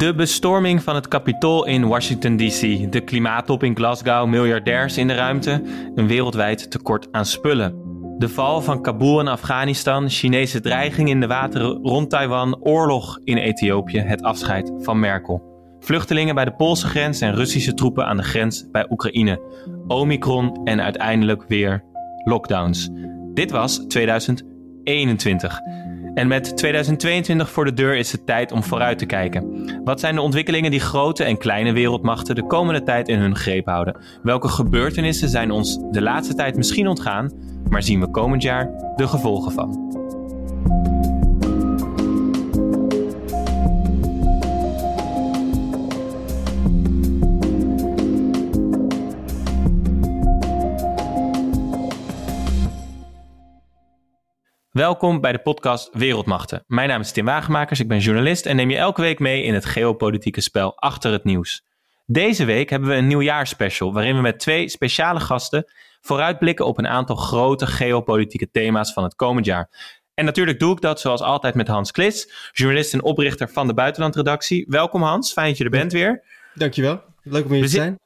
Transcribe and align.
De 0.00 0.14
bestorming 0.14 0.82
van 0.82 0.94
het 0.94 1.08
Capitool 1.08 1.66
in 1.66 1.86
Washington 1.86 2.36
DC, 2.36 2.92
de 2.92 3.00
klimaattop 3.04 3.62
in 3.62 3.76
Glasgow, 3.76 4.28
miljardairs 4.28 4.96
in 4.96 5.06
de 5.06 5.14
ruimte, 5.14 5.62
een 5.94 6.06
wereldwijd 6.06 6.70
tekort 6.70 7.08
aan 7.10 7.26
spullen. 7.26 7.74
De 8.18 8.28
val 8.28 8.62
van 8.62 8.82
Kabul 8.82 9.20
en 9.20 9.28
Afghanistan, 9.28 10.08
Chinese 10.08 10.60
dreiging 10.60 11.08
in 11.08 11.20
de 11.20 11.26
wateren 11.26 11.78
rond 11.82 12.10
Taiwan, 12.10 12.60
oorlog 12.60 13.18
in 13.24 13.36
Ethiopië, 13.36 13.98
het 13.98 14.22
afscheid 14.22 14.72
van 14.78 15.00
Merkel. 15.00 15.42
Vluchtelingen 15.80 16.34
bij 16.34 16.44
de 16.44 16.54
Poolse 16.54 16.86
grens 16.86 17.20
en 17.20 17.34
Russische 17.34 17.74
troepen 17.74 18.06
aan 18.06 18.16
de 18.16 18.22
grens 18.22 18.70
bij 18.70 18.86
Oekraïne. 18.90 19.40
Omicron 19.86 20.64
en 20.64 20.82
uiteindelijk 20.82 21.44
weer 21.48 21.84
lockdowns. 22.24 22.88
Dit 23.34 23.50
was 23.50 23.78
2021. 23.78 25.60
En 26.14 26.28
met 26.28 26.56
2022 26.56 27.50
voor 27.50 27.64
de 27.64 27.72
deur 27.72 27.96
is 27.96 28.12
het 28.12 28.26
tijd 28.26 28.52
om 28.52 28.62
vooruit 28.62 28.98
te 28.98 29.06
kijken. 29.06 29.70
Wat 29.84 30.00
zijn 30.00 30.14
de 30.14 30.20
ontwikkelingen 30.20 30.70
die 30.70 30.80
grote 30.80 31.24
en 31.24 31.38
kleine 31.38 31.72
wereldmachten 31.72 32.34
de 32.34 32.46
komende 32.46 32.82
tijd 32.82 33.08
in 33.08 33.18
hun 33.18 33.36
greep 33.36 33.66
houden? 33.66 33.96
Welke 34.22 34.48
gebeurtenissen 34.48 35.28
zijn 35.28 35.50
ons 35.50 35.78
de 35.90 36.02
laatste 36.02 36.34
tijd 36.34 36.56
misschien 36.56 36.88
ontgaan, 36.88 37.30
maar 37.68 37.82
zien 37.82 38.00
we 38.00 38.10
komend 38.10 38.42
jaar 38.42 38.70
de 38.96 39.08
gevolgen 39.08 39.52
van? 39.52 39.88
Welkom 54.80 55.20
bij 55.20 55.32
de 55.32 55.38
podcast 55.38 55.88
Wereldmachten. 55.92 56.64
Mijn 56.66 56.88
naam 56.88 57.00
is 57.00 57.12
Tim 57.12 57.24
Wagenmakers, 57.24 57.80
ik 57.80 57.88
ben 57.88 57.98
journalist 57.98 58.46
en 58.46 58.56
neem 58.56 58.70
je 58.70 58.76
elke 58.76 59.00
week 59.00 59.18
mee 59.18 59.42
in 59.42 59.54
het 59.54 59.64
geopolitieke 59.64 60.40
spel 60.40 60.76
achter 60.78 61.12
het 61.12 61.24
nieuws. 61.24 61.64
Deze 62.06 62.44
week 62.44 62.70
hebben 62.70 62.88
we 62.88 62.94
een 62.94 63.06
nieuwjaarsspecial 63.06 63.92
waarin 63.92 64.14
we 64.14 64.20
met 64.20 64.38
twee 64.38 64.68
speciale 64.68 65.20
gasten 65.20 65.64
vooruitblikken 66.00 66.66
op 66.66 66.78
een 66.78 66.86
aantal 66.86 67.16
grote 67.16 67.66
geopolitieke 67.66 68.50
thema's 68.50 68.92
van 68.92 69.02
het 69.02 69.14
komend 69.14 69.46
jaar. 69.46 69.70
En 70.14 70.24
natuurlijk 70.24 70.58
doe 70.58 70.72
ik 70.72 70.80
dat 70.80 71.00
zoals 71.00 71.20
altijd 71.20 71.54
met 71.54 71.68
Hans 71.68 71.90
Klis, 71.90 72.50
journalist 72.52 72.92
en 72.92 73.02
oprichter 73.02 73.48
van 73.48 73.66
de 73.66 73.74
Buitenlandredactie. 73.74 74.66
Welkom 74.68 75.02
Hans, 75.02 75.32
fijn 75.32 75.48
dat 75.48 75.58
je 75.58 75.64
er 75.64 75.70
bent 75.70 75.92
weer. 75.92 76.24
Dankjewel, 76.54 77.02
leuk 77.22 77.44
om 77.44 77.52
hier 77.52 77.62
te 77.62 77.68
zijn. 77.68 77.98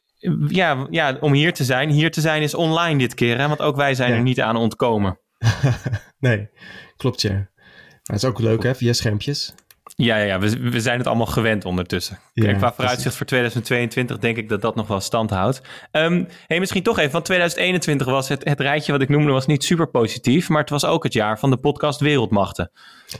Ja, 0.48 0.86
ja, 0.90 1.16
om 1.20 1.32
hier 1.32 1.52
te 1.52 1.64
zijn. 1.64 1.90
Hier 1.90 2.10
te 2.10 2.20
zijn 2.20 2.42
is 2.42 2.54
online 2.54 2.98
dit 2.98 3.14
keer, 3.14 3.38
hè? 3.38 3.48
want 3.48 3.60
ook 3.60 3.76
wij 3.76 3.94
zijn 3.94 4.12
er 4.12 4.22
niet 4.22 4.40
aan 4.40 4.56
ontkomen. 4.56 5.18
nee, 6.18 6.48
klopt 6.96 7.20
ja. 7.20 7.32
Maar 7.32 8.16
het 8.16 8.22
is 8.22 8.24
ook 8.24 8.38
leuk 8.38 8.62
hè, 8.62 8.74
via 8.74 8.92
schermpjes. 8.92 9.54
Ja, 9.96 10.16
ja, 10.16 10.24
ja. 10.24 10.38
We, 10.38 10.58
we 10.58 10.80
zijn 10.80 10.98
het 10.98 11.06
allemaal 11.06 11.26
gewend 11.26 11.64
ondertussen. 11.64 12.18
Ja, 12.32 12.52
qua 12.52 12.72
vooruitzicht 12.72 13.16
voor 13.16 13.26
2022 13.26 14.18
denk 14.18 14.36
ik 14.36 14.48
dat 14.48 14.62
dat 14.62 14.74
nog 14.74 14.86
wel 14.86 15.00
stand 15.00 15.30
houdt. 15.30 15.60
Um, 15.92 16.28
hey, 16.46 16.58
misschien 16.58 16.82
toch 16.82 16.98
even, 16.98 17.10
van 17.10 17.22
2021 17.22 18.06
was 18.06 18.28
het, 18.28 18.44
het 18.44 18.60
rijtje 18.60 18.92
wat 18.92 19.00
ik 19.02 19.08
noemde 19.08 19.32
was 19.32 19.46
niet 19.46 19.64
super 19.64 19.90
positief, 19.90 20.48
maar 20.48 20.60
het 20.60 20.70
was 20.70 20.84
ook 20.84 21.02
het 21.02 21.12
jaar 21.12 21.38
van 21.38 21.50
de 21.50 21.56
podcast 21.56 22.00
Wereldmachten. 22.00 22.70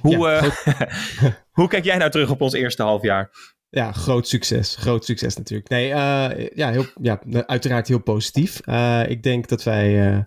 Hoe, 0.01 0.29
ja, 0.29 0.45
uh, 0.45 1.31
hoe 1.59 1.69
kijk 1.69 1.85
jij 1.85 1.97
nou 1.97 2.11
terug 2.11 2.31
op 2.31 2.41
ons 2.41 2.53
eerste 2.53 2.83
half 2.83 3.03
jaar? 3.03 3.31
Ja, 3.69 3.93
groot 3.93 4.29
succes. 4.29 4.77
Groot 4.77 5.05
succes 5.05 5.37
natuurlijk. 5.37 5.69
Nee, 5.69 5.89
uh, 5.89 6.49
ja, 6.55 6.71
heel, 6.71 6.87
ja, 7.01 7.21
uiteraard 7.47 7.89
heel 7.89 8.03
positief. 8.03 8.61
Uh, 8.67 9.09
ik 9.09 9.23
denk 9.23 9.49
dat 9.49 9.63
wij 9.63 10.27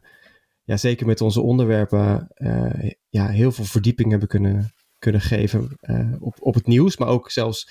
ja, 0.68 0.78
zeker 0.78 1.06
met 1.06 1.22
onze 1.22 1.42
onderwerpen 1.42 2.28
uh, 2.36 2.92
ja, 3.10 3.28
heel 3.28 3.52
veel 3.52 3.66
verdieping 3.66 4.10
hebben 4.10 4.28
kunnen, 4.28 4.74
kunnen 5.00 5.22
geven 5.22 5.78
uh, 5.82 6.14
op, 6.20 6.36
op 6.40 6.54
het 6.54 6.68
nieuws. 6.68 6.98
Maar 6.98 7.08
ook 7.08 7.32
zelfs 7.32 7.70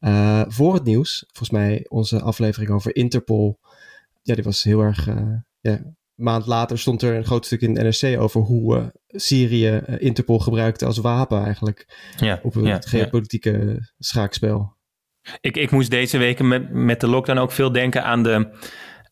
uh, 0.00 0.42
voor 0.46 0.74
het 0.74 0.84
nieuws. 0.84 1.24
Volgens 1.26 1.50
mij 1.50 1.86
onze 1.88 2.20
aflevering 2.20 2.70
over 2.70 2.96
Interpol. 2.96 3.58
Ja, 4.22 4.34
die 4.34 4.44
was 4.44 4.62
heel 4.62 4.80
erg... 4.80 5.06
ja, 5.60 5.72
een 5.72 5.96
maand 6.14 6.46
later 6.46 6.78
stond 6.78 7.02
er 7.02 7.14
een 7.16 7.24
groot 7.24 7.46
stuk 7.46 7.60
in 7.60 7.74
de 7.74 7.82
NRC 7.82 8.20
over 8.20 8.40
hoe 8.40 8.92
Syrië 9.06 9.82
Interpol 9.98 10.38
gebruikte 10.38 10.86
als 10.86 10.98
wapen 10.98 11.44
eigenlijk. 11.44 11.96
Ja, 12.16 12.40
op 12.42 12.54
het 12.54 12.64
ja, 12.64 12.80
geopolitieke 12.80 13.50
ja. 13.50 13.92
schaakspel. 13.98 14.76
Ik, 15.40 15.56
ik 15.56 15.70
moest 15.70 15.90
deze 15.90 16.18
weken 16.18 16.48
met, 16.48 16.72
met 16.72 17.00
de 17.00 17.08
lockdown 17.08 17.38
ook 17.38 17.52
veel 17.52 17.72
denken 17.72 18.04
aan 18.04 18.22
de 18.22 18.50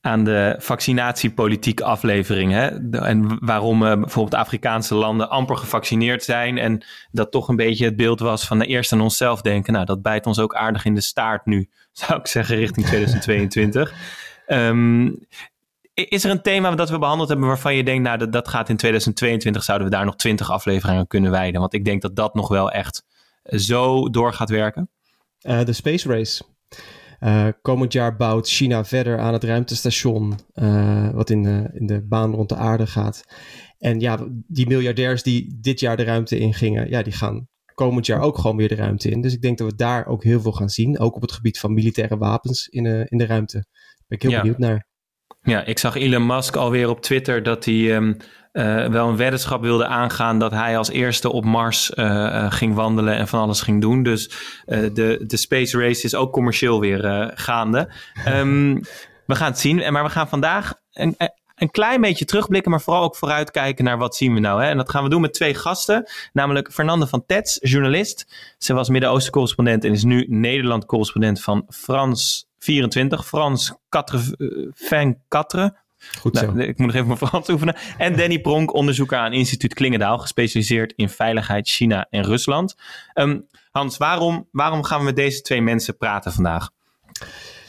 aan 0.07 0.25
de 0.25 0.55
vaccinatiepolitiek 0.59 1.81
aflevering. 1.81 2.53
Hè? 2.53 2.91
en 2.99 3.39
waarom 3.41 3.83
uh, 3.83 3.95
bijvoorbeeld 3.95 4.35
Afrikaanse 4.35 4.95
landen 4.95 5.31
amper 5.31 5.57
gevaccineerd 5.57 6.25
zijn. 6.25 6.59
En 6.59 6.85
dat 7.11 7.31
toch 7.31 7.49
een 7.49 7.57
beetje 7.57 7.85
het 7.85 7.97
beeld 7.97 8.21
was 8.21 8.47
van 8.47 8.61
eerst 8.61 8.93
aan 8.93 9.01
onszelf 9.01 9.41
denken. 9.41 9.73
Nou, 9.73 9.85
dat 9.85 10.03
bijt 10.03 10.27
ons 10.27 10.39
ook 10.39 10.55
aardig 10.55 10.85
in 10.85 10.95
de 10.95 11.01
staart 11.01 11.47
nu, 11.47 11.69
zou 11.93 12.21
ik 12.21 12.27
zeggen, 12.27 12.57
richting 12.57 12.87
2022. 12.87 13.95
um, 14.47 15.19
is 15.95 16.25
er 16.25 16.31
een 16.31 16.43
thema 16.43 16.71
dat 16.71 16.91
we 16.91 16.99
behandeld 16.99 17.29
hebben 17.29 17.47
waarvan 17.47 17.75
je 17.75 17.85
denkt, 17.85 18.03
nou, 18.03 18.19
dat, 18.19 18.33
dat 18.33 18.49
gaat 18.49 18.69
in 18.69 18.77
2022, 18.77 19.65
zouden 19.65 19.89
we 19.89 19.95
daar 19.95 20.05
nog 20.05 20.17
20 20.17 20.51
afleveringen 20.51 21.07
kunnen 21.07 21.31
wijden? 21.31 21.61
Want 21.61 21.75
ik 21.75 21.85
denk 21.85 22.03
dat 22.03 22.17
dat 22.17 22.35
nog 22.35 22.49
wel 22.49 22.71
echt 22.71 23.05
zo 23.45 24.11
door 24.11 24.33
gaat 24.33 24.51
werken. 24.51 24.91
Uh, 25.43 25.65
de 25.65 25.73
Space 25.73 26.09
Race. 26.09 26.43
Uh, 27.21 27.49
komend 27.63 27.93
jaar 27.93 28.17
bouwt 28.17 28.49
China 28.49 28.85
verder 28.85 29.19
aan 29.19 29.33
het 29.33 29.45
ruimtestation, 29.45 30.35
uh, 30.55 31.11
wat 31.11 31.31
in 31.31 31.43
de, 31.43 31.71
in 31.73 31.87
de 31.87 32.03
baan 32.03 32.35
rond 32.35 32.49
de 32.49 32.57
aarde 32.57 32.87
gaat. 32.87 33.25
En 33.79 34.01
ja, 34.01 34.27
die 34.47 34.67
miljardairs 34.67 35.23
die 35.23 35.59
dit 35.61 35.81
jaar 35.81 35.97
de 35.97 36.05
ruimte 36.05 36.39
in 36.39 36.55
gingen, 36.55 36.91
ja, 36.91 37.03
die 37.03 37.13
gaan 37.13 37.49
komend 37.75 38.07
jaar 38.07 38.21
ook 38.21 38.39
gewoon 38.39 38.57
weer 38.57 38.69
de 38.69 38.75
ruimte 38.75 39.11
in. 39.11 39.21
Dus 39.21 39.33
ik 39.33 39.43
denk 39.43 39.59
dat 39.59 39.71
we 39.71 39.77
daar 39.77 40.07
ook 40.07 40.25
heel 40.25 40.41
veel 40.41 40.53
gaan 40.53 40.69
zien, 40.69 40.99
ook 40.99 41.15
op 41.15 41.23
het 41.23 41.33
gebied 41.33 41.59
van 41.59 41.75
militaire 41.75 42.17
wapens 42.17 42.69
in, 42.69 42.85
uh, 42.85 43.01
in 43.05 43.19
de 43.19 43.27
ruimte. 43.27 43.57
Daar 43.57 44.05
ben 44.07 44.19
ik 44.19 44.23
heel 44.23 44.41
benieuwd 44.41 44.59
naar. 44.59 44.87
Ja, 45.43 45.65
ik 45.65 45.79
zag 45.79 45.97
Elon 45.97 46.27
Musk 46.27 46.57
alweer 46.57 46.89
op 46.89 47.01
Twitter 47.01 47.43
dat 47.43 47.65
hij 47.65 47.95
um, 47.95 48.17
uh, 48.57 48.87
wel 48.87 49.09
een 49.09 49.17
weddenschap 49.17 49.63
wilde 49.63 49.87
aangaan 49.87 50.39
dat 50.39 50.53
hij 50.53 50.79
als 50.79 50.91
eerste 50.91 51.33
op 51.33 51.45
Mars 51.45 51.91
uh, 51.95 52.53
ging 52.53 52.75
wandelen 52.75 53.17
en 53.17 53.29
van 53.29 53.41
alles 53.41 53.61
ging 53.61 53.81
doen. 53.81 54.03
Dus 54.03 54.31
de, 54.67 55.25
de 55.27 55.37
space 55.37 55.79
race 55.79 56.05
is 56.05 56.15
ook 56.15 56.33
commercieel 56.33 56.81
weer 56.81 57.33
gaande. 57.35 57.93
Um, 58.29 58.81
we 59.27 59.35
gaan 59.35 59.51
het 59.51 59.59
zien, 59.59 59.93
maar 59.93 60.05
we 60.05 60.11
gaan 60.11 60.29
vandaag 60.29 60.75
een, 60.93 61.17
een 61.57 61.71
klein 61.71 62.01
beetje 62.01 62.25
terugblikken, 62.25 62.71
maar 62.71 62.81
vooral 62.81 63.03
ook 63.03 63.17
vooruitkijken 63.17 63.85
naar 63.85 63.99
wat 63.99 64.17
zien 64.17 64.35
we 64.35 64.41
nou. 64.41 64.63
Hè? 64.63 64.69
En 64.69 64.77
dat 64.77 64.91
gaan 64.91 65.03
we 65.03 65.09
doen 65.09 65.21
met 65.21 65.35
twee 65.35 65.55
gasten, 65.55 66.09
namelijk 66.33 66.73
Fernande 66.73 67.07
van 67.07 67.27
Tets, 67.27 67.59
journalist. 67.61 68.27
Ze 68.59 68.75
was 68.75 68.89
Midden-Oosten 68.89 69.33
correspondent 69.33 69.85
en 69.85 69.93
is 69.93 70.05
nu 70.05 70.27
Nederland 70.29 70.87
correspondent 70.87 71.43
van 71.43 71.67
Frans 71.69 72.49
24, 72.59 73.27
Frans 73.27 73.75
Quatre, 73.89 74.21
Fin 74.75 75.19
Quatre. 75.29 75.85
Goed 76.19 76.33
nou, 76.33 76.47
zo. 76.47 76.59
ik 76.59 76.79
moet 76.79 76.87
nog 76.87 76.95
even 76.95 77.07
mijn 77.07 77.19
Frans 77.19 77.49
oefenen. 77.49 77.77
En 77.99 78.17
Danny 78.17 78.41
Pronk, 78.41 78.75
onderzoeker 78.75 79.19
aan 79.19 79.33
instituut 79.33 79.75
Klingendaal, 79.75 80.19
gespecialiseerd 80.19 80.93
in 80.97 81.09
veiligheid 81.09 81.69
China 81.69 82.07
en 82.11 82.23
Rusland. 82.23 82.75
Um, 83.15 83.47
Hans, 83.71 83.97
waarom, 83.97 84.49
waarom 84.51 84.83
gaan 84.83 84.99
we 84.99 85.05
met 85.05 85.17
deze 85.17 85.41
twee 85.41 85.63
mensen 85.63 85.97
praten 85.97 86.33
vandaag? 86.33 86.71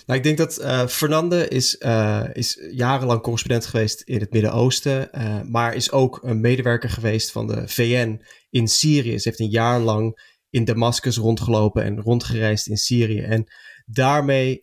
Nou, 0.05 0.19
ik 0.19 0.25
denk 0.25 0.37
dat 0.37 0.61
uh, 0.61 0.85
Fernande 0.85 1.47
is, 1.47 1.75
uh, 1.79 2.23
is 2.33 2.67
jarenlang 2.71 3.21
correspondent 3.21 3.65
geweest 3.65 4.01
in 4.01 4.19
het 4.19 4.31
Midden-Oosten, 4.31 5.09
uh, 5.11 5.41
maar 5.41 5.73
is 5.73 5.91
ook 5.91 6.19
een 6.23 6.41
medewerker 6.41 6.89
geweest 6.89 7.31
van 7.31 7.47
de 7.47 7.67
VN 7.67 8.21
in 8.49 8.67
Syrië. 8.67 9.19
Ze 9.19 9.27
heeft 9.27 9.39
een 9.39 9.49
jaar 9.49 9.79
lang 9.79 10.35
in 10.49 10.65
Damascus 10.65 11.17
rondgelopen 11.17 11.83
en 11.83 12.01
rondgereisd 12.01 12.67
in 12.67 12.77
Syrië. 12.77 13.21
En 13.21 13.51
daarmee 13.85 14.59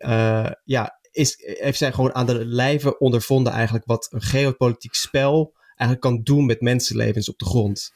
ja, 0.64 0.98
is, 1.14 1.34
heeft 1.38 1.78
zij 1.78 1.92
gewoon 1.92 2.14
aan 2.14 2.26
de 2.26 2.44
lijve 2.44 2.98
ondervonden 2.98 3.52
eigenlijk 3.52 3.84
wat 3.84 4.08
een 4.10 4.22
geopolitiek 4.22 4.94
spel 4.94 5.52
eigenlijk 5.66 6.00
kan 6.00 6.22
doen 6.22 6.46
met 6.46 6.60
mensenlevens 6.60 7.28
op 7.28 7.38
de 7.38 7.44
grond. 7.44 7.92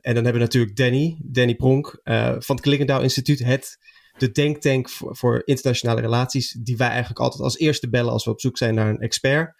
En 0.00 0.14
dan 0.14 0.24
hebben 0.24 0.42
we 0.42 0.46
natuurlijk 0.46 0.76
Danny, 0.76 1.18
Danny 1.22 1.54
Pronk 1.54 2.00
van 2.38 2.56
het 2.56 2.60
Klingendaal 2.60 3.02
Instituut, 3.02 3.38
het 3.38 3.78
de 4.20 4.30
denktank 4.30 4.88
voor, 4.88 5.16
voor, 5.16 5.42
internationale 5.44 6.00
relaties, 6.00 6.56
die 6.60 6.76
wij 6.76 6.88
eigenlijk 6.88 7.20
altijd 7.20 7.42
als 7.42 7.58
eerste 7.58 7.88
bellen 7.88 8.12
als 8.12 8.24
we 8.24 8.30
op 8.30 8.40
zoek 8.40 8.56
zijn 8.56 8.74
naar 8.74 8.88
een 8.88 9.00
expert. 9.00 9.54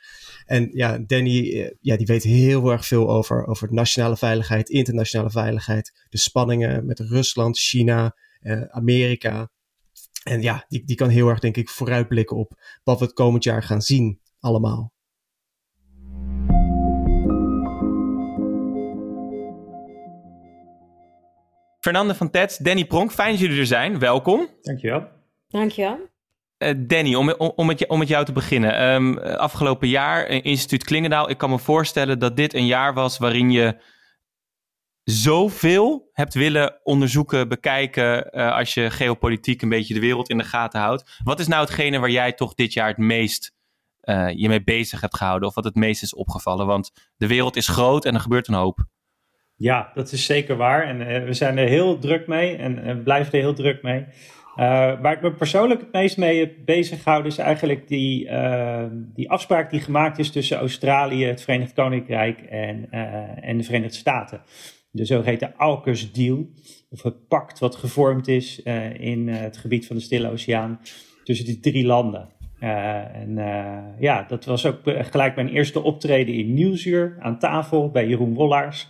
En 0.47 0.71
ja, 0.73 0.99
Danny, 0.99 1.53
eh, 1.53 1.71
ja, 1.81 1.97
die 1.97 2.06
weet 2.06 2.23
heel 2.23 2.71
erg 2.71 2.87
veel 2.87 3.11
over, 3.11 3.47
over 3.47 3.73
nationale 3.73 4.17
veiligheid, 4.17 4.69
internationale 4.69 5.31
veiligheid, 5.31 6.06
de 6.09 6.19
spanningen 6.19 6.87
met 6.87 6.99
Rusland, 6.99 7.59
China, 7.59 8.17
eh, 8.41 8.62
Amerika. 8.62 9.50
En 10.22 10.43
ja, 10.43 10.64
die, 10.69 10.84
die 10.84 10.96
kan 10.96 11.08
heel 11.08 11.28
erg, 11.28 11.38
denk 11.38 11.56
ik, 11.56 11.69
vooruitblikken 11.69 12.37
op 12.37 12.52
wat 12.84 12.99
we 12.99 13.05
het 13.05 13.14
komend 13.14 13.44
jaar 13.44 13.62
gaan 13.62 13.82
zien, 13.82 14.20
allemaal. 14.40 14.93
Fernande 21.81 22.14
van 22.14 22.31
Tets, 22.31 22.58
Danny 22.58 22.84
Pronk, 22.84 23.12
fijn 23.12 23.31
dat 23.31 23.40
jullie 23.40 23.58
er 23.58 23.67
zijn. 23.67 23.99
Welkom. 23.99 24.49
Dankjewel. 24.62 25.08
Dankjewel. 25.49 25.99
Uh, 26.58 26.70
Danny, 26.76 27.14
om, 27.14 27.32
om, 27.32 27.52
om, 27.56 27.67
met, 27.67 27.87
om 27.87 27.99
met 27.99 28.08
jou 28.08 28.25
te 28.25 28.32
beginnen. 28.32 28.93
Um, 28.93 29.19
afgelopen 29.19 29.88
jaar, 29.88 30.26
instituut 30.26 30.84
Klingendaal. 30.84 31.31
Ik 31.31 31.38
kan 31.38 31.50
me 31.50 31.58
voorstellen 31.58 32.19
dat 32.19 32.37
dit 32.37 32.55
een 32.55 32.67
jaar 32.67 32.94
was 32.94 33.19
waarin 33.19 33.50
je 33.50 33.76
zoveel 35.11 36.11
hebt 36.12 36.35
willen 36.35 36.81
onderzoeken, 36.83 37.49
bekijken, 37.49 38.29
uh, 38.31 38.57
als 38.57 38.75
je 38.75 38.91
geopolitiek 38.91 39.62
een 39.62 39.69
beetje 39.69 39.95
de 39.95 40.01
wereld 40.01 40.29
in 40.29 40.39
de 40.39 40.45
gaten 40.45 40.81
houdt. 40.81 41.21
Wat 41.25 41.41
is 41.41 41.47
nou 41.47 41.61
hetgene 41.65 41.99
waar 41.99 42.11
jij 42.11 42.33
toch 42.33 42.55
dit 42.55 42.73
jaar 42.73 42.89
het 42.89 42.99
meest 42.99 43.55
uh, 44.03 44.29
je 44.35 44.49
mee 44.49 44.62
bezig 44.65 45.01
hebt 45.01 45.17
gehouden 45.17 45.49
of 45.49 45.55
wat 45.55 45.65
het 45.65 45.75
meest 45.75 46.03
is 46.03 46.15
opgevallen? 46.15 46.67
Want 46.67 46.93
de 47.17 47.27
wereld 47.27 47.57
is 47.57 47.69
groot 47.69 48.05
en 48.05 48.15
er 48.15 48.21
gebeurt 48.21 48.49
een 48.49 48.55
hoop. 48.55 48.85
Ja, 49.57 49.91
dat 49.95 50.12
is 50.12 50.27
zeker 50.27 50.57
waar. 50.57 50.83
En 50.83 51.01
uh, 51.01 51.25
we 51.25 51.33
zijn 51.33 51.59
er 51.59 51.69
heel 51.69 51.99
druk 51.99 52.27
mee 52.27 52.56
en, 52.56 52.83
en 52.83 53.03
blijven 53.03 53.33
er 53.33 53.41
heel 53.41 53.55
druk 53.55 53.83
mee. 53.83 54.06
Waar 55.01 55.13
ik 55.13 55.23
me 55.23 55.33
persoonlijk 55.33 55.81
het 55.81 55.93
meest 55.93 56.17
mee 56.17 56.39
heb 56.39 56.53
bezig 56.65 57.03
gehouden 57.03 57.31
is 57.31 57.39
eigenlijk 57.39 57.89
die, 57.89 58.29
die 58.91 59.31
afspraak 59.31 59.71
die 59.71 59.81
gemaakt 59.81 60.19
is 60.19 60.31
tussen 60.31 60.56
Australië, 60.59 61.25
het 61.25 61.43
Verenigd 61.43 61.73
Koninkrijk 61.73 62.41
en, 62.41 62.91
en 63.43 63.56
de 63.56 63.65
Verenigde 63.65 63.97
Staten. 63.97 64.43
De 64.91 65.05
zogeheten 65.05 65.55
AUKUS 65.57 66.13
deal, 66.13 66.47
of 66.91 67.03
het 67.03 67.29
pact 67.29 67.59
wat 67.59 67.77
gevormd 67.77 68.29
is 68.29 68.63
in 68.99 69.29
het 69.29 69.57
gebied 69.57 69.87
van 69.87 69.97
de 69.97 70.03
Stille 70.03 70.31
Oceaan 70.31 70.81
tussen 71.25 71.47
die 71.47 71.61
drie 71.61 71.87
landen. 71.87 72.29
en 72.59 73.35
ja, 73.99 74.25
dat 74.29 74.45
was 74.45 74.67
ook 74.67 74.81
gelijk 74.85 75.35
mijn 75.35 75.49
eerste 75.49 75.83
optreden 75.83 76.35
in 76.35 76.55
Nieuwsuur 76.55 77.17
aan 77.21 77.39
tafel 77.39 77.91
bij 77.91 78.07
Jeroen 78.07 78.35
Wollaars. 78.35 78.89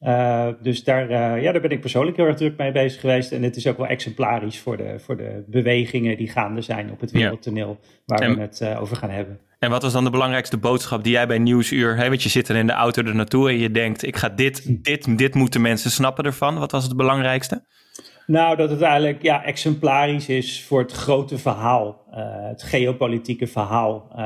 Uh, 0.00 0.48
dus 0.62 0.84
daar, 0.84 1.10
uh, 1.10 1.42
ja, 1.42 1.52
daar 1.52 1.60
ben 1.60 1.70
ik 1.70 1.80
persoonlijk 1.80 2.16
heel 2.16 2.26
erg 2.26 2.36
druk 2.36 2.56
mee 2.56 2.72
bezig 2.72 3.00
geweest. 3.00 3.32
En 3.32 3.42
het 3.42 3.56
is 3.56 3.66
ook 3.66 3.76
wel 3.76 3.86
exemplarisch 3.86 4.58
voor 4.58 4.76
de, 4.76 4.98
voor 4.98 5.16
de 5.16 5.44
bewegingen 5.46 6.16
die 6.16 6.28
gaande 6.28 6.60
zijn 6.60 6.90
op 6.90 7.00
het 7.00 7.10
wereldtoneel 7.10 7.78
waar 8.06 8.20
en, 8.20 8.34
we 8.34 8.40
het 8.40 8.60
uh, 8.60 8.80
over 8.80 8.96
gaan 8.96 9.10
hebben. 9.10 9.40
En 9.58 9.70
wat 9.70 9.82
was 9.82 9.92
dan 9.92 10.04
de 10.04 10.10
belangrijkste 10.10 10.56
boodschap 10.56 11.04
die 11.04 11.12
jij 11.12 11.26
bij 11.26 11.38
Nieuwsuur, 11.38 11.96
hè, 11.96 12.08
want 12.08 12.22
je 12.22 12.28
zit 12.28 12.48
er 12.48 12.56
in 12.56 12.66
de 12.66 12.72
auto 12.72 13.02
er 13.02 13.14
naartoe 13.14 13.48
en 13.48 13.58
je 13.58 13.70
denkt, 13.70 14.02
ik 14.02 14.16
ga 14.16 14.28
dit, 14.28 14.84
dit, 14.84 15.18
dit 15.18 15.34
moeten 15.34 15.60
mensen 15.60 15.90
snappen 15.90 16.24
ervan. 16.24 16.58
Wat 16.58 16.72
was 16.72 16.84
het 16.84 16.96
belangrijkste? 16.96 17.64
Nou, 18.28 18.56
dat 18.56 18.70
het 18.70 18.82
eigenlijk 18.82 19.22
ja, 19.22 19.44
exemplarisch 19.44 20.28
is 20.28 20.64
voor 20.64 20.80
het 20.80 20.92
grote 20.92 21.38
verhaal, 21.38 22.04
uh, 22.10 22.16
het 22.24 22.62
geopolitieke 22.62 23.46
verhaal 23.46 24.08
uh, 24.12 24.18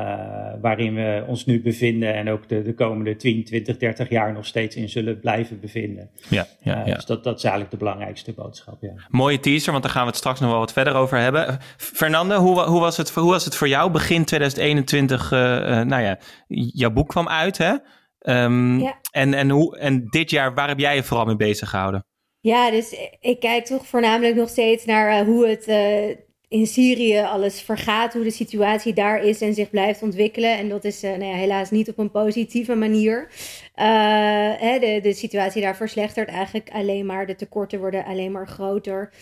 waarin 0.61 0.95
we 0.95 1.23
ons 1.27 1.45
nu 1.45 1.61
bevinden 1.61 2.13
en 2.13 2.29
ook 2.29 2.49
de, 2.49 2.61
de 2.61 2.73
komende 2.73 3.15
10, 3.15 3.43
20, 3.43 3.77
30 3.77 4.09
jaar 4.09 4.33
nog 4.33 4.45
steeds 4.45 4.75
in 4.75 4.89
zullen 4.89 5.19
blijven 5.19 5.59
bevinden. 5.59 6.09
Ja, 6.29 6.47
ja, 6.59 6.81
uh, 6.81 6.87
ja. 6.87 6.95
Dus 6.95 7.05
dat, 7.05 7.23
dat 7.23 7.37
is 7.37 7.43
eigenlijk 7.43 7.71
de 7.73 7.79
belangrijkste 7.79 8.33
boodschap. 8.33 8.77
Ja. 8.81 8.93
Mooie 9.09 9.39
teaser, 9.39 9.71
want 9.71 9.83
daar 9.83 9.91
gaan 9.91 10.03
we 10.03 10.09
het 10.09 10.17
straks 10.17 10.39
nog 10.39 10.49
wel 10.49 10.59
wat 10.59 10.73
verder 10.73 10.95
over 10.95 11.17
hebben. 11.17 11.57
Fernande, 11.77 12.35
hoe, 12.35 12.61
hoe, 12.61 12.79
was, 12.79 12.97
het, 12.97 13.09
hoe 13.09 13.31
was 13.31 13.45
het 13.45 13.55
voor 13.55 13.67
jou? 13.67 13.91
Begin 13.91 14.25
2021, 14.25 15.29
nou 15.31 16.01
ja, 16.01 16.17
jouw 16.73 16.91
boek 16.91 17.09
kwam 17.09 17.27
uit 17.27 17.57
hè? 17.57 17.73
Um, 18.25 18.79
ja. 18.79 18.99
en, 19.11 19.33
en, 19.33 19.49
hoe, 19.49 19.77
en 19.77 20.07
dit 20.09 20.29
jaar, 20.29 20.53
waar 20.53 20.67
heb 20.67 20.79
jij 20.79 20.95
je 20.95 21.03
vooral 21.03 21.25
mee 21.25 21.35
bezig 21.35 21.69
gehouden? 21.69 22.05
Ja, 22.43 22.71
dus 22.71 22.95
ik 23.19 23.39
kijk 23.39 23.65
toch 23.65 23.87
voornamelijk 23.87 24.35
nog 24.35 24.49
steeds 24.49 24.85
naar 24.85 25.19
uh, 25.19 25.25
hoe 25.25 25.47
het 25.47 25.67
uh, 25.67 26.09
in 26.47 26.67
Syrië 26.67 27.19
alles 27.19 27.61
vergaat, 27.61 28.13
hoe 28.13 28.23
de 28.23 28.31
situatie 28.31 28.93
daar 28.93 29.23
is 29.23 29.41
en 29.41 29.53
zich 29.53 29.69
blijft 29.69 30.01
ontwikkelen. 30.01 30.57
En 30.57 30.69
dat 30.69 30.83
is 30.83 31.03
uh, 31.03 31.09
nou 31.09 31.23
ja, 31.23 31.35
helaas 31.35 31.71
niet 31.71 31.89
op 31.89 31.97
een 31.97 32.11
positieve 32.11 32.75
manier. 32.75 33.29
Hè, 33.73 34.79
de, 34.79 34.99
de 35.01 35.13
situatie 35.13 35.61
daar 35.61 35.75
verslechtert 35.75 36.29
eigenlijk 36.29 36.69
alleen 36.73 37.05
maar. 37.05 37.25
De 37.25 37.35
tekorten 37.35 37.79
worden 37.79 38.05
alleen 38.05 38.31
maar 38.31 38.47
groter. 38.47 39.13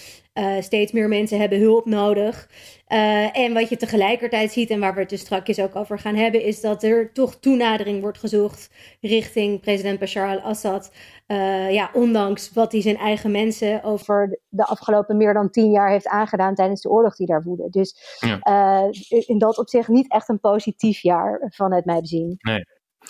steeds 0.59 0.91
meer 0.91 1.07
mensen 1.07 1.39
hebben 1.39 1.59
hulp 1.59 1.85
nodig. 1.85 2.49
Uh, 2.91 3.37
en 3.37 3.53
wat 3.53 3.69
je 3.69 3.77
tegelijkertijd 3.77 4.51
ziet, 4.51 4.69
en 4.69 4.79
waar 4.79 4.93
we 4.93 4.99
het 4.99 5.09
dus 5.09 5.19
straks 5.19 5.59
ook 5.59 5.75
over 5.75 5.99
gaan 5.99 6.15
hebben, 6.15 6.43
is 6.43 6.61
dat 6.61 6.83
er 6.83 7.13
toch 7.13 7.39
toenadering 7.39 8.01
wordt 8.01 8.17
gezocht 8.17 8.69
richting 9.01 9.61
president 9.61 9.99
Bashar 9.99 10.27
al-Assad. 10.27 10.91
Uh, 11.27 11.71
ja, 11.71 11.89
ondanks 11.93 12.53
wat 12.53 12.71
hij 12.71 12.81
zijn 12.81 12.97
eigen 12.97 13.31
mensen 13.31 13.83
over 13.83 14.39
de 14.49 14.65
afgelopen 14.65 15.17
meer 15.17 15.33
dan 15.33 15.49
tien 15.49 15.71
jaar 15.71 15.89
heeft 15.89 16.07
aangedaan 16.07 16.55
tijdens 16.55 16.81
de 16.81 16.89
oorlog 16.89 17.15
die 17.15 17.27
daar 17.27 17.43
woedde. 17.43 17.69
Dus 17.69 17.95
ja. 18.19 18.89
in 19.25 19.37
dat 19.37 19.57
opzicht 19.57 19.87
niet 19.87 20.11
echt 20.11 20.29
een 20.29 20.39
positief 20.39 21.01
jaar 21.01 21.47
vanuit 21.49 21.85
mijn 21.85 22.01
bezien. 22.01 22.35
Nee. 22.37 22.63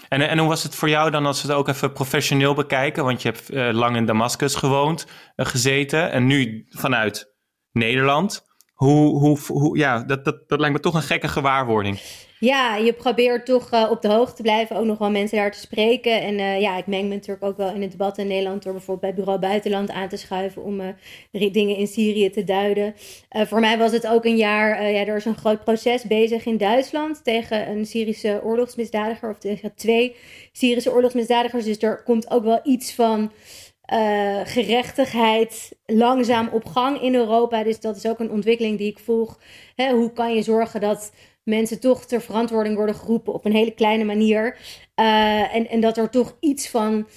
En, 0.10 0.30
en 0.30 0.38
hoe 0.38 0.48
was 0.48 0.64
het 0.64 0.76
voor 0.76 0.90
jou 0.90 1.12
dan 1.12 1.26
als 1.26 1.42
we 1.42 1.48
het 1.48 1.58
ook 1.58 1.68
even 1.68 1.94
professioneel 1.94 2.54
bekijken? 2.54 3.04
Want 3.04 3.22
je 3.22 3.30
hebt 3.30 3.76
lang 3.76 3.96
in 3.96 4.06
Damascus 4.06 4.56
gewoond, 4.56 5.08
gezeten 5.36 6.12
en 6.12 6.28
nu 6.28 6.66
vanuit 6.70 7.36
Nederland. 7.72 8.50
Hoe, 8.74 9.20
hoe, 9.20 9.40
hoe, 9.48 9.78
ja, 9.78 10.04
dat, 10.04 10.26
dat, 10.26 10.50
dat 10.50 10.60
lijkt 10.60 10.76
me 10.76 10.82
toch 10.82 10.94
een 10.94 11.02
gekke 11.02 11.28
gewaarwording. 11.28 12.00
Ja, 12.42 12.76
je 12.76 12.94
probeert 12.94 13.46
toch 13.46 13.74
uh, 13.74 13.88
op 13.92 14.02
de 14.02 14.08
hoogte 14.08 14.36
te 14.36 14.42
blijven, 14.42 14.76
ook 14.76 14.86
nog 14.86 14.98
wel 14.98 15.10
mensen 15.10 15.38
daar 15.38 15.52
te 15.52 15.60
spreken. 15.60 16.22
En 16.22 16.34
uh, 16.34 16.62
ja, 16.62 16.78
ik 16.78 16.88
meng 16.88 17.10
me 17.10 17.16
natuurlijk 17.16 17.44
ook 17.44 17.58
wel 17.58 17.74
in 17.74 17.82
het 17.82 17.92
debat 17.92 18.18
in 18.18 18.28
Nederland 18.28 18.64
door 18.64 18.74
bijvoorbeeld 18.74 19.14
bij 19.14 19.24
Bureau 19.24 19.40
Buitenland 19.40 19.92
aan 19.92 20.10
te 20.10 20.18
schuiven 20.18 20.64
om 20.64 20.80
uh, 20.80 21.52
dingen 21.52 21.76
in 21.76 21.88
Syrië 21.88 22.30
te 22.30 22.44
duiden. 22.44 22.96
voor 23.30 23.60
mij 23.60 23.78
was 23.78 23.92
het 23.92 24.08
ook 24.08 24.26
een 24.26 24.38
jaar, 24.38 24.92
ja, 24.92 25.06
er 25.06 25.16
is 25.16 25.26
een 25.26 25.38
groot 25.38 25.64
proces 25.64 26.04
bezig 26.04 26.46
in 26.46 26.58
Duitsland 26.58 27.24
tegen 27.24 27.70
een 27.70 27.86
Syrische 27.86 28.42
oorlogsmisdadiger 28.44 29.30
of 29.30 29.38
tegen 29.38 29.76
twee 29.76 30.16
Syrische 30.52 30.94
oorlogsmisdadigers. 30.94 31.66
Dus 31.66 31.78
er 31.82 32.04
komt 32.04 32.32
ook 32.32 32.44
wel 32.44 32.60
iets 32.64 32.94
van 32.94 33.32
gerechtigheid 34.44 35.72
langzaam 35.86 36.50
op 36.52 36.66
gang 36.66 37.02
in 37.02 37.16
Europa. 37.16 37.64
Dus 37.64 37.80
dat 37.80 37.96
is 37.96 38.08
ook 38.08 38.20
een 38.20 38.32
ontwikkeling 38.32 38.78
die 38.78 38.90
ik 38.90 39.00
volg. 39.00 39.40
Hoe 39.76 40.12
kan 40.14 40.34
je 40.34 40.42
zorgen 40.42 40.82
dat 40.82 41.12
mensen 41.44 41.80
toch 41.80 42.06
ter 42.06 42.22
verantwoording 42.22 42.76
worden 42.76 42.96
geroepen 42.96 43.34
op 43.34 43.46
een 43.46 43.56
hele 43.56 43.74
kleine 43.74 44.04
manier? 44.04 44.58
Uh, 44.96 45.56
en, 45.56 45.70
en 45.70 45.82
dat 45.82 45.98
er 45.98 46.10
toch 46.10 46.38
iets 46.40 46.70
van 46.70 47.08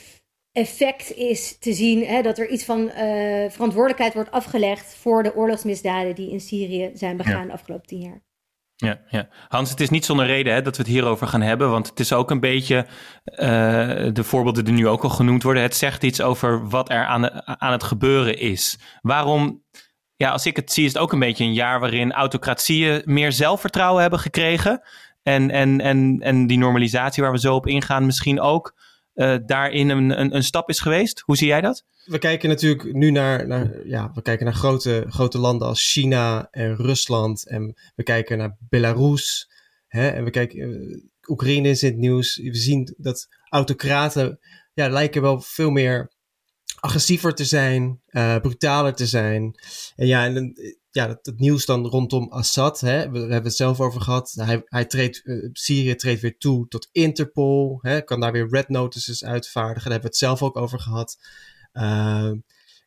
effect 0.52 1.16
is 1.16 1.58
te 1.58 1.72
zien. 1.72 2.06
Hè, 2.06 2.22
dat 2.22 2.38
er 2.38 2.48
iets 2.48 2.64
van 2.64 2.80
uh, 2.80 2.90
verantwoordelijkheid 3.50 4.14
wordt 4.14 4.30
afgelegd 4.30 4.94
voor 4.94 5.22
de 5.22 5.34
oorlogsmisdaden 5.34 6.14
die 6.14 6.30
in 6.30 6.40
Syrië 6.40 6.90
zijn 6.94 7.16
begaan 7.16 7.40
ja. 7.40 7.46
de 7.46 7.52
afgelopen 7.52 7.86
tien 7.86 8.00
jaar. 8.00 8.22
Ja, 8.76 9.00
ja, 9.08 9.28
Hans, 9.48 9.70
het 9.70 9.80
is 9.80 9.90
niet 9.90 10.04
zonder 10.04 10.26
reden 10.26 10.54
hè, 10.54 10.62
dat 10.62 10.76
we 10.76 10.82
het 10.82 10.92
hierover 10.92 11.26
gaan 11.26 11.40
hebben, 11.40 11.70
want 11.70 11.88
het 11.88 12.00
is 12.00 12.12
ook 12.12 12.30
een 12.30 12.40
beetje 12.40 12.86
uh, 13.24 13.38
de 14.12 14.24
voorbeelden 14.24 14.64
die 14.64 14.74
nu 14.74 14.88
ook 14.88 15.02
al 15.02 15.08
genoemd 15.08 15.42
worden. 15.42 15.62
Het 15.62 15.76
zegt 15.76 16.02
iets 16.02 16.20
over 16.20 16.68
wat 16.68 16.90
er 16.90 17.04
aan, 17.04 17.46
aan 17.60 17.72
het 17.72 17.82
gebeuren 17.82 18.38
is. 18.38 18.78
Waarom, 19.00 19.64
ja, 20.16 20.30
als 20.30 20.46
ik 20.46 20.56
het 20.56 20.72
zie, 20.72 20.84
is 20.84 20.92
het 20.92 21.02
ook 21.02 21.12
een 21.12 21.18
beetje 21.18 21.44
een 21.44 21.54
jaar 21.54 21.80
waarin 21.80 22.12
autocratieën 22.12 23.02
meer 23.04 23.32
zelfvertrouwen 23.32 24.00
hebben 24.00 24.20
gekregen. 24.20 24.82
En, 25.22 25.50
en, 25.50 25.80
en, 25.80 26.18
en 26.20 26.46
die 26.46 26.58
normalisatie 26.58 27.22
waar 27.22 27.32
we 27.32 27.38
zo 27.38 27.54
op 27.54 27.66
ingaan, 27.66 28.06
misschien 28.06 28.40
ook 28.40 28.74
uh, 29.14 29.36
daarin 29.46 29.88
een, 29.88 30.20
een, 30.20 30.34
een 30.34 30.44
stap 30.44 30.68
is 30.68 30.80
geweest. 30.80 31.20
Hoe 31.20 31.36
zie 31.36 31.46
jij 31.46 31.60
dat? 31.60 31.84
we 32.04 32.18
kijken 32.18 32.48
natuurlijk 32.48 32.92
nu 32.92 33.10
naar, 33.10 33.46
naar, 33.46 33.86
ja, 33.86 34.10
we 34.14 34.22
kijken 34.22 34.44
naar 34.44 34.54
grote, 34.54 35.04
grote 35.08 35.38
landen 35.38 35.68
als 35.68 35.92
China 35.92 36.48
en 36.50 36.76
Rusland. 36.76 37.48
En 37.48 37.74
we 37.94 38.02
kijken 38.02 38.38
naar 38.38 38.56
Belarus. 38.68 39.50
Hè, 39.86 40.08
en 40.08 40.24
we 40.24 40.30
kijken, 40.30 40.58
uh, 40.58 41.02
Oekraïne 41.28 41.68
is 41.68 41.82
in 41.82 41.88
het 41.90 41.98
nieuws. 41.98 42.36
We 42.36 42.54
zien 42.56 42.94
dat 42.96 43.28
autocraten 43.48 44.38
ja, 44.72 44.88
lijken 44.88 45.22
wel 45.22 45.40
veel 45.40 45.70
meer 45.70 46.12
agressiever 46.84 47.34
te 47.34 47.44
zijn, 47.44 48.00
uh, 48.10 48.36
brutaler 48.36 48.94
te 48.94 49.06
zijn. 49.06 49.54
En 49.96 50.06
ja, 50.06 50.24
en, 50.24 50.54
ja 50.90 51.08
het, 51.08 51.26
het, 51.26 51.38
nieuws 51.38 51.66
dan 51.66 51.86
rondom 51.86 52.32
Assad, 52.32 52.80
hè, 52.80 53.02
we, 53.02 53.10
we, 53.10 53.18
hebben 53.18 53.42
het 53.42 53.56
zelf 53.56 53.80
over 53.80 54.00
gehad. 54.00 54.32
Hij, 54.36 54.62
hij 54.64 54.84
treedt, 54.84 55.20
uh, 55.24 55.48
Syrië 55.52 55.94
treedt 55.94 56.20
weer 56.20 56.38
toe 56.38 56.68
tot 56.68 56.88
Interpol, 56.92 57.78
hè, 57.80 58.00
kan 58.00 58.20
daar 58.20 58.32
weer 58.32 58.48
red 58.48 58.68
notices 58.68 59.24
uitvaardigen. 59.24 59.90
Daar 59.90 59.92
hebben 59.92 60.10
we 60.10 60.16
het 60.16 60.38
zelf 60.38 60.42
ook 60.42 60.56
over 60.56 60.80
gehad. 60.80 61.16
Uh, 61.72 62.30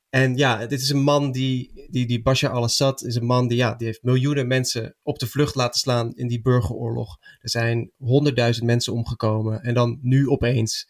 en 0.10 0.36
ja, 0.36 0.66
dit 0.66 0.82
is 0.82 0.90
een 0.90 1.04
man 1.04 1.32
die, 1.32 1.88
die, 1.90 2.08
die 2.08 2.22
Bashar 2.22 2.52
al-Assad 2.52 3.04
is 3.04 3.16
een 3.16 3.26
man 3.26 3.48
die, 3.48 3.58
ja, 3.58 3.76
die 3.76 3.88
heeft 3.88 4.04
miljoenen 4.04 4.48
mensen 4.48 4.96
op 5.04 5.20
de 5.20 5.28
vlucht 5.28 5.56
laten 5.56 5.80
slaan 5.80 6.16
in 6.16 6.28
die 6.28 6.42
burgeroorlog. 6.42 7.18
Er 7.40 7.50
zijn 7.50 7.92
honderdduizend 7.98 8.66
mensen 8.66 8.94
omgekomen. 8.94 9.62
En 9.62 9.74
dan 9.74 10.00
nu 10.02 10.28
opeens 10.28 10.88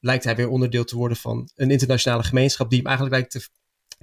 lijkt 0.00 0.24
hij 0.24 0.36
weer 0.36 0.48
onderdeel 0.48 0.84
te 0.84 0.96
worden 0.96 1.16
van 1.16 1.50
een 1.54 1.70
internationale 1.70 2.22
gemeenschap 2.22 2.70
die 2.70 2.78
hem 2.78 2.86
eigenlijk 2.86 3.16
lijkt 3.16 3.32
te, 3.32 3.48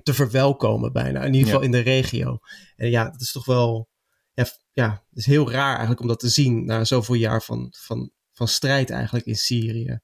te 0.03 0.13
verwelkomen 0.13 0.93
bijna. 0.93 1.23
In 1.23 1.33
ieder 1.33 1.45
geval 1.45 1.59
ja. 1.59 1.65
in 1.65 1.71
de 1.71 1.79
regio. 1.79 2.37
En 2.75 2.89
ja, 2.89 3.03
dat 3.03 3.21
is 3.21 3.31
toch 3.31 3.45
wel, 3.45 3.89
ja, 4.33 4.45
ja, 4.71 4.89
het 5.09 5.17
is 5.17 5.25
heel 5.25 5.51
raar 5.51 5.69
eigenlijk 5.69 6.01
om 6.01 6.07
dat 6.07 6.19
te 6.19 6.29
zien 6.29 6.65
na 6.65 6.83
zoveel 6.83 7.15
jaar 7.15 7.41
van, 7.41 7.73
van, 7.77 8.11
van 8.33 8.47
strijd 8.47 8.89
eigenlijk 8.89 9.25
in 9.25 9.35
Syrië. 9.35 9.99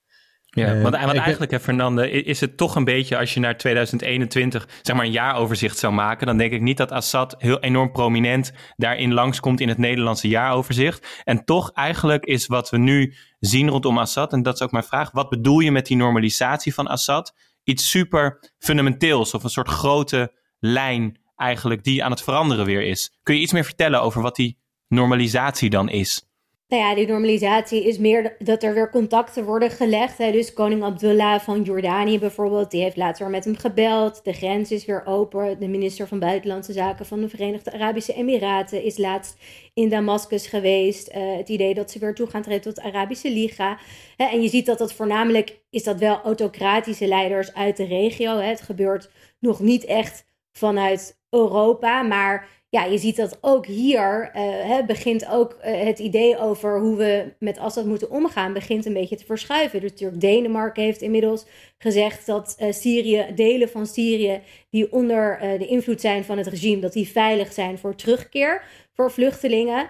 Ja, 0.53 0.75
uh, 0.75 0.81
want, 0.81 0.95
want 0.95 1.17
eigenlijk, 1.17 1.51
hè, 1.51 1.59
Fernande, 1.59 2.11
is 2.11 2.39
het 2.39 2.57
toch 2.57 2.75
een 2.75 2.83
beetje 2.83 3.17
als 3.17 3.33
je 3.33 3.39
naar 3.39 3.57
2021 3.57 4.67
zeg 4.81 4.95
maar 4.95 5.05
een 5.05 5.11
jaaroverzicht 5.11 5.77
zou 5.77 5.93
maken, 5.93 6.27
dan 6.27 6.37
denk 6.37 6.51
ik 6.51 6.61
niet 6.61 6.77
dat 6.77 6.91
Assad 6.91 7.35
heel 7.37 7.59
enorm 7.59 7.91
prominent 7.91 8.53
daarin 8.75 9.13
langskomt 9.13 9.59
in 9.59 9.67
het 9.67 9.77
Nederlandse 9.77 10.27
jaaroverzicht. 10.27 11.21
En 11.23 11.45
toch 11.45 11.71
eigenlijk 11.71 12.25
is 12.25 12.47
wat 12.47 12.69
we 12.69 12.77
nu 12.77 13.15
zien 13.41 13.69
rondom 13.69 13.97
Assad, 13.97 14.33
en 14.33 14.43
dat 14.43 14.53
is 14.53 14.61
ook 14.61 14.71
mijn 14.71 14.83
vraag, 14.83 15.11
wat 15.11 15.29
bedoel 15.29 15.59
je 15.59 15.71
met 15.71 15.85
die 15.85 15.97
normalisatie 15.97 16.73
van 16.73 16.87
Assad? 16.87 17.33
Iets 17.63 17.89
super 17.89 18.53
fundamenteels 18.57 19.33
of 19.33 19.43
een 19.43 19.49
soort 19.49 19.67
grote 19.67 20.33
lijn 20.59 21.19
eigenlijk 21.35 21.83
die 21.83 22.03
aan 22.03 22.11
het 22.11 22.21
veranderen 22.21 22.65
weer 22.65 22.81
is. 22.81 23.19
Kun 23.23 23.35
je 23.35 23.41
iets 23.41 23.53
meer 23.53 23.63
vertellen 23.63 24.01
over 24.01 24.21
wat 24.21 24.35
die 24.35 24.59
normalisatie 24.87 25.69
dan 25.69 25.89
is? 25.89 26.30
Nou 26.71 26.83
ja, 26.83 26.95
die 26.95 27.07
normalisatie 27.07 27.83
is 27.87 27.97
meer 27.97 28.35
dat 28.39 28.63
er 28.63 28.73
weer 28.73 28.89
contacten 28.89 29.45
worden 29.45 29.71
gelegd. 29.71 30.17
Hè. 30.17 30.31
Dus 30.31 30.53
koning 30.53 30.83
Abdullah 30.83 31.39
van 31.39 31.61
Jordanië 31.61 32.19
bijvoorbeeld, 32.19 32.71
die 32.71 32.81
heeft 32.81 32.97
laatst 32.97 33.19
weer 33.19 33.29
met 33.29 33.45
hem 33.45 33.55
gebeld. 33.55 34.23
De 34.23 34.33
grens 34.33 34.71
is 34.71 34.85
weer 34.85 35.05
open. 35.05 35.59
De 35.59 35.67
minister 35.67 36.07
van 36.07 36.19
Buitenlandse 36.19 36.73
Zaken 36.73 37.05
van 37.05 37.21
de 37.21 37.29
Verenigde 37.29 37.73
Arabische 37.73 38.13
Emiraten 38.13 38.83
is 38.83 38.97
laatst 38.97 39.37
in 39.73 39.89
Damascus 39.89 40.47
geweest. 40.47 41.09
Uh, 41.09 41.37
het 41.37 41.49
idee 41.49 41.73
dat 41.73 41.91
ze 41.91 41.99
weer 41.99 42.15
toe 42.15 42.27
gaan 42.27 42.41
treden 42.41 42.61
tot 42.61 42.75
de 42.75 42.83
Arabische 42.83 43.31
Liga. 43.31 43.77
Hè, 44.17 44.25
en 44.25 44.41
je 44.41 44.49
ziet 44.49 44.65
dat 44.65 44.77
dat 44.77 44.93
voornamelijk 44.93 45.61
is 45.69 45.83
dat 45.83 45.99
wel 45.99 46.21
autocratische 46.21 47.07
leiders 47.07 47.53
uit 47.53 47.77
de 47.77 47.85
regio. 47.85 48.37
Hè. 48.37 48.47
Het 48.47 48.61
gebeurt 48.61 49.09
nog 49.39 49.59
niet 49.59 49.85
echt 49.85 50.25
vanuit 50.51 51.19
Europa, 51.29 52.01
maar 52.01 52.47
ja, 52.71 52.83
je 52.83 52.97
ziet 52.97 53.15
dat 53.15 53.37
ook 53.41 53.65
hier 53.65 54.29
hè, 54.33 54.83
begint 54.85 55.27
ook 55.29 55.57
uh, 55.65 55.81
het 55.83 55.99
idee 55.99 56.39
over 56.39 56.79
hoe 56.79 56.95
we 56.95 57.33
met 57.39 57.57
Assad 57.57 57.85
moeten 57.85 58.09
omgaan, 58.09 58.53
begint 58.53 58.85
een 58.85 58.93
beetje 58.93 59.15
te 59.15 59.25
verschuiven. 59.25 59.81
Dus 59.81 59.89
natuurlijk 59.91 60.21
Denemarken 60.21 60.83
heeft 60.83 61.01
inmiddels 61.01 61.45
gezegd 61.77 62.25
dat 62.25 62.57
uh, 62.59 62.71
Syrië, 62.71 63.25
delen 63.35 63.69
van 63.69 63.85
Syrië 63.85 64.41
die 64.69 64.91
onder 64.91 65.39
de 65.57 65.67
invloed 65.67 66.01
zijn 66.01 66.23
van 66.23 66.37
het 66.37 66.47
regime, 66.47 66.81
dat 66.81 66.93
die 66.93 67.07
veilig 67.07 67.53
zijn 67.53 67.77
voor 67.77 67.95
terugkeer 67.95 68.63
voor 68.93 69.11
vluchtelingen. 69.11 69.89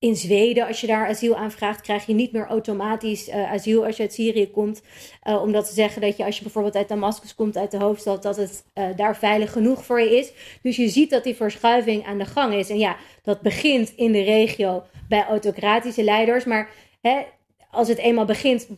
In 0.00 0.16
Zweden, 0.16 0.66
als 0.66 0.80
je 0.80 0.86
daar 0.86 1.08
asiel 1.08 1.36
aanvraagt, 1.36 1.80
krijg 1.80 2.06
je 2.06 2.14
niet 2.14 2.32
meer 2.32 2.46
automatisch 2.46 3.28
uh, 3.28 3.52
asiel 3.52 3.84
als 3.86 3.96
je 3.96 4.02
uit 4.02 4.12
Syrië 4.12 4.50
komt. 4.50 4.82
Uh, 5.28 5.42
omdat 5.42 5.68
ze 5.68 5.74
zeggen 5.74 6.00
dat 6.00 6.16
je 6.16 6.24
als 6.24 6.36
je 6.36 6.42
bijvoorbeeld 6.42 6.76
uit 6.76 6.88
Damascus 6.88 7.34
komt, 7.34 7.56
uit 7.56 7.70
de 7.70 7.78
hoofdstad, 7.78 8.22
dat 8.22 8.36
het 8.36 8.64
uh, 8.74 8.84
daar 8.96 9.16
veilig 9.16 9.52
genoeg 9.52 9.84
voor 9.84 10.00
je 10.00 10.18
is. 10.18 10.32
Dus 10.62 10.76
je 10.76 10.88
ziet 10.88 11.10
dat 11.10 11.24
die 11.24 11.34
verschuiving 11.34 12.06
aan 12.06 12.18
de 12.18 12.24
gang 12.24 12.54
is. 12.54 12.70
En 12.70 12.78
ja, 12.78 12.96
dat 13.22 13.40
begint 13.40 13.92
in 13.96 14.12
de 14.12 14.22
regio 14.22 14.82
bij 15.08 15.24
autocratische 15.24 16.04
leiders. 16.04 16.44
Maar 16.44 16.70
hè, 17.00 17.22
als 17.70 17.88
het 17.88 17.98
eenmaal 17.98 18.24
begint, 18.24 18.68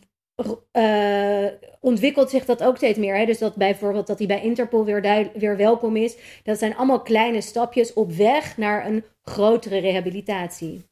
ontwikkelt 1.79 2.29
zich 2.29 2.45
dat 2.45 2.63
ook 2.63 2.77
steeds 2.77 2.97
meer. 2.97 3.15
Hè? 3.15 3.25
Dus 3.25 3.37
dat 3.37 3.55
bijvoorbeeld 3.55 4.07
dat 4.07 4.17
hij 4.17 4.27
bij 4.27 4.41
Interpol 4.41 4.85
weer, 4.85 5.29
weer 5.33 5.57
welkom 5.57 5.95
is. 5.95 6.17
Dat 6.43 6.59
zijn 6.59 6.75
allemaal 6.75 7.01
kleine 7.01 7.41
stapjes 7.41 7.93
op 7.93 8.11
weg 8.11 8.57
naar 8.57 8.85
een 8.85 9.03
grotere 9.21 9.77
rehabilitatie. 9.77 10.91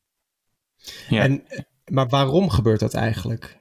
Ja. 1.10 1.24
En, 1.24 1.44
maar 1.86 2.08
waarom 2.08 2.50
gebeurt 2.50 2.80
dat 2.80 2.94
eigenlijk? 2.94 3.58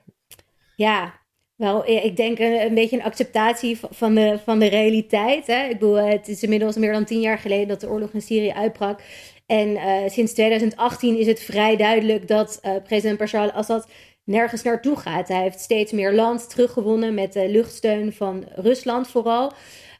Ja, 0.76 1.20
wel, 1.56 1.86
ik 1.86 2.16
denk 2.16 2.38
een, 2.38 2.60
een, 2.60 2.74
beetje 2.74 2.96
een 2.96 3.04
acceptatie 3.04 3.78
van 3.90 4.14
de, 4.14 4.38
van 4.44 4.58
de 4.58 4.66
realiteit. 4.66 5.46
Hè? 5.46 5.64
Ik 5.64 5.78
bedoel, 5.78 5.94
het 5.94 6.28
is 6.28 6.42
inmiddels 6.42 6.76
meer 6.76 6.92
dan 6.92 7.04
tien 7.04 7.20
jaar 7.20 7.38
geleden 7.38 7.68
dat 7.68 7.80
de 7.80 7.88
oorlog 7.88 8.10
in 8.10 8.22
Syrië 8.22 8.50
uitbrak. 8.52 9.00
En 9.46 9.68
uh, 9.68 10.08
sinds 10.08 10.32
2018 10.32 11.18
is 11.18 11.26
het 11.26 11.40
vrij 11.40 11.76
duidelijk 11.76 12.28
dat 12.28 12.58
uh, 12.62 12.72
president 12.84 13.18
Bashar 13.18 13.40
al-Assad 13.40 13.88
nergens 14.24 14.62
naartoe 14.62 14.96
gaat. 14.96 15.28
Hij 15.28 15.42
heeft 15.42 15.60
steeds 15.60 15.92
meer 15.92 16.12
land 16.12 16.50
teruggewonnen 16.50 17.14
met 17.14 17.32
de 17.32 17.48
luchtsteun 17.48 18.12
van 18.12 18.44
Rusland 18.54 19.08
vooral. 19.08 19.52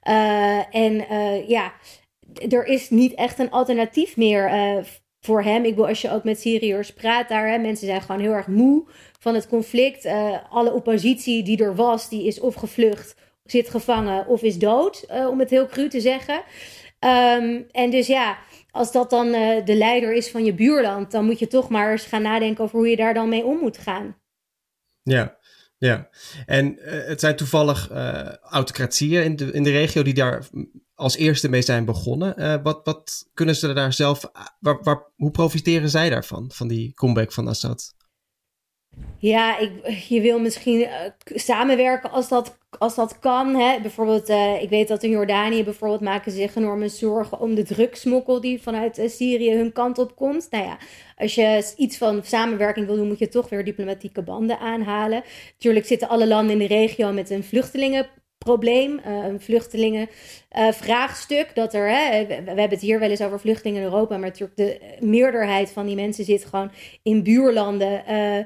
Uh, 0.09 0.75
en 0.75 1.05
ja, 1.47 1.73
er 2.49 2.65
is 2.67 2.91
niet 2.91 3.15
echt 3.15 3.39
een 3.39 3.51
alternatief 3.51 4.17
meer 4.17 4.51
voor 5.21 5.43
hem. 5.43 5.65
Ik 5.65 5.71
bedoel, 5.71 5.89
als 5.89 6.01
je 6.01 6.11
ook 6.11 6.25
met 6.25 6.41
Syriërs 6.41 6.93
praat 6.93 7.29
daar, 7.29 7.49
hè, 7.49 7.59
mensen 7.59 7.87
zijn 7.87 8.01
gewoon 8.01 8.21
heel 8.21 8.33
erg 8.33 8.47
moe 8.47 8.89
van 9.19 9.35
het 9.35 9.49
conflict. 9.49 10.05
Uh, 10.05 10.37
alle 10.51 10.73
oppositie 10.73 11.43
die 11.43 11.65
er 11.65 11.75
was, 11.75 12.09
die 12.09 12.27
is 12.27 12.41
of 12.41 12.55
gevlucht, 12.55 13.15
zit 13.45 13.71
gevangen 13.71 14.27
of 14.27 14.43
is 14.43 14.59
dood, 14.59 15.05
uh, 15.11 15.29
om 15.29 15.39
het 15.39 15.51
heel 15.51 15.67
cru 15.67 15.89
te 15.89 16.01
zeggen. 16.01 16.35
Um, 16.35 17.67
en 17.71 17.91
dus 17.91 18.07
ja, 18.07 18.39
als 18.71 18.93
dat 18.93 19.11
dan 19.11 19.27
uh, 19.27 19.65
de 19.65 19.75
leider 19.75 20.13
is 20.13 20.31
van 20.31 20.45
je 20.45 20.55
buurland, 20.55 21.11
dan 21.11 21.25
moet 21.25 21.39
je 21.39 21.47
toch 21.47 21.69
maar 21.69 21.91
eens 21.91 22.05
gaan 22.05 22.23
nadenken 22.23 22.65
over 22.65 22.79
hoe 22.79 22.89
je 22.89 22.97
daar 22.97 23.15
dan 23.15 23.29
mee 23.29 23.45
om 23.45 23.59
moet 23.59 23.79
gaan. 23.79 24.17
Ja, 25.03 25.39
ja. 25.79 26.09
En 26.47 26.79
het 26.83 27.21
zijn 27.21 27.37
toevallig 27.37 27.91
autocratieën 28.43 29.25
in 29.25 29.37
de, 29.37 29.53
in 29.53 29.63
de 29.63 29.71
regio 29.71 30.03
die 30.03 30.15
daar 30.15 30.49
als 31.01 31.17
eerste 31.17 31.49
mee 31.49 31.63
zijn 31.63 31.85
begonnen. 31.85 32.35
Uh, 32.39 32.55
wat, 32.63 32.81
wat 32.85 33.29
kunnen 33.35 33.57
ze 33.57 33.73
daar 33.73 33.93
zelf, 33.93 34.31
waar, 34.61 34.79
waar, 34.83 35.03
hoe 35.17 35.31
profiteren 35.31 35.91
zij 35.91 36.11
daarvan, 36.11 36.51
van 36.53 36.69
die 36.69 36.95
comeback 36.95 37.33
van 37.33 37.49
Assad? 37.49 37.95
Ja, 39.19 39.59
ik, 39.59 39.89
je 40.09 40.21
wil 40.21 40.39
misschien 40.39 40.81
uh, 40.81 40.89
samenwerken 41.25 42.11
als 42.11 42.29
dat, 42.29 42.59
als 42.79 42.95
dat 42.95 43.19
kan. 43.19 43.55
Hè? 43.55 43.81
Bijvoorbeeld, 43.81 44.29
ik 44.63 44.69
weet 44.69 44.89
dat 44.89 45.03
in 45.03 45.11
Jordanië 45.11 45.65
bijvoorbeeld 45.65 46.01
maken 46.01 46.33
zich 46.33 46.55
enorme 46.55 46.89
zorgen 46.89 47.41
om 47.41 47.55
de 47.55 47.63
drugsmokkel 47.63 48.41
die 48.41 48.63
vanuit 48.63 49.03
Syrië 49.07 49.57
hun 49.57 49.73
kant 49.73 49.99
op 49.99 50.17
komt. 50.17 50.47
Nou 50.51 50.65
ja, 50.65 50.79
als 51.17 51.35
je 51.35 51.73
iets 51.77 51.97
van 51.97 52.21
samenwerking 52.25 52.87
wil 52.87 52.97
doen, 52.97 53.09
moet 53.09 53.19
je 53.19 53.29
toch 53.29 53.49
weer 53.49 53.65
diplomatieke 53.65 54.23
banden 54.23 54.59
aanhalen. 54.59 55.23
Natuurlijk 55.53 55.87
zitten 55.87 56.09
alle 56.09 56.27
landen 56.27 56.61
in 56.61 56.69
de 56.69 56.75
regio 56.75 57.13
met 57.13 57.31
een 57.31 57.45
vluchtelingen 57.45 58.07
probleem, 58.45 59.01
uh, 59.07 59.25
een 59.25 59.41
vluchtelingenvraagstuk. 59.41 61.49
Uh, 61.49 61.55
dat 61.55 61.75
er, 61.75 61.89
hè, 61.89 62.27
we, 62.27 62.35
hebben 62.35 62.69
het 62.69 62.81
hier 62.81 62.99
wel 62.99 63.11
eens 63.11 63.23
over 63.23 63.41
vluchtelingen 63.41 63.83
in 63.83 63.89
Europa, 63.89 64.17
maar 64.17 64.29
natuurlijk 64.29 64.57
de 64.57 64.81
meerderheid 65.01 65.71
van 65.71 65.87
die 65.87 65.95
mensen 65.95 66.25
zit 66.25 66.45
gewoon 66.45 66.71
in 67.03 67.23
buurlanden. 67.23 68.03
Uh, 68.09 68.37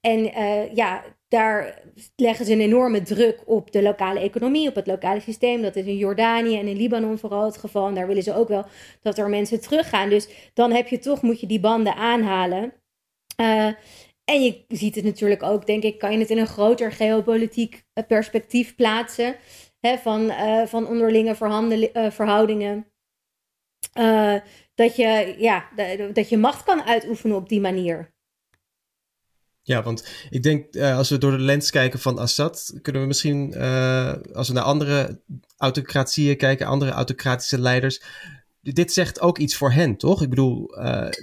en 0.00 0.30
ja, 0.74 1.04
daar 1.28 1.82
leggen 2.16 2.46
ze 2.46 2.52
een 2.52 2.60
enorme 2.60 3.02
druk 3.02 3.42
op 3.46 3.72
de 3.72 3.82
lokale 3.82 4.20
economie, 4.20 4.68
op 4.68 4.74
het 4.74 4.86
lokale 4.86 5.20
systeem. 5.20 5.62
Dat 5.62 5.76
is 5.76 5.86
in 5.86 5.96
Jordanië 5.96 6.58
en 6.58 6.68
in 6.68 6.76
Libanon 6.76 7.18
vooral 7.18 7.44
het 7.44 7.56
geval. 7.56 7.88
En 7.88 7.94
daar 7.94 8.06
willen 8.06 8.22
ze 8.22 8.34
ook 8.34 8.48
wel 8.48 8.64
dat 9.02 9.18
er 9.18 9.28
mensen 9.28 9.60
teruggaan. 9.60 10.08
Dus 10.08 10.28
dan 10.54 10.72
heb 10.72 10.88
je 10.88 10.98
toch, 10.98 11.22
moet 11.22 11.40
je 11.40 11.46
die 11.46 11.60
banden 11.60 11.94
aanhalen. 11.94 12.72
En 14.24 14.42
je 14.42 14.64
ziet 14.68 14.94
het 14.94 15.04
natuurlijk 15.04 15.42
ook, 15.42 15.66
denk 15.66 15.82
ik, 15.82 15.98
kan 15.98 16.12
je 16.12 16.18
het 16.18 16.30
in 16.30 16.38
een 16.38 16.46
groter 16.46 16.92
geopolitiek 16.92 17.84
eh, 17.92 18.06
perspectief 18.06 18.74
plaatsen. 18.74 19.36
Hè, 19.80 19.98
van, 19.98 20.20
uh, 20.20 20.66
van 20.66 20.86
onderlinge 20.86 21.30
uh, 21.30 22.10
verhoudingen. 22.10 22.86
Dat, 24.74 24.96
je, 24.96 25.34
ja, 25.38 25.68
dat 26.12 26.28
je 26.28 26.36
macht 26.36 26.64
kan 26.64 26.82
uitoefenen 26.82 27.36
op 27.36 27.48
die 27.48 27.60
manier. 27.60 28.12
Ja, 29.62 29.82
want 29.82 30.26
ik 30.30 30.42
denk 30.42 30.76
als 30.76 31.10
we 31.10 31.18
door 31.18 31.30
de 31.30 31.38
lens 31.38 31.70
kijken 31.70 31.98
van 31.98 32.18
Assad, 32.18 32.78
kunnen 32.82 33.02
we 33.02 33.06
misschien, 33.06 33.56
als 34.32 34.48
we 34.48 34.54
naar 34.54 34.62
andere 34.62 35.22
autocratieën 35.56 36.36
kijken, 36.36 36.66
andere 36.66 36.90
autocratische 36.90 37.58
leiders, 37.58 38.02
dit 38.60 38.92
zegt 38.92 39.20
ook 39.20 39.38
iets 39.38 39.56
voor 39.56 39.72
hen, 39.72 39.96
toch? 39.96 40.22
Ik 40.22 40.30
bedoel, 40.30 40.66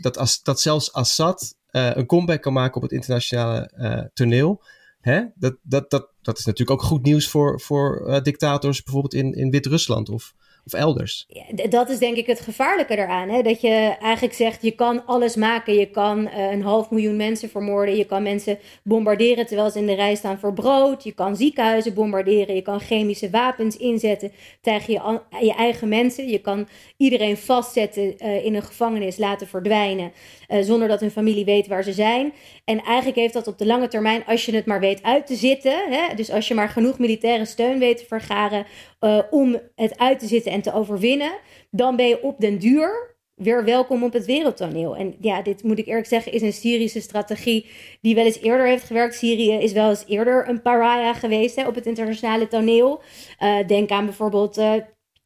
dat, 0.02 0.40
dat 0.44 0.62
zelfs 0.62 0.94
Assad 0.94 1.56
een 1.72 2.06
comeback 2.06 2.42
kan 2.42 2.54
maken 2.54 2.76
op 2.76 2.82
het 2.82 2.92
internationale 2.92 3.72
uh, 3.78 4.02
toneel. 4.14 4.64
Hè? 5.02 5.22
Dat, 5.36 5.56
dat, 5.62 5.90
dat, 5.90 6.10
dat 6.22 6.38
is 6.38 6.46
natuurlijk 6.46 6.82
ook 6.82 6.88
goed 6.88 7.04
nieuws 7.04 7.28
voor, 7.28 7.62
voor 7.62 8.08
uh, 8.08 8.22
dictators, 8.22 8.84
bijvoorbeeld 8.84 9.14
in, 9.14 9.34
in 9.34 9.50
Wit-Rusland 9.50 10.10
of 10.10 10.34
of 10.66 10.74
elders. 10.74 11.28
Dat 11.70 11.90
is 11.90 11.98
denk 11.98 12.18
ik 12.18 12.26
het 12.26 12.40
gevaarlijke 12.40 12.98
eraan. 12.98 13.30
Hè? 13.30 13.42
Dat 13.42 13.62
je 13.62 13.96
eigenlijk 14.02 14.34
zegt, 14.34 14.62
je 14.62 14.72
kan 14.72 15.06
alles 15.06 15.36
maken. 15.36 15.74
Je 15.74 15.86
kan 15.86 16.30
een 16.30 16.62
half 16.62 16.90
miljoen 16.90 17.16
mensen 17.16 17.50
vermoorden. 17.50 17.96
Je 17.96 18.06
kan 18.06 18.24
mensen 18.24 18.60
bombarderen 18.84 19.46
terwijl 19.46 19.70
ze 19.70 19.80
in 19.80 19.86
de 19.86 19.94
rij 19.94 20.16
staan 20.16 20.40
voor 20.40 20.54
brood. 20.54 21.04
Je 21.04 21.12
kan 21.12 21.36
ziekenhuizen 21.36 21.94
bombarderen. 21.94 22.56
Je 22.56 22.62
kan 22.62 22.80
chemische 22.80 23.30
wapens 23.30 23.78
inzetten 23.78 24.32
tegen 24.62 24.94
je, 24.94 25.20
je 25.46 25.54
eigen 25.54 25.90
mensen. 25.90 26.28
Je 26.28 26.40
kan 26.40 26.68
iedereen 26.98 27.38
vastzetten 27.38 28.18
in 28.44 28.56
een 28.56 28.64
gevangenis, 28.64 29.18
laten 29.18 29.48
verdwijnen. 29.48 30.12
Uh, 30.52 30.62
zonder 30.62 30.88
dat 30.88 31.00
hun 31.00 31.12
familie 31.12 31.46
weet 31.46 31.68
waar 31.68 31.84
ze 31.84 31.94
zijn. 31.94 32.34
En 32.66 32.82
eigenlijk 32.82 33.18
heeft 33.18 33.34
dat 33.34 33.48
op 33.48 33.58
de 33.58 33.66
lange 33.66 33.88
termijn, 33.88 34.26
als 34.26 34.46
je 34.46 34.56
het 34.56 34.66
maar 34.66 34.80
weet 34.80 35.04
uit 35.04 35.28
te 35.28 35.36
zitten. 35.36 35.92
Hè? 35.92 36.16
Dus 36.16 36.32
als 36.32 36.48
je 36.48 36.54
maar 36.54 36.70
genoeg 36.70 37.00
militaire 37.00 37.46
steun 37.46 37.80
weet 37.80 37.98
te 37.98 38.06
vergaren 38.06 38.66
uh, 39.00 39.20
om 39.30 39.60
het 39.76 39.98
uit 39.98 40.20
te 40.20 40.28
zitten 40.28 40.52
en 40.52 40.62
te 40.62 40.74
overwinnen, 40.74 41.32
dan 41.70 41.96
ben 41.96 42.08
je 42.08 42.24
op 42.24 42.40
den 42.40 42.58
duur 42.60 43.16
weer 43.36 43.64
welkom 43.64 44.04
op 44.04 44.14
het 44.14 44.26
wereldtoneel. 44.26 44.96
En 44.96 45.16
ja, 45.20 45.42
dit 45.42 45.64
moet 45.64 45.80
ik 45.80 45.88
eerlijk 45.88 46.08
zeggen, 46.08 46.32
is 46.32 46.42
een 46.42 46.54
Syrische 46.54 47.02
strategie 47.02 47.70
die 48.02 48.16
wel 48.16 48.26
eens 48.26 48.42
eerder 48.42 48.68
heeft 48.68 48.84
gewerkt. 48.84 49.16
Syrië 49.16 49.54
is 49.54 49.72
wel 49.72 49.90
eens 49.90 50.04
eerder 50.08 50.50
een 50.50 50.62
pariah 50.62 51.16
geweest 51.16 51.68
op 51.68 51.76
het 51.76 51.86
internationale 51.86 52.48
toneel. 52.48 53.02
Uh, 53.40 53.68
denk 53.68 53.90
aan 53.90 54.06
bijvoorbeeld 54.06 54.62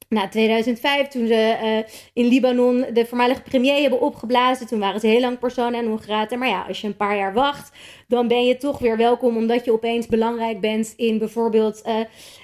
na 0.09 0.27
2005, 0.27 1.07
toen 1.07 1.27
ze 1.27 1.57
uh, 1.63 1.93
in 2.13 2.25
Libanon 2.25 2.85
de 2.93 3.05
voormalige 3.05 3.41
premier 3.41 3.81
hebben 3.81 4.01
opgeblazen. 4.01 4.67
Toen 4.67 4.79
waren 4.79 4.99
ze 4.99 5.07
heel 5.07 5.19
lang 5.19 5.39
persona 5.39 5.81
non 5.81 5.99
grata. 5.99 6.35
Maar 6.35 6.47
ja, 6.47 6.65
als 6.67 6.81
je 6.81 6.87
een 6.87 6.97
paar 6.97 7.17
jaar 7.17 7.33
wacht, 7.33 7.71
dan 8.07 8.27
ben 8.27 8.45
je 8.45 8.57
toch 8.57 8.79
weer 8.79 8.97
welkom. 8.97 9.37
Omdat 9.37 9.65
je 9.65 9.73
opeens 9.73 10.07
belangrijk 10.07 10.59
bent 10.61 10.93
in 10.97 11.17
bijvoorbeeld 11.17 11.81
uh, 11.85 11.95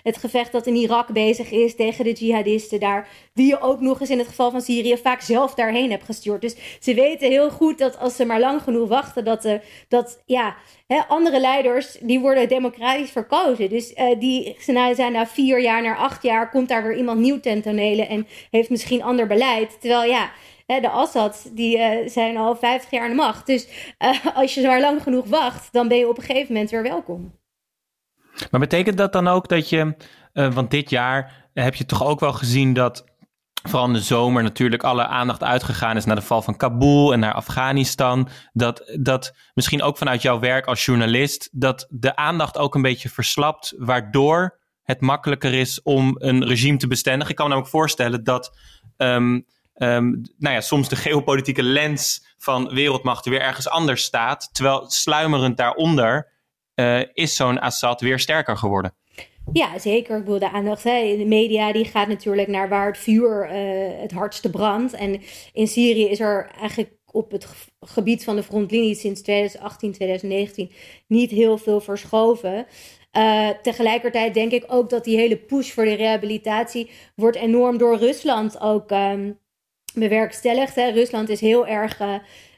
het 0.04 0.18
gevecht 0.18 0.52
dat 0.52 0.68
in 0.68 0.76
Irak 0.76 1.08
bezig 1.08 1.52
is 1.52 1.76
tegen 1.76 2.04
de 2.04 2.14
jihadisten 2.14 2.80
daar. 2.80 3.08
Die 3.34 3.48
je 3.48 3.62
ook 3.62 3.80
nog 3.80 4.00
eens 4.00 4.10
in 4.10 4.18
het 4.18 4.28
geval 4.28 4.52
van 4.52 4.62
Syrië 4.62 4.98
vaak 4.98 5.22
zelf 5.22 5.54
daarheen 5.54 5.92
hebt 5.92 6.06
gestuurd. 6.06 6.42
Dus 6.42 6.56
ze 6.80 6.94
weten 6.94 7.30
heel 7.30 7.50
goed 7.50 7.78
dat 7.78 8.00
als 8.00 8.16
ze 8.16 8.26
maar 8.26 8.40
lang 8.40 8.62
genoeg 8.62 8.88
wachten, 8.88 9.24
dat, 9.24 9.46
uh, 9.46 9.54
dat 9.88 10.22
ja, 10.26 10.56
hè, 10.88 11.00
andere 11.08 11.40
leiders 11.40 11.98
die 12.02 12.20
worden 12.20 12.48
democratisch 12.48 13.12
verkozen. 13.12 13.70
Dus 13.70 13.92
uh, 13.92 14.20
die 14.20 14.56
zijn 14.94 15.12
na 15.12 15.28
vier 15.28 15.62
jaar, 15.62 15.82
na 15.82 15.96
acht 15.96 16.24
jaar, 16.24 16.50
komt 16.50 16.70
daar 16.70 16.84
weer 16.84 16.98
iemand 16.98 17.20
nieuw 17.20 17.40
ten 17.40 17.62
tonele 17.62 18.06
en 18.06 18.28
heeft 18.52 18.70
misschien 18.70 19.04
ander 19.04 19.28
beleid. 19.28 19.78
Terwijl 19.80 20.10
ja 20.10 20.32
De 20.80 20.90
Assad, 20.90 21.50
die 21.54 21.78
uh, 21.78 22.10
zijn 22.10 22.38
al 22.38 22.56
50 22.56 22.92
jaar 22.92 23.04
aan 23.04 23.10
de 23.10 23.16
macht. 23.16 23.46
Dus 23.46 23.68
uh, 24.00 24.26
als 24.36 24.54
je 24.54 24.68
maar 24.68 24.80
lang 24.80 25.04
genoeg 25.04 25.28
wacht, 25.28 25.74
dan 25.74 25.88
ben 25.88 25.98
je 25.98 26.10
op 26.10 26.18
een 26.18 26.24
gegeven 26.24 26.54
moment 26.54 26.72
weer 26.72 26.84
welkom. 26.84 27.40
Maar 28.52 28.60
betekent 28.60 28.98
dat 28.98 29.14
dan 29.14 29.28
ook 29.28 29.48
dat 29.48 29.70
je, 29.70 29.96
uh, 30.34 30.54
want 30.54 30.72
dit 30.72 30.90
jaar 30.90 31.50
heb 31.54 31.76
je 31.76 31.86
toch 31.86 32.04
ook 32.04 32.20
wel 32.20 32.34
gezien 32.34 32.74
dat 32.74 33.06
vooral 33.64 33.88
in 33.88 33.94
de 33.94 34.00
zomer 34.00 34.44
natuurlijk 34.44 34.84
alle 34.84 35.06
aandacht 35.06 35.44
uitgegaan 35.44 35.98
is 35.98 36.06
naar 36.06 36.16
de 36.16 36.22
val 36.22 36.42
van 36.42 36.58
Kabul 36.58 37.14
en 37.14 37.20
naar 37.20 37.34
Afghanistan. 37.34 38.28
Dat, 38.54 38.98
dat 39.00 39.36
misschien 39.54 39.82
ook 39.82 39.98
vanuit 39.98 40.22
jouw 40.22 40.40
werk 40.40 40.66
als 40.66 40.86
journalist, 40.86 41.50
dat 41.52 41.88
de 41.90 42.16
aandacht 42.16 42.58
ook 42.58 42.76
een 42.76 42.82
beetje 42.82 43.10
verslapt, 43.10 43.74
waardoor 43.78 44.60
het 44.84 45.02
makkelijker 45.02 45.54
is 45.54 45.82
om 45.82 46.16
een 46.18 46.46
regime 46.46 46.78
te 46.78 46.88
bestendigen. 46.88 47.30
Ik 47.30 47.36
kan 47.36 47.46
me 47.46 47.52
namelijk 47.52 47.76
voorstellen 47.76 48.24
dat 48.24 48.58
um, 48.98 49.46
um, 49.84 50.22
nou 50.38 50.56
ja, 50.56 50.62
soms 50.62 50.90
de 50.90 50.96
geopolitieke 50.96 51.64
lens 51.64 52.34
van 52.38 52.74
wereldmachten 52.74 53.32
weer 53.32 53.42
ergens 53.42 53.70
anders 53.70 54.04
staat, 54.04 54.50
terwijl 54.52 54.90
sluimerend 54.90 55.58
daaronder 55.58 56.32
uh, 56.76 57.02
is 57.14 57.36
zo'n 57.36 57.60
Assad 57.60 58.02
weer 58.02 58.20
sterker 58.20 58.58
geworden. 58.58 58.94
Ja, 59.54 59.80
zeker. 59.80 60.18
Ik 60.18 60.24
bedoel, 60.24 60.40
de 60.40 60.52
aandacht. 60.52 60.84
Hè. 60.84 61.16
De 61.18 61.26
media 61.26 61.72
die 61.72 61.86
gaat 61.86 62.08
natuurlijk 62.08 62.48
naar 62.48 62.70
waar 62.70 62.88
het 62.88 62.98
vuur 62.98 63.46
uh, 63.46 64.02
het 64.02 64.12
hardste 64.12 64.50
brandt. 64.50 64.94
En 64.94 65.22
in 65.54 65.68
Syrië 65.68 66.10
is 66.10 66.20
er 66.20 66.52
eigenlijk 66.60 66.94
op 67.06 67.32
het 67.32 67.48
gebied 67.80 68.24
van 68.24 68.36
de 68.36 68.44
frontlinie 68.44 68.96
sinds 68.96 69.22
2018, 69.22 69.92
2019 69.92 70.72
niet 71.08 71.32
heel 71.32 71.58
veel 71.58 71.82
verschoven. 71.82 72.66
Uh, 73.18 73.50
tegelijkertijd 73.62 74.34
denk 74.34 74.52
ik 74.52 74.64
ook 74.68 74.90
dat 74.90 75.04
die 75.04 75.18
hele 75.18 75.38
push 75.38 75.72
voor 75.72 75.86
de 75.86 75.94
rehabilitatie 75.94 76.90
wordt 77.16 77.38
enorm 77.38 77.78
door 77.78 77.98
Rusland 77.98 78.60
ook 78.60 78.92
um, 78.92 79.40
bewerkstelligd. 79.94 80.76
Hè. 80.76 80.90
Rusland 80.90 81.30
is 81.30 81.42
heel 81.42 81.68
erg 81.68 82.00
uh, 82.00 82.16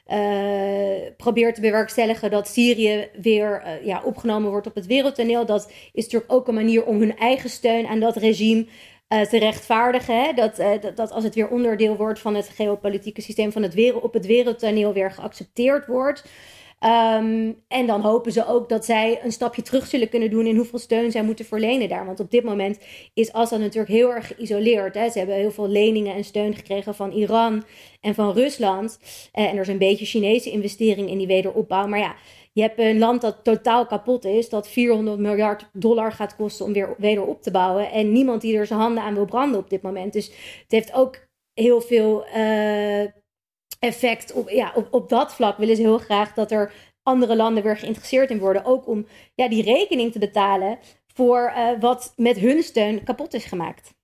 uh, 0.08 1.10
probeert 1.16 1.54
te 1.54 1.60
bewerkstelligen 1.60 2.30
dat 2.30 2.48
Syrië 2.48 3.08
weer 3.22 3.62
uh, 3.64 3.86
ja, 3.86 4.02
opgenomen 4.04 4.50
wordt 4.50 4.66
op 4.66 4.74
het 4.74 4.86
wereldtoneel. 4.86 5.46
Dat 5.46 5.72
is 5.92 6.04
natuurlijk 6.04 6.32
ook 6.32 6.48
een 6.48 6.54
manier 6.54 6.84
om 6.84 6.98
hun 6.98 7.16
eigen 7.16 7.50
steun 7.50 7.86
aan 7.86 8.00
dat 8.00 8.16
regime 8.16 8.66
te 9.08 9.38
rechtvaardigen. 9.38 10.22
Hè? 10.22 10.32
Dat, 10.32 10.56
dat, 10.56 10.96
dat, 10.96 11.10
als 11.10 11.24
het 11.24 11.34
weer 11.34 11.48
onderdeel 11.48 11.96
wordt 11.96 12.18
van 12.20 12.34
het 12.34 12.48
geopolitieke 12.48 13.20
systeem 13.20 13.52
van 13.52 13.62
het 13.62 13.74
wereld, 13.74 14.02
op 14.02 14.12
het 14.12 14.26
wereldtoneel 14.26 14.92
weer 14.92 15.10
geaccepteerd 15.10 15.86
wordt. 15.86 16.24
Um, 16.84 17.62
en 17.68 17.86
dan 17.86 18.00
hopen 18.00 18.32
ze 18.32 18.46
ook 18.46 18.68
dat 18.68 18.84
zij 18.84 19.20
een 19.22 19.32
stapje 19.32 19.62
terug 19.62 19.86
zullen 19.86 20.08
kunnen 20.08 20.30
doen 20.30 20.46
in 20.46 20.56
hoeveel 20.56 20.78
steun 20.78 21.10
zij 21.10 21.22
moeten 21.22 21.44
verlenen 21.44 21.88
daar. 21.88 22.06
Want 22.06 22.20
op 22.20 22.30
dit 22.30 22.44
moment 22.44 22.78
is 23.14 23.32
Assad 23.32 23.58
natuurlijk 23.60 23.92
heel 23.92 24.12
erg 24.12 24.26
geïsoleerd. 24.26 24.94
Hè. 24.94 25.10
Ze 25.10 25.18
hebben 25.18 25.36
heel 25.36 25.50
veel 25.50 25.68
leningen 25.68 26.14
en 26.14 26.24
steun 26.24 26.54
gekregen 26.54 26.94
van 26.94 27.12
Iran 27.12 27.64
en 28.00 28.14
van 28.14 28.32
Rusland. 28.32 28.98
Uh, 29.02 29.44
en 29.44 29.54
er 29.54 29.60
is 29.60 29.68
een 29.68 29.78
beetje 29.78 30.04
Chinese 30.04 30.50
investering 30.50 31.08
in 31.08 31.18
die 31.18 31.26
wederopbouw. 31.26 31.86
Maar 31.86 31.98
ja, 31.98 32.14
je 32.52 32.62
hebt 32.62 32.78
een 32.78 32.98
land 32.98 33.20
dat 33.20 33.44
totaal 33.44 33.86
kapot 33.86 34.24
is, 34.24 34.48
dat 34.48 34.68
400 34.68 35.18
miljard 35.18 35.68
dollar 35.72 36.12
gaat 36.12 36.36
kosten 36.36 36.66
om 36.66 36.72
weer 36.72 36.94
weder 36.98 37.24
op 37.24 37.42
te 37.42 37.50
bouwen. 37.50 37.90
En 37.90 38.12
niemand 38.12 38.40
die 38.40 38.56
er 38.56 38.66
zijn 38.66 38.80
handen 38.80 39.02
aan 39.02 39.14
wil 39.14 39.24
branden 39.24 39.60
op 39.60 39.70
dit 39.70 39.82
moment. 39.82 40.12
Dus 40.12 40.26
het 40.26 40.64
heeft 40.68 40.92
ook 40.92 41.26
heel 41.54 41.80
veel. 41.80 42.24
Uh, 42.36 43.04
effect 43.84 44.32
op, 44.32 44.50
ja, 44.50 44.72
op, 44.74 44.86
op 44.90 45.08
dat 45.08 45.34
vlak 45.34 45.58
willen 45.58 45.76
ze 45.76 45.82
heel 45.82 45.98
graag 45.98 46.32
dat 46.32 46.50
er 46.50 46.72
andere 47.02 47.36
landen 47.36 47.62
weer 47.62 47.76
geïnteresseerd 47.76 48.30
in 48.30 48.38
worden. 48.38 48.64
Ook 48.64 48.88
om 48.88 49.06
ja, 49.34 49.48
die 49.48 49.62
rekening 49.62 50.12
te 50.12 50.18
betalen 50.18 50.78
voor 51.14 51.52
uh, 51.56 51.80
wat 51.80 52.12
met 52.16 52.38
hun 52.38 52.62
steun 52.62 53.04
kapot 53.04 53.34
is 53.34 53.44
gemaakt. 53.44 53.94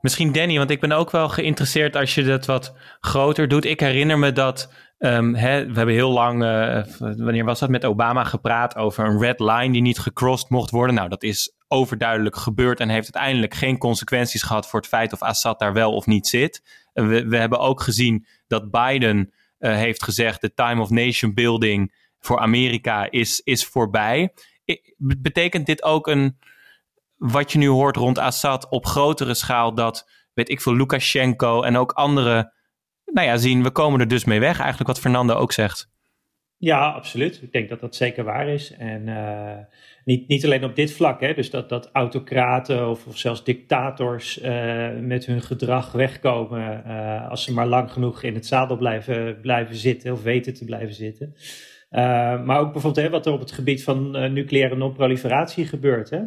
Misschien 0.00 0.32
Danny, 0.32 0.56
want 0.56 0.70
ik 0.70 0.80
ben 0.80 0.92
ook 0.92 1.10
wel 1.10 1.28
geïnteresseerd 1.28 1.96
als 1.96 2.14
je 2.14 2.22
dat 2.22 2.46
wat 2.46 2.74
groter 3.00 3.48
doet. 3.48 3.64
Ik 3.64 3.80
herinner 3.80 4.18
me 4.18 4.32
dat 4.32 4.72
hè, 4.98 5.66
we 5.66 5.76
hebben 5.76 5.94
heel 5.94 6.10
lang, 6.10 6.42
uh, 6.42 6.82
wanneer 6.98 7.44
was 7.44 7.58
dat, 7.58 7.68
met 7.68 7.84
Obama 7.84 8.24
gepraat 8.24 8.76
over 8.76 9.04
een 9.04 9.20
red 9.20 9.40
line 9.40 9.72
die 9.72 9.82
niet 9.82 9.98
gecrossed 9.98 10.50
mocht 10.50 10.70
worden. 10.70 10.94
Nou, 10.94 11.08
dat 11.08 11.22
is 11.22 11.55
overduidelijk 11.68 12.36
gebeurd 12.36 12.80
en 12.80 12.88
heeft 12.88 13.14
uiteindelijk 13.14 13.54
geen 13.54 13.78
consequenties 13.78 14.42
gehad 14.42 14.68
voor 14.68 14.80
het 14.80 14.88
feit 14.88 15.12
of 15.12 15.22
Assad 15.22 15.58
daar 15.58 15.72
wel 15.72 15.94
of 15.94 16.06
niet 16.06 16.26
zit. 16.26 16.62
We, 16.92 17.26
we 17.28 17.36
hebben 17.36 17.58
ook 17.58 17.80
gezien 17.80 18.26
dat 18.46 18.70
Biden 18.70 19.32
uh, 19.58 19.74
heeft 19.74 20.02
gezegd: 20.02 20.40
de 20.40 20.54
time 20.54 20.80
of 20.80 20.90
nation 20.90 21.34
building 21.34 21.94
voor 22.18 22.38
Amerika 22.38 23.10
is, 23.10 23.40
is 23.40 23.66
voorbij. 23.66 24.32
Betekent 24.96 25.66
dit 25.66 25.82
ook 25.82 26.06
een, 26.06 26.38
wat 27.16 27.52
je 27.52 27.58
nu 27.58 27.68
hoort 27.68 27.96
rond 27.96 28.18
Assad 28.18 28.68
op 28.68 28.86
grotere 28.86 29.34
schaal, 29.34 29.74
dat, 29.74 30.10
weet 30.34 30.50
ik 30.50 30.60
veel, 30.60 30.74
Lukashenko 30.74 31.62
en 31.62 31.76
ook 31.76 31.92
andere 31.92 32.54
nou 33.04 33.26
ja, 33.26 33.36
zien, 33.36 33.62
we 33.62 33.70
komen 33.70 34.00
er 34.00 34.08
dus 34.08 34.24
mee 34.24 34.40
weg. 34.40 34.58
Eigenlijk 34.58 34.88
wat 34.88 35.00
Fernando 35.00 35.34
ook 35.34 35.52
zegt. 35.52 35.88
Ja, 36.56 36.90
absoluut. 36.90 37.42
Ik 37.42 37.52
denk 37.52 37.68
dat 37.68 37.80
dat 37.80 37.96
zeker 37.96 38.24
waar 38.24 38.48
is. 38.48 38.72
En 38.72 39.06
uh, 39.06 39.58
niet, 40.06 40.28
niet 40.28 40.44
alleen 40.44 40.64
op 40.64 40.76
dit 40.76 40.92
vlak, 40.92 41.20
hè, 41.20 41.34
dus 41.34 41.50
dat, 41.50 41.68
dat 41.68 41.90
autocraten 41.92 42.88
of, 42.88 43.06
of 43.06 43.18
zelfs 43.18 43.44
dictators 43.44 44.42
uh, 44.42 44.88
met 45.00 45.26
hun 45.26 45.42
gedrag 45.42 45.92
wegkomen 45.92 46.82
uh, 46.86 47.30
als 47.30 47.44
ze 47.44 47.52
maar 47.52 47.66
lang 47.66 47.92
genoeg 47.92 48.22
in 48.22 48.34
het 48.34 48.46
zadel 48.46 48.76
blijven, 48.76 49.40
blijven 49.40 49.76
zitten 49.76 50.12
of 50.12 50.22
weten 50.22 50.54
te 50.54 50.64
blijven 50.64 50.94
zitten. 50.94 51.34
maar 52.44 52.58
ook 52.58 52.72
bijvoorbeeld 52.72 53.06
hè, 53.06 53.10
wat 53.10 53.26
er 53.26 53.32
op 53.32 53.40
het 53.40 53.52
gebied 53.52 53.84
van 53.84 54.10
nucleaire 54.10 54.76
non-proliferatie 54.76 55.66
gebeurt. 55.66 56.10
Hè 56.10 56.22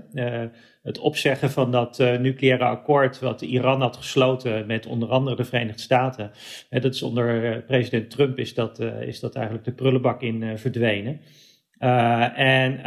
het 0.84 1.00
opzeggen 1.00 1.52
van 1.52 1.72
dat 1.72 1.98
nucleaire 1.98 2.64
akkoord 2.64 3.20
wat 3.20 3.42
Iran 3.42 3.82
had 3.82 3.98
gesloten 3.98 4.68
met 4.68 4.86
onder 4.86 5.10
andere 5.10 5.36
de 5.36 5.44
Verenigde 5.44 5.82
Staten. 5.82 6.32
En 6.70 6.82
dat 6.82 6.94
is 6.94 7.02
onder 7.02 7.62
president 7.62 8.10
Trump 8.10 8.38
is 8.38 8.54
dat, 8.54 8.80
is 8.80 9.20
dat 9.20 9.36
eigenlijk 9.36 9.66
de 9.66 9.74
prullenbak 9.74 10.22
in 10.22 10.58
verdwenen. 10.58 11.22
En, 11.80 12.84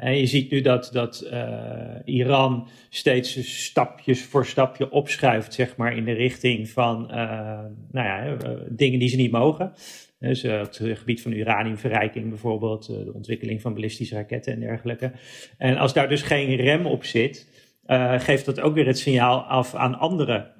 en 0.00 0.16
je 0.18 0.26
ziet 0.26 0.50
nu 0.50 0.60
dat, 0.60 0.90
dat 0.92 1.30
Iran 2.04 2.68
steeds 2.88 3.62
stapjes 3.64 4.24
voor 4.24 4.46
stapje 4.46 4.90
opschuift, 4.90 5.54
zeg 5.54 5.76
maar, 5.76 5.96
in 5.96 6.04
de 6.04 6.12
richting 6.12 6.68
van 6.68 7.06
nou 7.90 8.06
ja, 8.06 8.36
dingen 8.68 8.98
die 8.98 9.08
ze 9.08 9.16
niet 9.16 9.30
mogen. 9.30 9.72
Dus 10.18 10.42
het 10.42 10.80
gebied 10.82 11.22
van 11.22 11.32
uraniumverrijking 11.32 12.28
bijvoorbeeld, 12.28 12.86
de 12.86 13.12
ontwikkeling 13.14 13.60
van 13.60 13.74
ballistische 13.74 14.14
raketten 14.14 14.52
en 14.52 14.60
dergelijke. 14.60 15.12
En 15.58 15.76
als 15.76 15.92
daar 15.92 16.08
dus 16.08 16.22
geen 16.22 16.56
rem 16.56 16.86
op 16.86 17.04
zit, 17.04 17.48
geeft 18.18 18.44
dat 18.44 18.60
ook 18.60 18.74
weer 18.74 18.86
het 18.86 18.98
signaal 18.98 19.40
af 19.40 19.74
aan 19.74 19.98
andere 19.98 20.52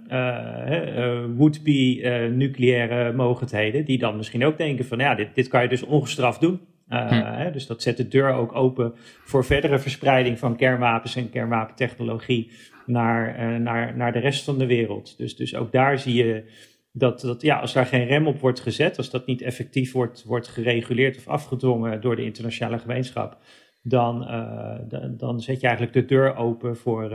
would-be 1.37 2.31
nucleaire 2.35 3.13
mogendheden, 3.13 3.85
die 3.85 3.99
dan 3.99 4.17
misschien 4.17 4.45
ook 4.45 4.59
denken 4.59 4.85
van 4.85 4.99
ja, 4.99 5.15
dit, 5.15 5.35
dit 5.35 5.49
kan 5.49 5.63
je 5.63 5.69
dus 5.69 5.83
ongestraft 5.83 6.41
doen. 6.41 6.61
Hm. 6.95 7.15
Hè, 7.15 7.51
dus 7.51 7.67
dat 7.67 7.83
zet 7.83 7.97
de 7.97 8.09
deur 8.09 8.33
ook 8.33 8.55
open 8.55 8.93
voor 9.25 9.45
verdere 9.45 9.79
verspreiding 9.79 10.39
van 10.39 10.57
kernwapens 10.57 11.17
en 11.17 11.31
kernwapentechnologie 11.31 12.51
naar, 12.87 13.61
naar, 13.61 13.97
naar 13.97 14.13
de 14.13 14.19
rest 14.19 14.45
van 14.45 14.59
de 14.59 14.67
wereld. 14.67 15.19
Dus, 15.19 15.37
dus 15.37 15.55
ook 15.55 15.73
daar 15.73 15.99
zie 15.99 16.25
je 16.25 16.51
dat, 16.93 17.21
dat 17.21 17.43
ja, 17.43 17.59
als 17.61 17.73
daar 17.73 17.87
geen 17.87 18.07
rem 18.07 18.27
op 18.27 18.41
wordt 18.41 18.61
gezet, 18.61 18.97
als 18.97 19.11
dat 19.11 19.27
niet 19.27 19.43
effectief 19.43 19.93
wordt, 19.93 20.25
wordt 20.25 20.49
gereguleerd 20.49 21.17
of 21.17 21.29
afgedwongen 21.29 22.01
door 22.01 22.17
de 22.17 22.25
internationale 22.25 22.79
gemeenschap, 22.79 23.39
dan, 23.83 24.23
uh, 24.23 24.79
dan, 25.17 25.41
zet 25.41 25.61
je 25.61 25.67
eigenlijk 25.67 25.97
de 25.97 26.05
deur 26.05 26.37
open 26.37 26.77
voor, 26.77 27.11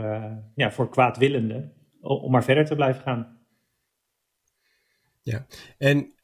ja, 0.54 0.70
voor 0.70 0.90
kwaadwillenden 0.90 1.72
om 2.00 2.30
maar 2.30 2.44
verder 2.44 2.64
te 2.64 2.74
blijven 2.74 3.02
gaan. 3.02 3.38
Ja, 5.22 5.46
en, 5.78 6.14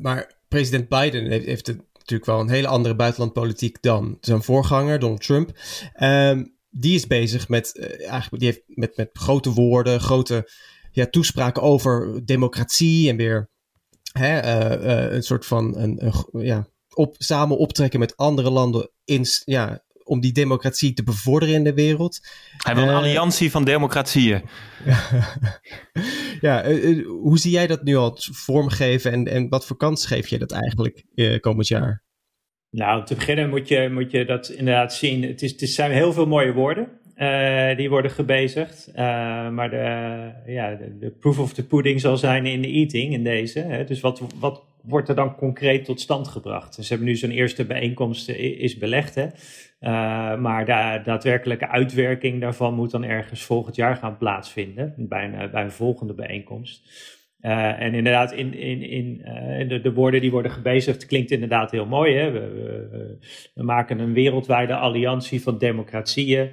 maar 0.00 0.38
president 0.48 0.88
Biden 0.88 1.30
heeft, 1.30 1.46
heeft 1.46 1.76
natuurlijk 2.10 2.30
wel 2.30 2.40
een 2.40 2.54
hele 2.54 2.68
andere 2.68 2.94
buitenlandpolitiek 2.94 3.82
dan 3.82 4.18
zijn 4.20 4.42
voorganger, 4.42 4.98
Donald 4.98 5.22
Trump. 5.22 5.50
Um, 6.02 6.56
die 6.70 6.94
is 6.94 7.06
bezig 7.06 7.48
met, 7.48 7.78
eigenlijk, 7.98 8.42
die 8.42 8.48
heeft 8.52 8.62
met, 8.66 8.96
met 8.96 9.10
grote 9.12 9.52
woorden, 9.52 10.00
grote 10.00 10.50
ja, 10.92 11.06
toespraken 11.06 11.62
over 11.62 12.20
democratie 12.24 13.08
en 13.08 13.16
weer 13.16 13.50
hè, 14.12 14.42
uh, 14.42 14.84
uh, 14.84 15.12
een 15.12 15.22
soort 15.22 15.46
van 15.46 15.76
een, 15.76 16.12
ja, 16.32 16.68
op, 16.94 17.14
samen 17.18 17.58
optrekken 17.58 17.98
met 17.98 18.16
andere 18.16 18.50
landen 18.50 18.90
in, 19.04 19.26
ja, 19.44 19.84
om 20.08 20.20
die 20.20 20.32
democratie 20.32 20.92
te 20.92 21.02
bevorderen 21.02 21.54
in 21.54 21.64
de 21.64 21.74
wereld. 21.74 22.20
Hij 22.56 22.74
wil 22.74 22.84
een 22.84 22.90
uh, 22.90 22.96
alliantie 22.96 23.50
van 23.50 23.64
democratieën. 23.64 24.42
ja, 26.40 26.72
hoe 27.06 27.38
zie 27.38 27.50
jij 27.50 27.66
dat 27.66 27.82
nu 27.82 27.96
al 27.96 28.16
vormgeven 28.18 29.12
en, 29.12 29.24
en 29.24 29.48
wat 29.48 29.66
voor 29.66 29.76
kans 29.76 30.06
geef 30.06 30.28
je 30.28 30.38
dat 30.38 30.52
eigenlijk 30.52 31.04
komend 31.40 31.68
jaar? 31.68 32.06
Nou, 32.70 33.04
te 33.04 33.14
beginnen 33.14 33.48
moet 33.48 33.68
je, 33.68 33.88
moet 33.92 34.10
je 34.10 34.24
dat 34.24 34.48
inderdaad 34.48 34.94
zien. 34.94 35.22
Het, 35.22 35.42
is, 35.42 35.60
het 35.60 35.70
zijn 35.70 35.90
heel 35.90 36.12
veel 36.12 36.26
mooie 36.26 36.52
woorden. 36.52 36.88
Uh, 37.16 37.76
die 37.76 37.90
worden 37.90 38.10
gebezigd. 38.10 38.88
Uh, 38.88 38.94
maar 39.50 39.70
de, 39.70 40.52
ja, 40.52 40.74
de, 40.74 40.98
de, 40.98 41.10
proof 41.10 41.38
of 41.38 41.52
the 41.52 41.66
pudding 41.66 42.00
zal 42.00 42.16
zijn 42.16 42.46
in 42.46 42.62
de 42.62 42.68
eating, 42.68 43.12
in 43.12 43.24
deze. 43.24 43.58
Hè? 43.58 43.84
Dus 43.84 44.00
wat, 44.00 44.22
wat, 44.40 44.62
wordt 44.82 45.08
er 45.08 45.14
dan 45.14 45.34
concreet 45.34 45.84
tot 45.84 46.00
stand 46.00 46.28
gebracht? 46.28 46.74
Ze 46.74 46.88
hebben 46.88 47.06
nu 47.06 47.16
zo'n 47.16 47.30
eerste 47.30 47.64
bijeenkomst 47.64 48.28
is 48.28 48.78
belegd, 48.78 49.14
hè? 49.14 49.26
Maar 50.40 50.64
de 50.64 51.00
daadwerkelijke 51.04 51.68
uitwerking 51.68 52.40
daarvan 52.40 52.74
moet 52.74 52.90
dan 52.90 53.04
ergens 53.04 53.42
volgend 53.42 53.76
jaar 53.76 53.96
gaan 53.96 54.16
plaatsvinden, 54.16 54.94
bij 54.96 55.24
een, 55.24 55.50
bij 55.50 55.62
een 55.62 55.70
volgende 55.70 56.14
bijeenkomst. 56.14 56.82
Uh, 57.40 57.80
en 57.80 57.94
inderdaad, 57.94 58.32
in, 58.32 58.54
in, 58.54 58.82
in 58.82 59.22
uh, 59.24 59.68
de, 59.68 59.80
de, 59.80 59.92
woorden 59.92 60.20
die 60.20 60.30
worden 60.30 60.50
gebezigd 60.50 61.06
klinkt 61.06 61.30
inderdaad 61.30 61.70
heel 61.70 61.86
mooi. 61.86 62.14
Hè? 62.14 62.30
We, 62.30 62.38
we, 62.38 63.18
we 63.54 63.62
maken 63.62 63.98
een 63.98 64.12
wereldwijde 64.12 64.74
alliantie 64.74 65.42
van 65.42 65.58
democratieën. 65.58 66.50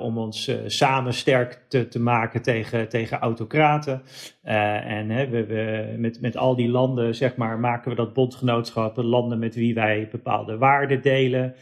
Om 0.00 0.18
ons 0.18 0.50
samen 0.66 1.14
sterk 1.14 1.64
te, 1.68 1.88
te, 1.88 2.00
maken 2.00 2.42
tegen, 2.42 2.88
tegen 2.88 3.18
autocraten. 3.18 4.02
en 4.42 5.10
hè, 5.10 5.28
we, 5.28 5.46
we, 5.46 5.94
met, 5.98 6.20
met 6.20 6.36
al 6.36 6.56
die 6.56 6.68
landen 6.68 7.14
zeg 7.14 7.36
maar, 7.36 7.58
maken 7.58 7.90
we 7.90 7.96
dat 7.96 8.12
bondgenootschap, 8.12 8.96
landen 8.96 9.38
met 9.38 9.54
wie 9.54 9.74
wij 9.74 10.08
bepaalde 10.10 10.58
waarden 10.58 11.02
delen. 11.02 11.54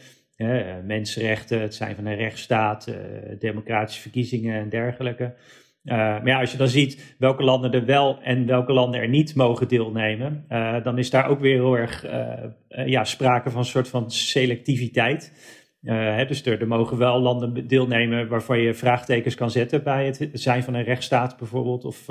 Mensenrechten, 0.85 1.61
het 1.61 1.75
zijn 1.75 1.95
van 1.95 2.05
een 2.05 2.15
rechtsstaat, 2.15 2.93
democratische 3.39 4.01
verkiezingen 4.01 4.59
en 4.59 4.69
dergelijke. 4.69 5.33
Uh, 5.83 5.95
maar 5.95 6.27
ja, 6.27 6.39
als 6.39 6.51
je 6.51 6.57
dan 6.57 6.67
ziet 6.67 7.15
welke 7.17 7.43
landen 7.43 7.71
er 7.71 7.85
wel 7.85 8.19
en 8.21 8.45
welke 8.45 8.73
landen 8.73 9.01
er 9.01 9.09
niet 9.09 9.35
mogen 9.35 9.67
deelnemen, 9.67 10.45
uh, 10.49 10.83
dan 10.83 10.97
is 10.97 11.09
daar 11.09 11.27
ook 11.27 11.39
weer 11.39 11.53
heel 11.55 11.77
erg 11.77 12.05
uh, 12.05 12.87
ja, 12.87 13.03
sprake 13.03 13.49
van 13.49 13.59
een 13.59 13.65
soort 13.65 13.87
van 13.87 14.11
selectiviteit. 14.11 15.33
Hè, 15.81 16.25
dus 16.25 16.45
er, 16.45 16.61
er, 16.61 16.67
mogen 16.67 16.97
wel 16.97 17.19
landen 17.19 17.67
deelnemen 17.67 18.27
waarvan 18.27 18.59
je 18.59 18.73
vraagtekens 18.73 19.35
kan 19.35 19.51
zetten 19.51 19.83
bij 19.83 20.05
het 20.05 20.29
zijn 20.33 20.63
van 20.63 20.73
een 20.73 20.83
rechtsstaat 20.83 21.37
bijvoorbeeld, 21.37 21.85
of 21.85 22.07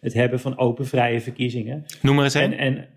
het 0.00 0.14
hebben 0.14 0.40
van 0.40 0.58
open, 0.58 0.86
vrije 0.86 1.20
verkiezingen. 1.20 1.84
Noem 2.02 2.14
maar 2.14 2.24
eens 2.24 2.34
een. 2.34 2.52
En, 2.52 2.76
en, 2.76 2.88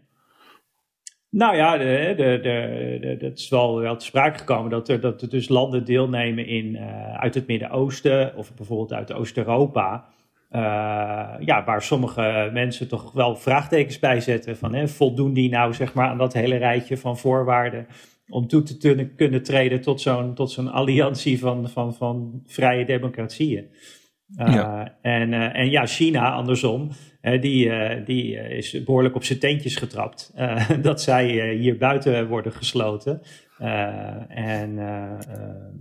nou 1.33 1.55
ja, 1.55 1.77
de, 1.77 2.13
de, 2.17 2.39
de, 2.41 3.17
dat 3.19 3.37
is 3.37 3.49
wel, 3.49 3.79
wel 3.79 3.95
te 3.95 4.05
sprake 4.05 4.37
gekomen 4.37 4.69
dat 4.69 4.89
er, 4.89 4.99
dat 4.99 5.21
er 5.21 5.29
dus 5.29 5.49
landen 5.49 5.85
deelnemen 5.85 6.47
in, 6.47 6.65
uh, 6.65 7.13
uit 7.19 7.33
het 7.33 7.47
Midden-Oosten 7.47 8.35
of 8.35 8.53
bijvoorbeeld 8.55 8.93
uit 8.93 9.13
Oost-Europa. 9.13 10.05
Uh, 10.51 10.59
ja, 11.39 11.63
waar 11.65 11.81
sommige 11.81 12.49
mensen 12.53 12.87
toch 12.87 13.11
wel 13.11 13.35
vraagtekens 13.35 13.99
bij 13.99 14.21
zetten 14.21 14.57
van 14.57 14.73
hè, 14.73 14.87
voldoen 14.87 15.33
die 15.33 15.49
nou 15.49 15.73
zeg 15.73 15.93
maar 15.93 16.07
aan 16.07 16.17
dat 16.17 16.33
hele 16.33 16.55
rijtje 16.57 16.97
van 16.97 17.17
voorwaarden 17.17 17.87
om 18.27 18.47
toe 18.47 18.63
te 18.63 18.77
kunnen, 18.77 19.15
kunnen 19.15 19.43
treden 19.43 19.81
tot 19.81 20.01
zo'n 20.01 20.33
tot 20.33 20.51
zo'n 20.51 20.71
alliantie 20.71 21.39
van, 21.39 21.69
van, 21.69 21.93
van 21.93 22.41
vrije 22.45 22.85
democratieën. 22.85 23.67
Uh, 24.37 24.53
ja. 24.53 24.97
En, 25.01 25.33
en 25.33 25.69
ja, 25.69 25.85
China 25.85 26.31
andersom, 26.31 26.89
die, 27.23 27.65
uh, 27.65 28.05
die 28.05 28.35
uh, 28.35 28.49
is 28.49 28.83
behoorlijk 28.83 29.15
op 29.15 29.23
zijn 29.23 29.39
teentjes 29.39 29.75
getrapt. 29.75 30.31
Uh, 30.35 30.69
dat 30.81 31.01
zij 31.01 31.53
hier 31.53 31.77
buiten 31.77 32.27
worden 32.27 32.51
gesloten. 32.51 33.21
en 34.27 34.75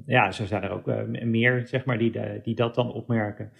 ja, 0.06 0.32
zo 0.32 0.44
zijn 0.44 0.62
er 0.62 0.70
ook 0.70 0.86
meer, 1.24 1.66
zeg 1.66 1.84
maar, 1.84 1.98
die, 1.98 2.12
die 2.42 2.54
dat 2.54 2.74
dan 2.74 2.92
opmerken. 2.92 3.52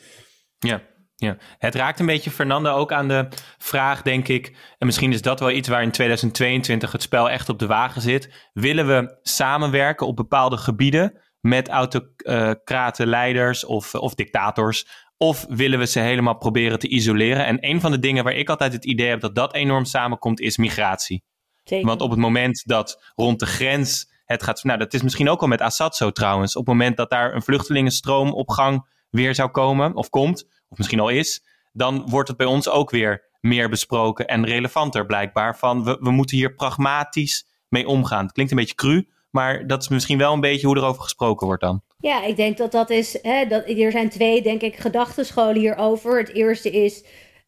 Ja. 0.59 0.81
Ja, 1.17 1.37
het 1.59 1.75
raakt 1.75 2.01
een 2.01 2.07
beetje 2.07 2.31
Fernando 2.31 2.75
ook 2.75 2.93
aan 2.93 3.09
de 3.09 3.29
vraag, 3.59 4.03
denk 4.03 4.29
ik. 4.29 4.57
En 4.79 4.87
misschien 4.87 5.13
is 5.13 5.23
dat 5.23 5.41
wel 5.41 5.51
iets 5.51 5.69
waar 5.69 5.83
in 5.83 5.91
2022 5.91 6.93
het 6.93 7.03
spel 7.03 7.31
echt 7.31 7.49
op 7.49 7.59
de 7.59 7.67
wagen 7.67 8.01
zit. 8.01 8.51
Willen 8.53 8.87
we 8.87 9.19
samenwerken 9.23 10.07
op 10.07 10.17
bepaalde 10.17 10.57
gebieden 10.57 11.21
met 11.41 11.69
autocraten, 11.69 13.07
leiders 13.07 13.65
of, 13.65 13.95
of 13.95 14.15
dictators? 14.15 15.02
Of 15.23 15.47
willen 15.49 15.79
we 15.79 15.87
ze 15.87 16.01
helemaal 16.01 16.37
proberen 16.37 16.79
te 16.79 16.89
isoleren? 16.89 17.47
En 17.47 17.59
een 17.61 17.81
van 17.81 17.91
de 17.91 17.99
dingen 17.99 18.25
waar 18.25 18.35
ik 18.35 18.49
altijd 18.49 18.73
het 18.73 18.85
idee 18.85 19.09
heb 19.09 19.21
dat 19.21 19.35
dat 19.35 19.55
enorm 19.55 19.85
samenkomt, 19.85 20.41
is 20.41 20.57
migratie. 20.57 21.23
Zeker. 21.65 21.87
Want 21.87 22.01
op 22.01 22.11
het 22.11 22.19
moment 22.19 22.63
dat 22.67 23.13
rond 23.15 23.39
de 23.39 23.47
grens 23.47 24.13
het 24.25 24.43
gaat. 24.43 24.65
Nou, 24.65 24.79
dat 24.79 24.95
is 24.95 25.03
misschien 25.03 25.29
ook 25.29 25.41
al 25.41 25.47
met 25.47 25.61
Assad 25.61 25.97
zo 25.97 26.11
trouwens. 26.11 26.57
Op 26.57 26.67
het 26.67 26.75
moment 26.75 26.97
dat 26.97 27.11
daar 27.11 27.35
een 27.35 27.43
vluchtelingenstroom 27.43 28.33
op 28.33 28.51
gang 28.51 28.87
weer 29.11 29.35
zou 29.35 29.51
komen, 29.51 29.95
of 29.95 30.09
komt, 30.09 30.45
of 30.69 30.79
misschien 30.79 31.01
al 31.01 31.09
is, 31.09 31.45
dan 31.73 32.11
wordt 32.11 32.29
het 32.29 32.37
bij 32.37 32.47
ons 32.47 32.69
ook 32.69 32.91
weer 32.91 33.31
meer 33.41 33.69
besproken 33.69 34.27
en 34.27 34.45
relevanter 34.45 35.07
blijkbaar. 35.07 35.59
Van 35.59 35.85
we, 35.85 35.97
we 36.01 36.11
moeten 36.11 36.37
hier 36.37 36.55
pragmatisch 36.55 37.47
mee 37.69 37.87
omgaan. 37.87 38.25
Het 38.25 38.33
klinkt 38.33 38.53
een 38.53 38.59
beetje 38.59 38.75
cru, 38.75 39.09
maar 39.31 39.67
dat 39.67 39.83
is 39.83 39.89
misschien 39.89 40.19
wel 40.19 40.33
een 40.33 40.41
beetje 40.41 40.67
hoe 40.67 40.77
erover 40.77 41.03
gesproken 41.03 41.47
wordt 41.47 41.63
dan. 41.63 41.83
Ja, 42.03 42.25
ik 42.25 42.37
denk 42.37 42.57
dat 42.57 42.73
dat 42.73 42.91
is. 42.91 43.19
Hè, 43.23 43.47
dat, 43.47 43.69
er 43.69 43.91
zijn 43.91 44.09
twee, 44.09 44.43
denk 44.43 44.63
ik, 44.63 44.77
gedachtenscholen 44.77 45.57
hierover. 45.57 46.19
Het 46.19 46.35
eerste 46.35 46.71
is. 46.71 47.05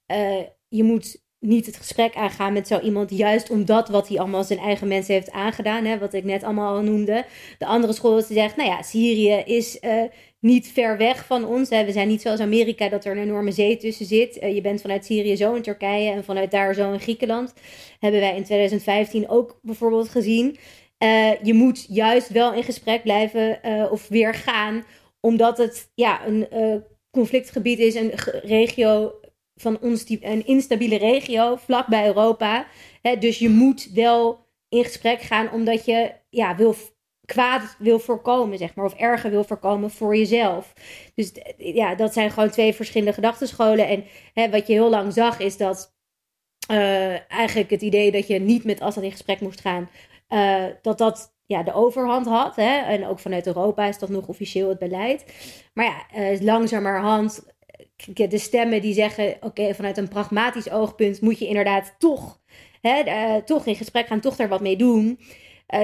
Uh, 0.06 0.40
je 0.68 0.82
moet 0.82 1.22
niet 1.38 1.66
het 1.66 1.76
gesprek 1.76 2.14
aangaan 2.14 2.52
met 2.52 2.68
zo 2.68 2.80
iemand, 2.80 3.10
juist 3.10 3.50
omdat 3.50 3.88
wat 3.88 4.08
hij 4.08 4.18
allemaal 4.18 4.44
zijn 4.44 4.58
eigen 4.58 4.88
mensen 4.88 5.14
heeft 5.14 5.30
aangedaan, 5.30 5.84
hè, 5.84 5.98
wat 5.98 6.14
ik 6.14 6.24
net 6.24 6.42
allemaal 6.42 6.76
al 6.76 6.82
noemde. 6.82 7.24
De 7.58 7.66
andere 7.66 7.92
school 7.92 8.18
is 8.18 8.26
die 8.26 8.36
zegt, 8.36 8.56
nou 8.56 8.68
ja, 8.68 8.82
Syrië 8.82 9.42
is 9.44 9.78
uh, 9.80 10.02
niet 10.40 10.68
ver 10.68 10.96
weg 10.96 11.26
van 11.26 11.44
ons. 11.44 11.68
Hè. 11.70 11.84
We 11.84 11.92
zijn 11.92 12.08
niet 12.08 12.22
zoals 12.22 12.40
Amerika 12.40 12.88
dat 12.88 13.04
er 13.04 13.16
een 13.16 13.22
enorme 13.22 13.52
zee 13.52 13.76
tussen 13.76 14.06
zit. 14.06 14.42
Uh, 14.42 14.54
je 14.54 14.60
bent 14.60 14.80
vanuit 14.80 15.04
Syrië 15.04 15.36
zo 15.36 15.54
in 15.54 15.62
Turkije 15.62 16.10
en 16.10 16.24
vanuit 16.24 16.50
daar 16.50 16.74
zo 16.74 16.92
in 16.92 17.00
Griekenland. 17.00 17.54
Hebben 17.98 18.20
wij 18.20 18.36
in 18.36 18.44
2015 18.44 19.28
ook 19.28 19.58
bijvoorbeeld 19.62 20.08
gezien. 20.08 20.56
Uh, 20.98 21.42
je 21.42 21.54
moet 21.54 21.86
juist 21.88 22.28
wel 22.28 22.52
in 22.52 22.62
gesprek 22.62 23.02
blijven 23.02 23.58
uh, 23.64 23.92
of 23.92 24.08
weer 24.08 24.34
gaan, 24.34 24.84
omdat 25.20 25.58
het 25.58 25.90
ja, 25.94 26.26
een 26.26 26.46
uh, 26.52 26.76
conflictgebied 27.10 27.78
is, 27.78 27.94
een 27.94 28.12
regio 28.42 29.14
van 29.54 29.78
een 29.80 30.46
instabiele 30.46 30.96
regio 30.96 31.56
vlakbij 31.56 32.06
Europa. 32.06 32.66
Hè, 33.02 33.18
dus 33.18 33.38
je 33.38 33.48
moet 33.48 33.90
wel 33.92 34.46
in 34.68 34.84
gesprek 34.84 35.20
gaan, 35.20 35.52
omdat 35.52 35.84
je 35.84 36.12
ja, 36.30 36.56
wil, 36.56 36.74
kwaad 37.24 37.76
wil 37.78 37.98
voorkomen, 37.98 38.58
zeg 38.58 38.74
maar, 38.74 38.84
of 38.84 38.94
erger 38.94 39.30
wil 39.30 39.44
voorkomen 39.44 39.90
voor 39.90 40.16
jezelf. 40.16 40.72
Dus 41.14 41.32
ja, 41.56 41.94
dat 41.94 42.12
zijn 42.12 42.30
gewoon 42.30 42.50
twee 42.50 42.74
verschillende 42.74 43.12
gedachtenscholen. 43.12 43.88
En 43.88 44.04
hè, 44.32 44.50
wat 44.50 44.66
je 44.66 44.72
heel 44.72 44.90
lang 44.90 45.12
zag, 45.12 45.38
is 45.38 45.56
dat 45.56 45.92
eigenlijk 47.28 47.70
het 47.70 47.82
idee 47.82 48.10
dat 48.10 48.26
je 48.26 48.38
niet 48.38 48.64
met 48.64 48.80
Assad 48.80 49.02
in 49.02 49.10
gesprek 49.10 49.40
moest 49.40 49.60
gaan 49.60 49.88
uh, 50.34 50.64
dat 50.82 50.98
dat 50.98 51.34
ja, 51.46 51.62
de 51.62 51.72
overhand 51.72 52.26
had. 52.26 52.56
Hè? 52.56 52.78
En 52.78 53.06
ook 53.06 53.18
vanuit 53.18 53.46
Europa 53.46 53.86
is 53.86 53.98
dat 53.98 54.08
nog 54.08 54.26
officieel 54.26 54.68
het 54.68 54.78
beleid. 54.78 55.24
Maar 55.74 55.84
ja, 55.84 56.20
uh, 56.20 56.40
langzamerhand 56.40 57.52
de 58.14 58.38
stemmen 58.38 58.80
die 58.80 58.94
zeggen: 58.94 59.36
oké, 59.40 59.74
vanuit 59.74 59.96
een 59.96 60.08
pragmatisch 60.08 60.70
oogpunt 60.70 61.20
moet 61.20 61.38
je 61.38 61.46
inderdaad 61.46 61.94
toch, 61.98 62.40
hè, 62.80 63.42
toch 63.42 63.66
in 63.66 63.76
gesprek 63.76 64.06
gaan, 64.06 64.20
toch 64.20 64.36
daar 64.36 64.48
wat 64.48 64.60
mee 64.60 64.76
doen. 64.76 65.18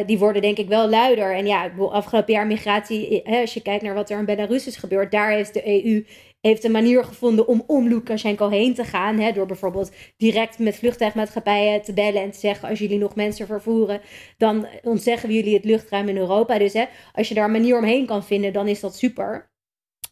Die 0.06 0.18
worden 0.18 0.42
denk 0.42 0.58
ik 0.58 0.68
wel 0.68 0.88
luider. 0.88 1.34
En 1.34 1.46
ja, 1.46 1.70
afgelopen 1.78 2.32
jaar 2.32 2.46
migratie, 2.46 3.20
hè, 3.24 3.40
als 3.40 3.54
je 3.54 3.62
kijkt 3.62 3.82
naar 3.82 3.94
wat 3.94 4.10
er 4.10 4.18
in 4.18 4.24
Belarus 4.24 4.66
is 4.66 4.76
gebeurd, 4.76 5.10
daar 5.10 5.30
heeft 5.30 5.54
de 5.54 5.84
EU 5.84 6.04
heeft 6.40 6.64
een 6.64 6.70
manier 6.70 7.05
gevonden 7.05 7.46
om 7.46 7.64
om 7.66 7.88
Lukashenko 7.88 8.48
heen 8.48 8.74
te 8.74 8.85
gaan. 8.85 9.18
Hè, 9.18 9.33
door 9.33 9.46
bijvoorbeeld 9.46 9.92
direct 10.16 10.59
met 10.59 10.76
vliegtuigmaatschappijen 10.76 11.83
te 11.83 11.92
bellen 11.92 12.22
en 12.22 12.31
te 12.31 12.38
zeggen: 12.38 12.68
als 12.68 12.79
jullie 12.79 12.98
nog 12.98 13.14
mensen 13.14 13.46
vervoeren, 13.46 14.00
dan 14.37 14.66
ontzeggen 14.83 15.29
we 15.29 15.35
jullie 15.35 15.55
het 15.55 15.64
luchtruim 15.64 16.09
in 16.09 16.16
Europa. 16.16 16.59
Dus 16.59 16.72
hè, 16.72 16.85
als 17.12 17.29
je 17.29 17.35
daar 17.35 17.44
een 17.44 17.50
manier 17.50 17.76
omheen 17.76 18.07
kan 18.07 18.24
vinden, 18.24 18.53
dan 18.53 18.68
is 18.68 18.81
dat 18.81 18.96
super. 18.96 19.50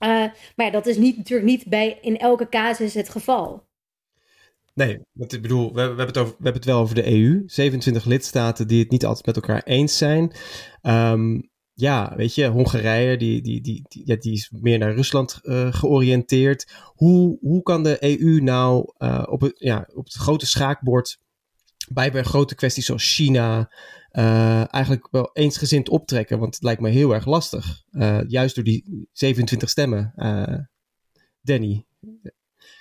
Uh, 0.05 0.09
maar 0.57 0.67
ja, 0.67 0.71
dat 0.71 0.87
is 0.87 0.97
niet, 0.97 1.17
natuurlijk 1.17 1.49
niet 1.49 1.67
bij 1.67 1.99
in 2.01 2.19
elke 2.19 2.49
casus 2.49 2.95
het 2.95 3.09
geval. 3.09 3.67
Nee, 4.75 5.01
ik 5.13 5.43
bedoel, 5.43 5.75
we, 5.75 5.81
hebben 5.81 6.07
het 6.07 6.19
over, 6.19 6.35
we 6.39 6.43
hebben 6.43 6.63
het 6.63 6.71
wel 6.71 6.81
over 6.81 6.95
de 6.95 7.07
EU. 7.07 7.43
27 7.47 8.05
lidstaten 8.05 8.69
die 8.69 8.81
het 8.81 8.91
niet 8.91 9.05
altijd 9.05 9.27
met 9.27 9.37
elkaar 9.37 9.63
eens 9.63 9.99
zijn. 9.99 10.33
Um, 10.83 11.51
ja, 11.81 12.13
weet 12.17 12.35
je, 12.35 12.47
Hongarije, 12.47 13.17
die, 13.17 13.43
die, 13.43 13.61
die, 13.61 13.85
ja, 13.89 14.17
die 14.17 14.33
is 14.33 14.51
meer 14.61 14.79
naar 14.79 14.95
Rusland 14.95 15.41
uh, 15.43 15.73
georiënteerd. 15.73 16.73
Hoe, 16.95 17.39
hoe 17.41 17.63
kan 17.63 17.83
de 17.83 17.97
EU 18.01 18.41
nou 18.41 18.93
uh, 18.99 19.23
op, 19.29 19.41
het, 19.41 19.53
ja, 19.59 19.89
op 19.95 20.05
het 20.05 20.15
grote 20.15 20.47
schaakbord 20.47 21.19
bij, 21.89 22.13
bij 22.13 22.23
grote 22.23 22.55
kwesties 22.55 22.87
zoals 22.87 23.15
China 23.15 23.73
uh, 24.13 24.75
eigenlijk 24.75 25.09
wel 25.11 25.31
eensgezind 25.33 25.89
optrekken? 25.89 26.39
Want 26.39 26.55
het 26.55 26.65
lijkt 26.65 26.81
me 26.81 26.89
heel 26.89 27.15
erg 27.15 27.27
lastig. 27.27 27.83
juist 28.27 28.55
door 28.55 28.65
die 28.65 29.09
27 29.13 29.69
stemmen. 29.69 30.13
Danny. 31.43 31.87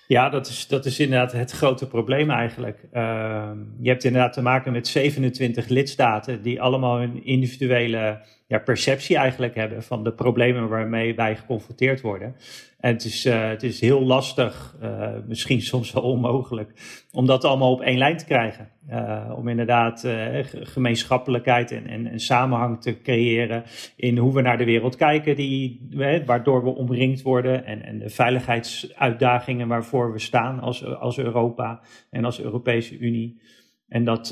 Ja, 0.08 0.30
dat 0.30 0.48
is, 0.48 0.68
dat 0.68 0.86
is 0.86 1.00
inderdaad 1.00 1.32
het 1.32 1.52
grote 1.52 1.88
probleem 1.88 2.30
eigenlijk. 2.30 2.88
Uh, 2.94 3.52
je 3.80 3.90
hebt 3.90 4.04
inderdaad 4.04 4.34
te 4.34 4.42
maken 4.42 4.72
met 4.72 4.88
27 4.88 5.68
lidstaten 5.68 6.42
die 6.42 6.62
allemaal 6.62 7.00
hun 7.00 7.26
individuele 7.26 8.26
ja, 8.48 8.60
perceptie 8.60 9.18
eigenlijk 9.18 9.56
hebben 9.56 9.84
van 9.84 10.04
de 10.04 10.14
problemen 10.14 10.68
waarmee 10.68 11.16
wij 11.16 11.36
geconfronteerd 11.36 12.02
worden. 12.02 12.36
En 12.80 12.94
het 12.94 13.04
is, 13.04 13.26
uh, 13.26 13.48
het 13.48 13.64
is 13.64 13.82
heel 13.82 14.02
lastig, 14.02 14.76
uh, 14.82 15.10
misschien 15.28 15.62
soms 15.62 15.92
wel 15.92 16.04
onmogelijk, 16.04 16.72
om 17.12 17.26
dat 17.26 17.44
allemaal 17.44 17.72
op 17.72 17.82
één 17.82 17.98
lijn 17.98 18.18
te 18.18 18.26
krijgen. 18.26 18.70
Uh, 18.90 19.34
om 19.36 19.48
inderdaad 19.48 20.08
gemeenschappelijkheid 20.44 21.72
en, 21.72 21.88
en, 21.88 22.08
en, 22.08 22.20
samenhang 22.20 22.82
te 22.82 23.02
creëren 23.02 23.64
in 23.96 24.18
hoe 24.18 24.34
we 24.34 24.42
naar 24.42 24.58
de 24.58 24.66
wereld 24.66 24.96
kijken, 24.96 25.36
die, 25.36 25.88
waardoor 26.26 26.64
we 26.64 26.70
omringd 26.70 27.22
worden 27.22 27.66
en, 27.66 27.84
en 27.84 28.00
de 28.00 28.10
veiligheidsuitdagingen 28.10 29.68
waarvoor 29.68 30.12
we 30.12 30.20
staan 30.20 30.60
als, 30.60 30.86
als 30.86 31.18
Europa 31.18 31.82
en 32.10 32.26
als 32.26 32.42
Europese 32.42 32.98
Unie. 32.98 33.40
En 33.88 34.04
dat, 34.04 34.28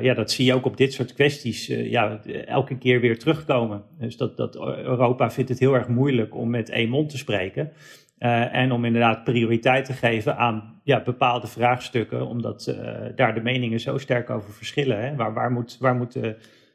ja, 0.00 0.14
dat 0.14 0.30
zie 0.30 0.44
je 0.44 0.54
ook 0.54 0.64
op 0.64 0.76
dit 0.76 0.92
soort 0.92 1.14
kwesties 1.14 1.66
ja, 1.66 2.20
elke 2.46 2.78
keer 2.78 3.00
weer 3.00 3.18
terugkomen. 3.18 3.82
Dus 3.98 4.16
dat, 4.16 4.36
dat 4.36 4.56
Europa 4.56 5.30
vindt 5.30 5.50
het 5.50 5.58
heel 5.58 5.74
erg 5.74 5.88
moeilijk 5.88 6.34
om 6.34 6.50
met 6.50 6.68
één 6.68 6.88
mond 6.88 7.10
te 7.10 7.18
spreken. 7.18 7.72
Uh, 8.18 8.54
en 8.54 8.72
om 8.72 8.84
inderdaad 8.84 9.24
prioriteit 9.24 9.84
te 9.84 9.92
geven 9.92 10.36
aan 10.36 10.80
ja, 10.84 11.02
bepaalde 11.02 11.46
vraagstukken, 11.46 12.26
omdat 12.26 12.76
daar 13.14 13.34
de 13.34 13.42
meningen 13.42 13.80
zo 13.80 13.98
sterk 13.98 14.30
over 14.30 14.52
verschillen. 14.52 15.00
Hè? 15.00 15.16
Waar, 15.16 15.34
waar, 15.34 15.50
moet, 15.50 15.76
waar 15.80 15.94
moet 15.94 16.18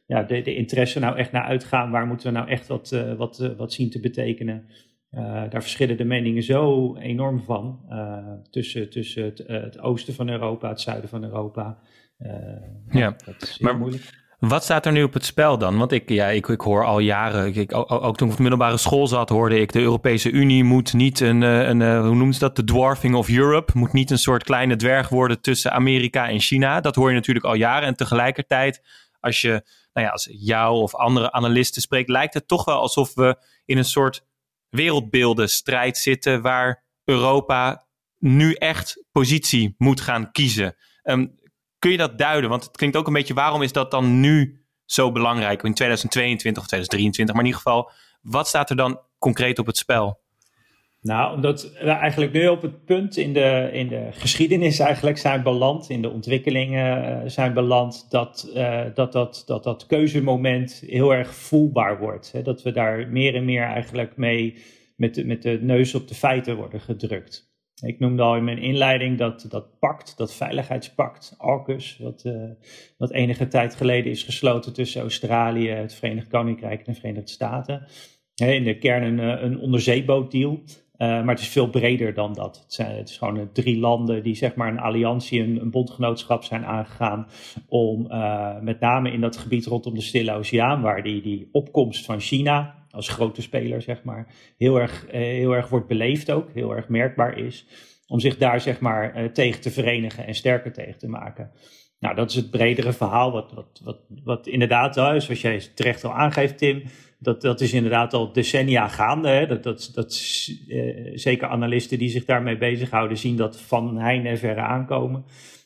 ja, 0.06 0.24
de, 0.24 0.42
de 0.42 0.56
interesse 0.56 1.00
nou 1.00 1.18
echt 1.18 1.32
naar 1.32 1.44
uitgaan? 1.44 1.92
Waar 1.92 2.08
moeten 2.08 2.28
we 2.28 2.34
nou 2.34 2.50
echt 2.50 2.68
wat, 2.68 3.04
wat, 3.18 3.54
wat 3.58 3.74
zien 3.74 3.90
te 3.90 4.00
betekenen? 4.00 4.70
Daar 5.50 5.62
verschillen 5.62 5.98
de 5.98 6.04
meningen 6.04 6.44
zo 6.44 6.96
enorm 6.96 7.44
van 7.44 7.80
tussen, 8.50 8.90
tussen 8.90 9.24
het, 9.24 9.44
het, 9.48 9.80
oosten 9.80 10.14
van 10.14 10.30
Europa, 10.30 10.70
het 10.70 10.82
zuiden 10.82 11.10
van 11.10 11.24
Europa. 11.24 11.78
ja, 12.90 13.16
dat 13.26 13.42
is 13.42 13.60
maar 13.60 13.78
moeilijk. 13.78 14.24
Wat 14.40 14.64
staat 14.64 14.86
er 14.86 14.92
nu 14.92 15.04
op 15.04 15.14
het 15.14 15.26
spel 15.26 15.58
dan? 15.58 15.78
Want 15.78 15.92
ik, 15.92 16.10
ja, 16.10 16.28
ik, 16.28 16.48
ik 16.48 16.62
hoor 16.62 16.86
al 16.86 17.00
jaren, 17.00 17.56
ik, 17.56 17.76
ook, 17.76 17.92
ook, 17.92 18.18
toen 18.18 18.28
ik 18.28 18.32
op 18.32 18.38
de 18.38 18.42
middelbare 18.42 18.78
school 18.78 19.08
zat, 19.08 19.30
hoorde 19.30 19.60
ik 19.60 19.72
de 19.72 19.80
Europese 19.80 20.32
Unie 20.32 20.64
moet 20.64 20.94
niet 20.94 21.20
een, 21.20 21.44
eh, 21.44 21.60
een, 21.60 21.80
een 21.80 21.98
eh, 21.98 22.06
hoe 22.06 22.16
noemt 22.16 22.34
ze 22.34 22.40
dat, 22.40 22.56
de 22.56 22.64
dwarfing 22.64 23.16
of 23.16 23.30
Europe, 23.30 23.72
moet 23.76 23.94
niet 23.94 24.12
een 24.12 24.18
soort 24.18 24.44
kleine 24.44 24.76
dwerg 24.76 25.10
worden 25.10 25.42
tussen 25.42 25.72
Amerika 25.72 26.30
en 26.30 26.40
China. 26.40 26.82
Dat 26.82 26.96
hoor 26.96 27.10
je 27.10 27.16
natuurlijk 27.16 27.46
al 27.46 27.54
jaren. 27.54 27.88
En 27.88 27.96
tegelijkertijd, 27.96 28.82
als 29.20 29.42
je, 29.42 29.50
nou 29.94 30.06
ja, 30.06 30.10
als 30.10 30.30
jou 30.32 30.82
of 30.82 30.96
andere 30.96 31.32
analisten 31.32 31.82
spreekt, 31.82 32.10
lijkt 32.10 32.34
het 32.34 32.48
toch 32.48 32.66
wel 32.66 32.80
alsof 32.80 33.14
we 33.14 33.38
in 33.66 33.78
een 33.78 33.86
soort 33.86 34.26
wereldbeeldenstrijd 34.70 35.98
zitten 35.98 36.42
waar 36.42 36.84
Europa 37.04 37.88
nu 38.18 38.54
echt 38.54 39.04
positie 39.12 39.76
moet 39.78 40.02
gaan 40.02 40.32
kiezen. 40.32 40.76
Um, 41.04 41.40
Kun 41.86 41.94
je 41.94 42.00
dat 42.00 42.18
duiden? 42.18 42.50
Want 42.50 42.64
het 42.64 42.78
klinkt 42.78 42.96
ook 42.96 43.08
een 43.08 43.14
beetje, 43.14 43.34
waarom 43.34 43.62
is 43.62 43.72
dat 43.72 43.92
dan 43.92 44.20
nu 44.20 44.66
zo 44.86 45.12
belangrijk 45.12 45.64
in 45.64 45.74
2022 45.74 46.64
of 46.64 46.68
2023? 46.68 47.36
Maar 47.36 47.44
in 47.44 47.50
ieder 47.50 47.62
geval, 47.62 47.92
wat 48.22 48.48
staat 48.48 48.70
er 48.70 48.76
dan 48.76 49.00
concreet 49.20 49.60
op 49.60 49.66
het 49.66 49.78
spel? 49.78 50.24
Nou, 51.06 51.36
omdat 51.36 51.72
we 51.74 51.90
eigenlijk 51.90 52.32
nu 52.32 52.48
op 52.48 52.62
het 52.62 52.86
punt 52.86 53.18
in 53.18 53.34
de, 53.34 53.70
in 53.72 53.88
de 53.88 54.08
geschiedenis 54.12 54.80
eigenlijk 54.80 55.18
zijn 55.18 55.44
beland, 55.44 55.90
in 55.90 56.02
de 56.02 56.10
ontwikkelingen 56.10 57.04
eh, 57.04 57.30
zijn 57.30 57.54
beland, 57.54 58.06
dat, 58.10 58.52
uh, 58.56 58.82
dat, 58.94 59.12
dat, 59.12 59.44
dat 59.46 59.64
dat 59.64 59.86
keuzemoment 59.86 60.84
heel 60.86 61.14
erg 61.14 61.36
voelbaar 61.36 62.00
wordt. 62.00 62.32
Hè? 62.32 62.42
Dat 62.42 62.64
we 62.64 62.72
daar 62.72 63.08
meer 63.08 63.36
en 63.36 63.46
meer 63.46 63.64
eigenlijk 63.64 64.18
mee 64.18 64.58
met 64.96 65.16
de, 65.16 65.26
met 65.26 65.42
de 65.42 65.60
neus 65.62 65.96
op 65.96 66.08
de 66.08 66.16
feiten 66.16 66.56
worden 66.56 66.82
gedrukt. 66.82 67.54
Ik 67.84 68.00
noemde 68.00 68.22
al 68.22 68.36
in 68.36 68.44
mijn 68.44 68.62
inleiding 68.62 69.18
dat, 69.18 69.46
dat 69.50 69.80
pact, 69.80 70.18
dat 70.18 70.34
veiligheidspact, 70.34 71.36
AUKUS, 71.38 71.98
wat, 72.02 72.24
uh, 72.26 72.50
wat 72.98 73.12
enige 73.12 73.48
tijd 73.48 73.76
geleden 73.76 74.12
is 74.12 74.24
gesloten 74.24 74.74
tussen 74.74 75.02
Australië, 75.02 75.70
het 75.70 75.94
Verenigd 75.94 76.28
Koninkrijk 76.28 76.80
en 76.80 76.94
de 76.94 77.00
Verenigde 77.00 77.32
Staten. 77.32 77.88
in 78.36 78.64
de 78.64 78.78
kern 78.78 79.04
een, 79.04 79.20
eh, 79.20 79.44
een 79.44 79.60
onderzeebootdeal, 79.60 80.62
uh, 80.98 81.08
maar 81.08 81.36
het 81.36 81.40
is 81.40 81.48
veel 81.48 81.70
breder 81.70 82.14
dan 82.14 82.34
dat. 82.34 82.60
Het, 82.64 82.74
zijn, 82.74 82.98
het 82.98 83.10
is 83.10 83.18
gewoon 83.18 83.50
drie 83.54 83.80
landen 83.80 84.24
die 84.24 84.36
zeg 84.36 84.56
maar 84.56 84.68
een 84.68 84.80
alliantie, 84.80 85.42
een, 85.42 85.62
een 85.62 85.72
bondgenootschap 85.72 86.44
zijn 86.44 86.66
aangegaan 86.66 87.28
om 87.68 88.06
uh, 88.12 88.60
met 88.62 88.80
name 88.80 89.12
in 89.12 89.22
dat 89.22 89.38
gebied 89.38 89.66
rondom 89.66 89.94
de 89.94 90.02
Stille 90.02 90.34
Oceaan, 90.34 90.82
waar 90.82 91.04
die, 91.04 91.22
die 91.22 91.50
opkomst 91.52 92.06
van 92.06 92.20
China, 92.20 92.86
als 92.96 93.10
grote 93.10 93.42
speler, 93.42 93.82
zeg 93.82 94.04
maar, 94.04 94.28
heel 94.58 94.80
erg, 94.80 95.06
eh, 95.06 95.22
heel 95.22 95.56
erg 95.56 95.70
wordt 95.70 95.88
beleefd 95.88 96.32
ook, 96.32 96.50
heel 96.54 96.76
erg 96.76 96.88
merkbaar 96.88 97.38
is. 97.38 97.66
Om 98.08 98.20
zich 98.20 98.38
daar, 98.38 98.62
zeg 98.62 98.80
maar, 98.80 99.14
eh, 99.14 99.26
tegen 99.26 99.62
te 99.62 99.72
verenigen 99.72 100.26
en 100.26 100.36
sterker 100.36 100.74
tegen 100.74 100.98
te 100.98 101.08
maken. 101.08 101.52
Nou, 102.00 102.16
dat 102.16 102.30
is 102.30 102.36
het 102.36 102.50
bredere 102.50 102.94
verhaal, 102.94 103.32
wat, 103.32 103.52
wat, 103.52 103.82
wat, 103.84 104.00
wat 104.24 104.48
inderdaad, 104.48 104.94
zoals 104.94 105.42
jij 105.42 105.62
terecht 105.76 106.04
al 106.04 106.14
aangeeft, 106.14 106.58
Tim, 106.58 106.84
dat, 107.26 107.42
dat 107.42 107.62
is 107.62 107.74
inderdaad 107.74 108.14
al 108.14 108.32
decennia 108.32 108.88
gaande. 108.88 109.30
Hè? 109.30 109.48
Dat, 109.48 109.92
dat, 109.94 110.50
uh, 110.68 111.12
zeker 111.14 111.48
analisten 111.48 111.98
die 111.98 112.10
zich 112.10 112.26
daarmee 112.26 112.58
bezighouden, 112.58 113.18
zien 113.18 113.36
dat 113.36 113.62
van 113.62 113.98
heine 113.98 114.30
en 114.30 114.38
verre 114.38 114.62
aankomen. 114.62 115.26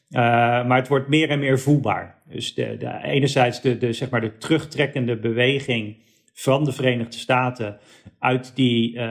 Uh, 0.10 0.20
maar 0.68 0.78
het 0.78 0.88
wordt 0.88 1.08
meer 1.08 1.30
en 1.30 1.40
meer 1.40 1.60
voelbaar. 1.60 2.22
Dus 2.28 2.54
de, 2.54 3.00
enerzijds 3.04 3.62
de, 3.62 3.94
zeg 3.94 4.10
maar 4.10 4.22
de 4.22 4.38
terugtrekkende 4.38 5.18
beweging 5.18 5.98
van 6.34 6.64
de 6.64 6.72
Verenigde 6.72 7.18
Staten 7.18 7.78
uit 8.20 8.56
die 8.56 8.94
uh, 8.94 9.02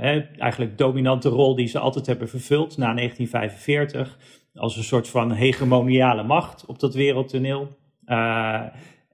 hè, 0.00 0.20
eigenlijk 0.36 0.78
dominante 0.78 1.28
rol 1.28 1.54
die 1.54 1.66
ze 1.66 1.78
altijd 1.78 2.06
hebben 2.06 2.28
vervuld 2.28 2.76
na 2.76 2.94
1945 2.94 4.18
als 4.54 4.76
een 4.76 4.84
soort 4.84 5.08
van 5.08 5.32
hegemoniale 5.32 6.22
macht 6.22 6.66
op 6.66 6.78
dat 6.78 6.94
wereldtoneel. 6.94 7.76
Uh, 8.06 8.62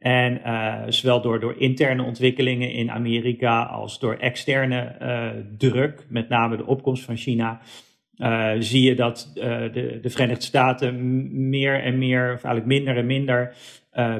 en 0.04 0.40
uh, 0.46 0.82
zowel 0.88 1.20
door, 1.20 1.40
door 1.40 1.54
interne 1.58 2.02
ontwikkelingen 2.02 2.72
in 2.72 2.90
Amerika 2.90 3.62
als 3.62 3.98
door 3.98 4.14
externe 4.14 4.96
druk, 5.58 6.06
met 6.08 6.28
name 6.28 6.56
de 6.56 6.66
opkomst 6.66 7.04
van 7.04 7.16
China, 7.16 7.60
zie 8.58 8.82
je 8.82 8.94
dat 8.94 9.30
de, 9.34 9.98
de 10.02 10.10
Verenigde 10.10 10.44
Staten 10.44 11.48
meer 11.48 11.82
en 11.82 11.98
meer, 11.98 12.22
of 12.22 12.44
eigenlijk 12.44 12.66
minder 12.66 12.96
en 12.96 13.06
minder, 13.06 13.54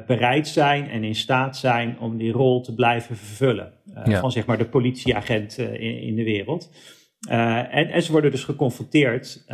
bereid 0.07 0.49
zijn 0.49 0.89
en 0.89 1.05
in 1.05 1.15
staat 1.15 1.57
zijn 1.57 1.99
om 1.99 2.17
die 2.17 2.33
rol 2.33 2.61
te 2.61 2.75
blijven 2.75 3.17
vervullen. 3.17 3.73
Van 4.05 4.33
zeg 4.33 4.47
maar 4.47 4.59
de 4.59 4.65
politieagent 4.65 5.59
in, 5.59 6.01
in, 6.01 6.15
de 6.15 6.25
wereld. 6.25 6.71
En, 7.29 7.89
en, 7.91 8.03
ze 8.03 8.13
worden 8.13 8.31
dus 8.31 8.45
geconfronteerd 8.45 9.45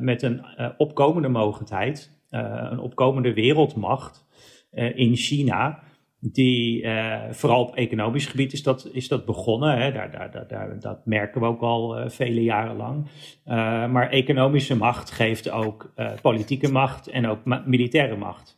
met 0.00 0.22
een 0.22 0.44
opkomende 0.76 1.28
mogendheid, 1.28 2.10
een 2.30 2.80
opkomende 2.80 3.32
wereldmacht 3.32 4.28
in 4.72 5.16
China. 5.16 5.82
Die 6.22 6.84
vooral 7.30 7.62
op 7.62 7.74
economisch 7.74 8.26
gebied 8.26 8.52
is 8.52 8.62
dat, 8.62 8.88
is 8.92 9.08
dat 9.08 9.24
begonnen. 9.24 9.78
Hè? 9.78 9.92
Daar, 9.92 10.10
daar, 10.10 10.46
daar, 10.48 10.80
dat 10.80 11.06
merken 11.06 11.40
we 11.40 11.46
ook 11.46 11.60
al 11.60 12.10
vele 12.10 12.42
jaren 12.42 12.76
lang. 12.76 13.06
maar 13.92 14.10
economische 14.10 14.76
macht 14.76 15.10
geeft 15.10 15.50
ook 15.50 15.92
politieke 16.22 16.72
macht 16.72 17.08
en 17.08 17.26
ook 17.26 17.44
militaire 17.66 18.16
macht. 18.16 18.56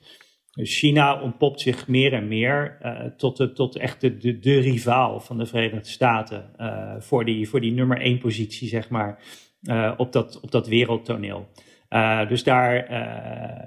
Dus 0.52 0.78
China 0.78 1.20
ontpopt 1.22 1.60
zich 1.60 1.88
meer 1.88 2.12
en 2.12 2.28
meer 2.28 2.78
tot, 3.16 3.36
de, 3.36 3.52
tot 3.52 3.76
echt 3.76 4.00
de, 4.00 4.38
de, 4.38 4.58
rivaal 4.58 5.20
van 5.20 5.38
de 5.38 5.46
Verenigde 5.46 5.88
Staten 5.88 6.50
voor, 6.98 7.24
die, 7.24 7.48
voor 7.48 7.60
die 7.60 7.72
nummer 7.72 8.00
één 8.00 8.18
positie, 8.18 8.68
zeg 8.68 8.88
maar, 8.88 9.22
op, 9.96 10.12
dat, 10.12 10.40
op 10.40 10.50
dat 10.50 10.68
wereldtoneel. 10.68 11.48
Dus 12.28 12.44
daar, 12.44 12.86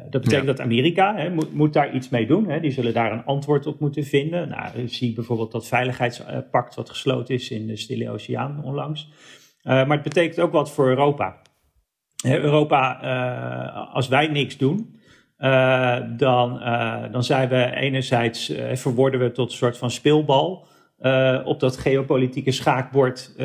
dat 0.10 0.22
betekent 0.22 0.48
dat 0.48 0.62
Amerika 0.62 1.16
hè, 1.16 1.30
moet, 1.30 1.54
moet, 1.54 1.74
daar 1.74 1.94
iets 1.94 2.10
mee 2.10 2.28
doen. 2.28 2.50
Hè. 2.50 2.60
Die 2.60 2.72
zullen 2.72 2.94
daar 2.94 3.12
een 3.12 3.26
antwoord 3.26 3.66
op 3.66 3.80
moeten 3.80 4.04
vinden. 4.04 4.50
Nou, 4.50 4.88
zie 4.88 5.14
bijvoorbeeld 5.14 5.52
dat 5.52 5.68
veiligheidspact 5.68 6.76
wat 6.76 6.90
gesloten 6.90 7.36
is 7.36 7.52
in 7.52 7.68
de 7.68 7.76
Stille 7.76 8.10
Oceaan 8.10 8.64
onlangs. 8.64 9.10
maar 9.64 9.90
het 9.90 10.04
betekent 10.04 10.40
ook 10.40 10.52
wat 10.52 10.72
voor 10.72 10.88
Europa. 10.88 11.42
Europa, 12.24 12.94
als 13.94 14.08
wij 14.08 14.28
niks 14.28 14.58
doen, 14.58 15.00
dan, 16.18 16.60
dan 17.12 17.24
zijn 17.24 17.50
we 17.50 17.76
enerzijds, 17.76 18.54
verworden 18.74 19.20
we 19.20 19.32
tot 19.32 19.52
een 19.52 19.58
soort 19.58 19.78
van 19.78 19.92
speelbal 19.92 20.68
op 21.44 21.60
dat 21.60 21.78
geopolitieke 21.78 22.52
schaakbord 22.52 23.36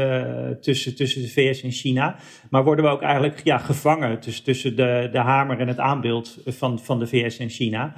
tussen, 0.60 0.96
tussen 0.96 1.22
de 1.22 1.28
VS 1.28 1.62
en 1.62 1.70
China. 1.70 2.16
Maar 2.50 2.64
worden 2.64 2.84
we 2.84 2.90
ook 2.90 3.02
eigenlijk 3.02 3.40
ja, 3.44 3.58
gevangen 3.58 4.20
tussen, 4.20 4.44
tussen 4.44 4.76
de, 4.76 5.08
de 5.12 5.18
hamer 5.18 5.58
en 5.58 5.68
het 5.68 5.78
aanbeeld 5.78 6.38
van, 6.46 6.78
van 6.78 6.98
de 6.98 7.06
VS 7.06 7.38
en 7.38 7.48
China. 7.48 7.94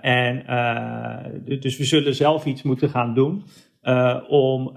en 0.00 0.44
dus 1.60 1.76
we 1.76 1.84
zullen 1.84 2.14
zelf 2.14 2.44
iets 2.44 2.62
moeten 2.62 2.90
gaan 2.90 3.14
doen. 3.14 3.44
om, 4.28 4.72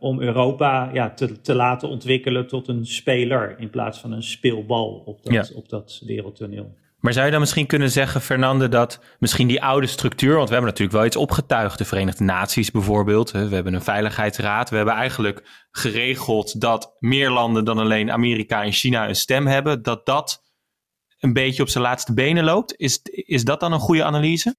om 0.00 0.20
Europa 0.20 0.90
ja, 0.92 1.10
te, 1.10 1.40
te 1.40 1.54
laten 1.54 1.88
ontwikkelen 1.88 2.46
tot 2.46 2.68
een 2.68 2.86
speler 2.86 3.54
in 3.58 3.70
plaats 3.70 3.98
van 3.98 4.12
een 4.12 4.22
speelbal 4.22 5.02
op 5.04 5.22
dat, 5.22 5.54
op 5.54 5.68
dat 5.68 6.02
wereldtoneel. 6.04 6.74
Maar 7.06 7.14
zou 7.14 7.26
je 7.26 7.32
dan 7.32 7.40
misschien 7.40 7.66
kunnen 7.66 7.90
zeggen, 7.90 8.20
Fernande, 8.20 8.68
dat 8.68 9.00
misschien 9.18 9.46
die 9.46 9.62
oude 9.62 9.86
structuur, 9.86 10.34
want 10.34 10.48
we 10.48 10.54
hebben 10.54 10.70
natuurlijk 10.70 10.98
wel 10.98 11.06
iets 11.06 11.16
opgetuigd, 11.16 11.78
de 11.78 11.84
Verenigde 11.84 12.24
Naties 12.24 12.70
bijvoorbeeld, 12.70 13.30
we 13.30 13.38
hebben 13.38 13.74
een 13.74 13.82
veiligheidsraad, 13.82 14.70
we 14.70 14.76
hebben 14.76 14.94
eigenlijk 14.94 15.66
geregeld 15.70 16.60
dat 16.60 16.96
meer 16.98 17.30
landen 17.30 17.64
dan 17.64 17.78
alleen 17.78 18.10
Amerika 18.10 18.62
en 18.62 18.72
China 18.72 19.08
een 19.08 19.16
stem 19.16 19.46
hebben, 19.46 19.82
dat 19.82 20.06
dat 20.06 20.42
een 21.18 21.32
beetje 21.32 21.62
op 21.62 21.68
zijn 21.68 21.84
laatste 21.84 22.14
benen 22.14 22.44
loopt. 22.44 22.74
Is, 22.76 23.00
is 23.02 23.44
dat 23.44 23.60
dan 23.60 23.72
een 23.72 23.78
goede 23.78 24.04
analyse? 24.04 24.56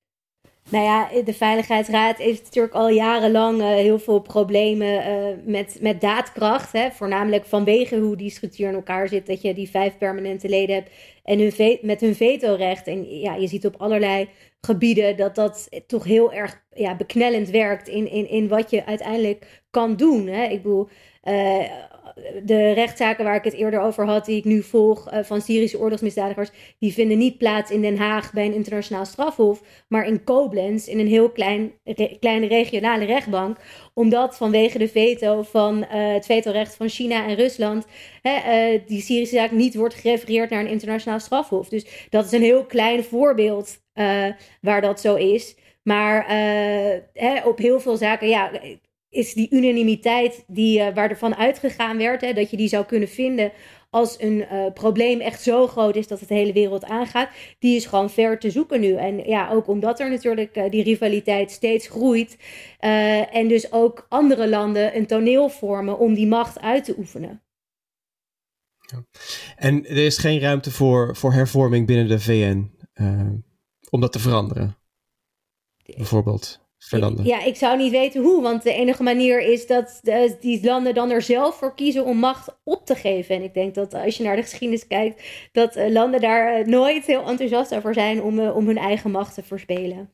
Nou 0.69 0.83
ja, 0.83 1.09
de 1.23 1.33
Veiligheidsraad 1.33 2.17
heeft 2.17 2.43
natuurlijk 2.43 2.73
al 2.73 2.89
jarenlang 2.89 3.61
uh, 3.61 3.67
heel 3.67 3.99
veel 3.99 4.19
problemen 4.19 5.07
uh, 5.07 5.27
met, 5.45 5.77
met 5.81 6.01
daadkracht. 6.01 6.71
Hè? 6.71 6.91
Voornamelijk 6.91 7.45
vanwege 7.45 7.97
hoe 7.97 8.15
die 8.15 8.29
structuur 8.29 8.67
in 8.67 8.73
elkaar 8.73 9.07
zit. 9.07 9.27
Dat 9.27 9.41
je 9.41 9.53
die 9.53 9.69
vijf 9.69 9.97
permanente 9.97 10.49
leden 10.49 10.75
hebt 10.75 10.89
en 11.23 11.39
hun 11.39 11.77
met 11.81 12.01
hun 12.01 12.15
vetorecht. 12.15 12.87
En 12.87 13.19
ja, 13.19 13.35
je 13.35 13.47
ziet 13.47 13.65
op 13.65 13.75
allerlei 13.77 14.29
gebieden 14.61 15.17
dat 15.17 15.35
dat 15.35 15.69
toch 15.87 16.03
heel 16.03 16.33
erg 16.33 16.63
ja, 16.73 16.95
beknellend 16.95 17.49
werkt 17.49 17.87
in, 17.87 18.11
in, 18.11 18.29
in 18.29 18.47
wat 18.47 18.69
je 18.69 18.85
uiteindelijk 18.85 19.63
kan 19.69 19.95
doen. 19.95 20.27
Hè? 20.27 20.43
Ik 20.43 20.61
bedoel, 20.61 20.87
uh, 21.23 21.63
de 22.43 22.71
rechtszaken 22.71 23.23
waar 23.23 23.35
ik 23.35 23.43
het 23.43 23.53
eerder 23.53 23.79
over 23.79 24.05
had, 24.05 24.25
die 24.25 24.37
ik 24.37 24.45
nu 24.45 24.63
volg 24.63 25.09
van 25.21 25.41
Syrische 25.41 25.79
oorlogsmisdadigers, 25.79 26.49
die 26.79 26.93
vinden 26.93 27.17
niet 27.17 27.37
plaats 27.37 27.71
in 27.71 27.81
Den 27.81 27.97
Haag 27.97 28.33
bij 28.33 28.45
een 28.45 28.53
internationaal 28.53 29.05
strafhof, 29.05 29.61
maar 29.87 30.07
in 30.07 30.23
Koblenz, 30.23 30.87
in 30.87 30.99
een 30.99 31.07
heel 31.07 31.29
klein, 31.29 31.71
kleine 32.19 32.47
regionale 32.47 33.05
rechtbank 33.05 33.57
omdat 33.93 34.37
vanwege 34.37 34.77
de 34.77 34.87
veto 34.87 35.41
van 35.41 35.77
uh, 35.77 35.87
het 35.89 36.25
vetorecht 36.25 36.75
van 36.75 36.89
China 36.89 37.27
en 37.27 37.35
Rusland 37.35 37.85
hè, 38.21 38.73
uh, 38.73 38.81
die 38.85 39.01
Syrische 39.01 39.35
zaak 39.35 39.51
niet 39.51 39.75
wordt 39.75 39.93
gerefereerd 39.93 40.49
naar 40.49 40.59
een 40.59 40.67
internationaal 40.67 41.19
strafhof. 41.19 41.69
Dus 41.69 42.07
dat 42.09 42.25
is 42.25 42.31
een 42.31 42.41
heel 42.41 42.65
klein 42.65 43.03
voorbeeld 43.03 43.85
waar 44.61 44.81
dat 44.81 44.99
zo 44.99 45.15
is. 45.15 45.55
Maar 45.83 46.25
hè, 47.13 47.41
op 47.45 47.57
heel 47.57 47.79
veel 47.79 47.97
zaken 47.97 48.27
ja, 48.27 48.51
is 49.17 49.33
die 49.33 49.49
unanimiteit 49.49 50.43
die, 50.47 50.79
waar 50.93 51.09
ervan 51.09 51.35
uitgegaan 51.35 51.97
werd, 51.97 52.21
hè, 52.21 52.33
dat 52.33 52.49
je 52.49 52.57
die 52.57 52.67
zou 52.67 52.85
kunnen 52.85 53.09
vinden 53.09 53.51
als 53.89 54.21
een 54.21 54.45
uh, 54.51 54.73
probleem 54.73 55.19
echt 55.19 55.41
zo 55.41 55.67
groot 55.67 55.95
is 55.95 56.07
dat 56.07 56.19
het 56.19 56.29
de 56.29 56.35
hele 56.35 56.53
wereld 56.53 56.83
aangaat, 56.83 57.29
die 57.59 57.75
is 57.75 57.85
gewoon 57.85 58.09
ver 58.09 58.39
te 58.39 58.51
zoeken 58.51 58.79
nu. 58.79 58.93
En 58.95 59.17
ja, 59.17 59.51
ook 59.51 59.67
omdat 59.67 59.99
er 59.99 60.09
natuurlijk 60.09 60.57
uh, 60.57 60.69
die 60.69 60.83
rivaliteit 60.83 61.51
steeds 61.51 61.87
groeit 61.87 62.37
en 63.31 63.47
dus 63.47 63.71
ook 63.71 64.05
andere 64.09 64.49
landen 64.49 64.95
een 64.95 65.07
toneel 65.07 65.49
vormen 65.49 65.99
om 65.99 66.13
die 66.13 66.27
macht 66.27 66.59
uit 66.59 66.83
te 66.83 66.95
oefenen. 66.97 67.41
Ja. 68.79 69.03
En 69.55 69.85
er 69.85 69.97
is 69.97 70.17
geen 70.17 70.39
ruimte 70.39 70.71
voor, 70.71 71.15
voor 71.15 71.33
hervorming 71.33 71.87
binnen 71.87 72.07
de 72.07 72.19
VN 72.19 72.71
om 73.89 74.01
dat 74.01 74.11
te 74.11 74.19
veranderen, 74.19 74.77
bijvoorbeeld. 75.95 76.66
Ja, 77.23 77.43
ik 77.43 77.55
zou 77.55 77.77
niet 77.77 77.91
weten 77.91 78.21
hoe, 78.21 78.41
want 78.41 78.63
de 78.63 78.73
enige 78.73 79.03
manier 79.03 79.41
is 79.41 79.67
dat 79.67 79.99
de, 80.01 80.37
die 80.39 80.65
landen 80.65 80.93
dan 80.93 81.09
er 81.09 81.21
zelf 81.21 81.57
voor 81.57 81.75
kiezen 81.75 82.05
om 82.05 82.17
macht 82.17 82.59
op 82.63 82.85
te 82.85 82.95
geven. 82.95 83.35
En 83.35 83.43
ik 83.43 83.53
denk 83.53 83.75
dat 83.75 83.93
als 83.93 84.17
je 84.17 84.23
naar 84.23 84.35
de 84.35 84.41
geschiedenis 84.41 84.87
kijkt, 84.87 85.23
dat 85.51 85.77
uh, 85.77 85.91
landen 85.91 86.21
daar 86.21 86.59
uh, 86.59 86.65
nooit 86.65 87.05
heel 87.05 87.27
enthousiast 87.27 87.75
over 87.75 87.93
zijn 87.93 88.21
om, 88.21 88.39
uh, 88.39 88.55
om 88.55 88.67
hun 88.67 88.77
eigen 88.77 89.11
macht 89.11 89.33
te 89.33 89.43
verspelen. 89.43 90.09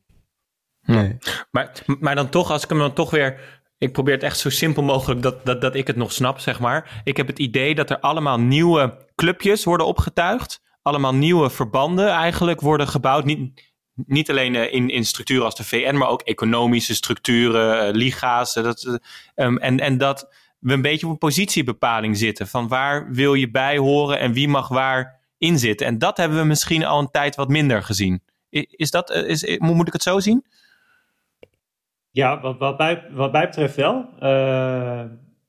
Nee. 0.82 1.16
Maar, 1.50 1.72
maar 2.00 2.14
dan 2.14 2.28
toch, 2.28 2.50
als 2.50 2.62
ik 2.62 2.68
hem 2.68 2.78
dan 2.78 2.92
toch 2.92 3.10
weer 3.10 3.62
ik 3.78 3.92
probeer 3.92 4.14
het 4.14 4.22
echt 4.22 4.38
zo 4.38 4.50
simpel 4.50 4.82
mogelijk 4.82 5.22
dat, 5.22 5.46
dat, 5.46 5.60
dat 5.60 5.74
ik 5.74 5.86
het 5.86 5.96
nog 5.96 6.12
snap, 6.12 6.38
zeg 6.38 6.60
maar. 6.60 7.00
Ik 7.04 7.16
heb 7.16 7.26
het 7.26 7.38
idee 7.38 7.74
dat 7.74 7.90
er 7.90 8.00
allemaal 8.00 8.38
nieuwe 8.38 9.06
clubjes 9.14 9.64
worden 9.64 9.86
opgetuigd. 9.86 10.62
Allemaal 10.82 11.14
nieuwe 11.14 11.50
verbanden 11.50 12.08
eigenlijk 12.08 12.60
worden 12.60 12.88
gebouwd. 12.88 13.24
Niet, 13.24 13.73
niet 13.94 14.30
alleen 14.30 14.54
uh, 14.54 14.72
in, 14.72 14.88
in 14.88 15.04
structuren 15.04 15.44
als 15.44 15.54
de 15.54 15.64
VN, 15.64 15.96
maar 15.96 16.08
ook 16.08 16.22
economische 16.22 16.94
structuren, 16.94 17.88
uh, 17.88 17.94
liga's. 17.94 18.52
dat, 18.54 19.00
um, 19.34 19.58
en, 19.58 19.80
en 19.80 19.98
dat 19.98 20.28
we 20.58 20.72
een 20.72 20.82
beetje 20.82 21.06
op 21.06 21.12
een 21.12 21.18
positiebepaling 21.18 22.16
zitten. 22.16 22.46
Van 22.46 22.68
waar 22.68 23.12
wil 23.12 23.34
je 23.34 23.50
bij 23.50 23.78
horen 23.78 24.18
en 24.18 24.32
wie 24.32 24.48
mag 24.48 24.68
waar 24.68 25.20
in 25.38 25.58
zitten. 25.58 25.86
En 25.86 25.98
dat 25.98 26.16
hebben 26.16 26.38
we 26.38 26.44
misschien 26.44 26.84
al 26.84 26.98
een 26.98 27.10
tijd 27.10 27.36
wat 27.36 27.48
minder 27.48 27.82
gezien. 27.82 28.22
Is 28.50 28.90
dat, 28.90 29.10
is, 29.10 29.58
moet 29.58 29.86
ik 29.86 29.92
het 29.92 30.02
zo 30.02 30.20
zien? 30.20 30.44
Ja, 32.10 32.40
wat, 32.40 32.58
wat, 32.58 32.78
mij, 32.78 33.04
wat 33.10 33.32
betreft 33.32 33.76
wel. 33.76 34.08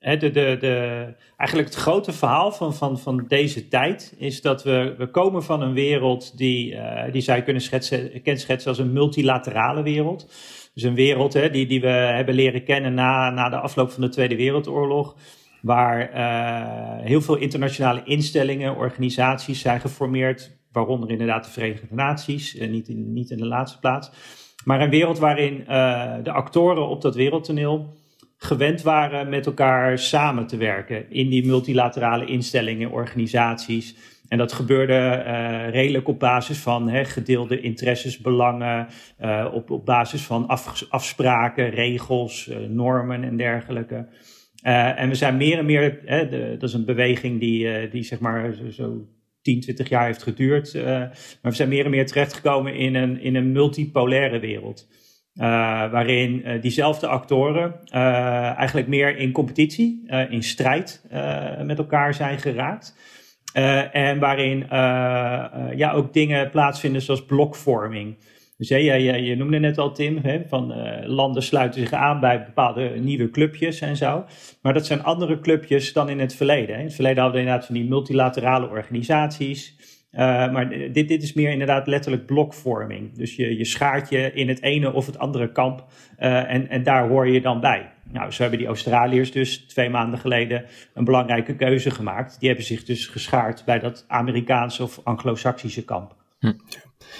De, 0.05 0.31
de, 0.59 1.13
eigenlijk 1.37 1.69
het 1.69 1.77
grote 1.77 2.11
verhaal 2.11 2.51
van, 2.51 2.73
van, 2.73 2.99
van 2.99 3.25
deze 3.27 3.67
tijd 3.67 4.15
is 4.17 4.41
dat 4.41 4.63
we, 4.63 4.95
we 4.97 5.07
komen 5.07 5.43
van 5.43 5.61
een 5.61 5.73
wereld 5.73 6.37
die, 6.37 6.73
uh, 6.73 7.03
die 7.11 7.21
zij 7.21 7.43
kunnen 7.43 7.61
schetsen, 7.61 8.21
kenschetsen 8.21 8.69
als 8.69 8.79
een 8.79 8.93
multilaterale 8.93 9.83
wereld. 9.83 10.27
Dus 10.73 10.83
een 10.83 10.95
wereld 10.95 11.31
die, 11.31 11.65
die 11.65 11.81
we 11.81 11.87
hebben 11.87 12.35
leren 12.35 12.63
kennen 12.63 12.93
na, 12.93 13.29
na 13.29 13.49
de 13.49 13.59
afloop 13.59 13.91
van 13.91 14.01
de 14.01 14.09
Tweede 14.09 14.35
Wereldoorlog. 14.35 15.15
Waar 15.61 16.13
uh, 16.13 17.05
heel 17.05 17.21
veel 17.21 17.35
internationale 17.35 18.01
instellingen, 18.03 18.75
organisaties 18.75 19.61
zijn 19.61 19.79
geformeerd. 19.79 20.57
Waaronder 20.71 21.09
inderdaad 21.09 21.43
de 21.43 21.51
Verenigde 21.51 21.87
Naties, 21.89 22.55
uh, 22.55 22.69
niet, 22.69 22.87
in, 22.87 23.13
niet 23.13 23.29
in 23.29 23.37
de 23.37 23.45
laatste 23.45 23.79
plaats. 23.79 24.11
Maar 24.65 24.81
een 24.81 24.89
wereld 24.89 25.19
waarin 25.19 25.63
de 26.23 26.31
actoren 26.31 26.87
op 26.87 27.01
dat 27.01 27.15
wereldtoneel 27.15 27.93
gewend 28.37 28.81
waren 28.81 29.29
met 29.29 29.45
elkaar 29.45 29.99
samen 29.99 30.47
te 30.47 30.57
werken 30.57 31.11
in 31.11 31.29
die 31.29 31.45
multilaterale 31.45 32.25
instellingen, 32.25 32.91
organisaties. 32.91 33.95
En 34.27 34.37
dat 34.37 34.53
gebeurde 34.53 35.23
uh, 35.27 35.69
redelijk 35.69 36.07
op 36.07 36.19
basis 36.19 36.57
van 36.57 36.89
hè, 36.89 37.05
gedeelde 37.05 37.59
interesses, 37.59 38.17
belangen, 38.17 38.87
uh, 39.21 39.51
op, 39.53 39.69
op 39.69 39.85
basis 39.85 40.21
van 40.21 40.47
af, 40.47 40.85
afspraken, 40.89 41.69
regels, 41.69 42.47
uh, 42.47 42.57
normen 42.57 43.23
en 43.23 43.37
dergelijke. 43.37 44.07
en 44.61 45.09
we 45.09 45.15
zijn 45.15 45.37
meer 45.37 45.57
en 45.57 45.65
meer, 45.65 45.99
hè, 46.05 46.29
dat 46.57 46.69
is 46.69 46.73
een 46.73 46.85
beweging 46.85 47.39
die, 47.39 47.89
die 47.89 48.03
zeg 48.03 48.19
maar 48.19 48.53
zo, 48.53 48.69
zo 48.69 49.07
10, 49.41 49.59
20 49.59 49.89
jaar 49.89 50.05
heeft 50.05 50.23
geduurd. 50.23 50.73
maar 50.73 51.11
we 51.41 51.51
zijn 51.51 51.69
meer 51.69 51.85
en 51.85 51.91
meer 51.91 52.05
terechtgekomen 52.05 52.75
in 52.75 52.95
een, 52.95 53.21
in 53.21 53.35
een 53.35 53.51
multipolaire 53.51 54.39
wereld. 54.39 54.87
Uh, 55.35 55.45
waarin 55.91 56.41
uh, 56.45 56.61
diezelfde 56.61 57.07
actoren 57.07 57.75
uh, 57.93 58.57
eigenlijk 58.57 58.87
meer 58.87 59.17
in 59.17 59.31
competitie, 59.31 60.03
in 60.29 60.43
strijd 60.43 61.03
met 61.63 61.77
elkaar 61.77 62.13
zijn 62.13 62.39
geraakt. 62.39 62.95
en 63.91 64.19
waarin 64.19 64.65
ja, 65.75 65.91
ook 65.91 66.13
dingen 66.13 66.49
plaatsvinden 66.49 67.01
zoals 67.01 67.25
blokvorming. 67.25 68.15
Dus 68.57 68.67
je, 68.67 68.83
je, 68.83 69.23
je 69.23 69.35
noemde 69.35 69.59
net 69.59 69.77
al, 69.77 69.91
Tim, 69.91 70.19
hè, 70.21 70.41
van 70.47 70.73
landen 71.05 71.43
sluiten 71.43 71.81
zich 71.81 71.93
aan 71.93 72.19
bij 72.19 72.43
bepaalde 72.43 72.89
nieuwe 72.99 73.29
clubjes 73.29 73.81
en 73.81 73.97
zo. 73.97 74.25
Maar 74.61 74.73
dat 74.73 74.85
zijn 74.85 75.03
andere 75.03 75.39
clubjes 75.39 75.93
dan 75.93 76.09
in 76.09 76.19
het 76.19 76.35
verleden. 76.35 76.75
Hè. 76.75 76.79
In 76.79 76.85
het 76.85 76.95
verleden 76.95 77.21
hadden 77.21 77.41
we 77.41 77.45
inderdaad 77.45 77.67
van 77.67 77.75
die 77.75 77.89
multilaterale 77.89 78.69
organisaties. 78.69 79.75
Uh, 80.15 80.21
maar 80.51 80.69
dit, 80.69 81.07
dit 81.07 81.23
is 81.23 81.33
meer 81.33 81.51
inderdaad 81.51 81.87
letterlijk 81.87 82.25
blokvorming. 82.25 83.13
Dus 83.13 83.35
je, 83.35 83.57
je 83.57 83.65
schaart 83.65 84.09
je 84.09 84.31
in 84.33 84.47
het 84.47 84.61
ene 84.61 84.93
of 84.93 85.05
het 85.05 85.17
andere 85.17 85.51
kamp 85.51 85.85
uh, 86.19 86.51
en, 86.51 86.69
en 86.69 86.83
daar 86.83 87.07
hoor 87.07 87.27
je 87.27 87.41
dan 87.41 87.59
bij. 87.59 87.91
Nou, 88.11 88.31
zo 88.31 88.41
hebben 88.41 88.59
die 88.59 88.67
Australiërs 88.67 89.31
dus 89.31 89.57
twee 89.57 89.89
maanden 89.89 90.19
geleden 90.19 90.65
een 90.93 91.03
belangrijke 91.03 91.55
keuze 91.55 91.91
gemaakt. 91.91 92.39
Die 92.39 92.47
hebben 92.47 92.65
zich 92.65 92.83
dus 92.83 93.07
geschaard 93.07 93.65
bij 93.65 93.79
dat 93.79 94.05
Amerikaanse 94.07 94.83
of 94.83 94.99
Anglo-Saxische 95.03 95.85
kamp. 95.85 96.15
Hm. 96.39 96.53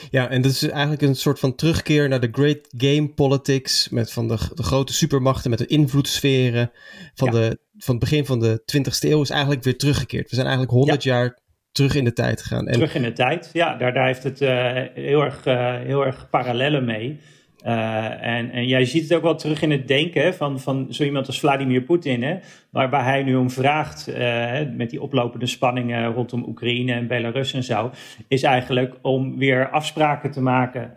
Ja, 0.10 0.30
en 0.30 0.42
dat 0.42 0.52
is 0.52 0.70
eigenlijk 0.70 1.02
een 1.02 1.16
soort 1.16 1.40
van 1.40 1.56
terugkeer 1.56 2.10
naar 2.10 2.20
de 2.20 2.30
great 2.32 2.68
game 2.78 3.10
politics. 3.10 3.90
Met 3.90 4.12
van 4.12 4.28
de, 4.28 4.38
de 4.54 4.64
grote 4.64 4.94
supermachten, 4.94 5.50
met 5.50 5.60
de 5.60 5.66
invloedssferen. 5.66 6.72
Van, 7.14 7.34
ja. 7.34 7.40
de, 7.40 7.60
van 7.78 7.96
het 7.96 8.04
begin 8.04 8.26
van 8.26 8.40
de 8.40 8.62
20e 8.62 9.10
eeuw 9.10 9.22
is 9.22 9.30
eigenlijk 9.30 9.64
weer 9.64 9.78
teruggekeerd. 9.78 10.30
We 10.30 10.36
zijn 10.36 10.48
eigenlijk 10.48 10.76
100 10.76 11.04
ja. 11.04 11.12
jaar 11.12 11.40
terug 11.76 11.96
in 11.96 12.04
de 12.04 12.14
tijd 12.14 12.42
gaan. 12.42 12.68
En... 12.68 12.74
Terug 12.74 12.96
in 12.96 13.02
de 13.02 13.14
tijd, 13.14 13.50
ja, 13.54 13.76
daar, 13.76 13.94
daar 13.94 14.06
heeft 14.06 14.24
het 14.24 14.42
uh, 14.42 14.50
heel, 14.94 15.24
erg, 15.24 15.46
uh, 15.46 15.76
heel 15.76 16.06
erg 16.06 16.30
parallellen 16.30 16.86
mee. 16.86 17.20
Uh, 17.66 18.26
en, 18.26 18.52
en 18.52 18.68
jij 18.68 18.86
ziet 18.86 19.04
het 19.04 19.14
ook 19.14 19.24
wel 19.24 19.36
terug 19.36 19.62
in 19.62 19.72
het 19.72 19.88
denken 19.88 20.34
van, 20.34 20.60
van 20.60 20.88
zo 20.90 21.04
iemand 21.04 21.28
als 21.28 21.40
Vladimir 21.40 21.82
Poetin, 21.82 22.24
hè, 22.24 22.38
waar, 22.70 22.90
waar 22.90 23.04
hij 23.04 23.24
nu 23.24 23.36
om 23.36 23.50
vraagt, 23.50 24.08
met 24.76 24.90
die 24.90 25.02
oplopende 25.02 25.46
spanningen 25.46 26.14
rondom 26.14 26.44
Oekraïne 26.48 26.94
en 26.94 27.08
Belarus 27.08 27.54
en 27.54 27.64
zo, 27.64 27.92
is 28.28 28.44
eigenlijk 28.44 28.96
om 29.02 29.38
weer 29.38 29.70
afspraken 29.70 30.32
te 30.32 30.42
maken 30.42 30.92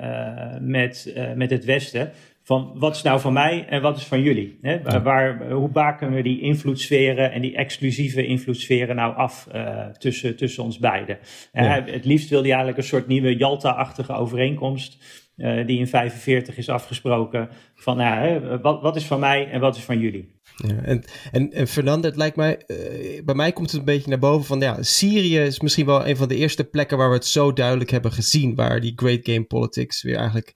met, 0.61 1.15
met 1.35 1.51
het 1.51 1.65
Westen 1.65 2.13
van 2.49 2.73
wat 2.75 2.97
is 2.97 3.03
nou 3.03 3.21
van 3.21 3.33
mij 3.33 3.67
en 3.69 3.83
wat 3.83 3.97
is 3.97 4.05
van 4.05 4.23
jullie? 4.23 4.59
Hè? 4.63 4.83
Waar, 4.83 5.03
waar, 5.03 5.51
hoe 5.51 5.69
baken 5.69 6.13
we 6.13 6.23
die 6.23 6.41
invloedssferen 6.41 7.33
en 7.33 7.41
die 7.41 7.57
exclusieve 7.57 8.27
invloedssferen 8.27 8.97
nou 8.97 9.17
af 9.17 9.49
uh, 9.55 9.87
tussen, 9.87 10.37
tussen 10.37 10.63
ons 10.63 10.79
beiden? 10.79 11.19
Ja. 11.53 11.85
het 11.85 12.05
liefst 12.05 12.29
wil 12.29 12.39
hij 12.39 12.49
eigenlijk 12.49 12.79
een 12.79 12.85
soort 12.85 13.07
nieuwe 13.07 13.37
Jalta-achtige 13.37 14.13
overeenkomst, 14.13 14.97
uh, 15.37 15.67
die 15.67 15.79
in 15.79 15.87
45 15.87 16.57
is 16.57 16.69
afgesproken, 16.69 17.49
van 17.75 17.97
nou, 17.97 18.41
wat, 18.63 18.83
wat 18.83 18.97
is 18.97 19.05
van 19.05 19.21
mij 19.21 19.51
en 19.51 19.61
wat 19.61 19.77
is 19.77 19.83
van 19.83 19.99
jullie? 19.99 20.37
Ja, 20.57 20.83
en, 20.83 21.05
en, 21.33 21.53
en 21.53 21.69
Fernando, 21.69 22.09
het 22.09 22.17
lijkt 22.17 22.37
mij, 22.37 22.63
uh, 22.67 23.25
bij 23.25 23.35
mij 23.35 23.53
komt 23.53 23.71
het 23.71 23.81
een 23.81 23.87
beetje 23.87 24.11
naar 24.11 24.19
boven 24.19 24.47
van, 24.47 24.61
ja, 24.61 24.83
Syrië 24.83 25.39
is 25.39 25.61
misschien 25.61 25.87
wel 25.87 26.07
een 26.07 26.17
van 26.17 26.29
de 26.29 26.37
eerste 26.37 26.65
plekken 26.65 26.99
waar 26.99 27.09
we 27.09 27.15
het 27.15 27.27
zo 27.27 27.53
duidelijk 27.53 27.91
hebben 27.91 28.13
gezien, 28.13 28.55
waar 28.55 28.81
die 28.81 28.93
great 28.97 29.21
game 29.23 29.45
politics 29.45 30.03
weer 30.03 30.17
eigenlijk 30.17 30.55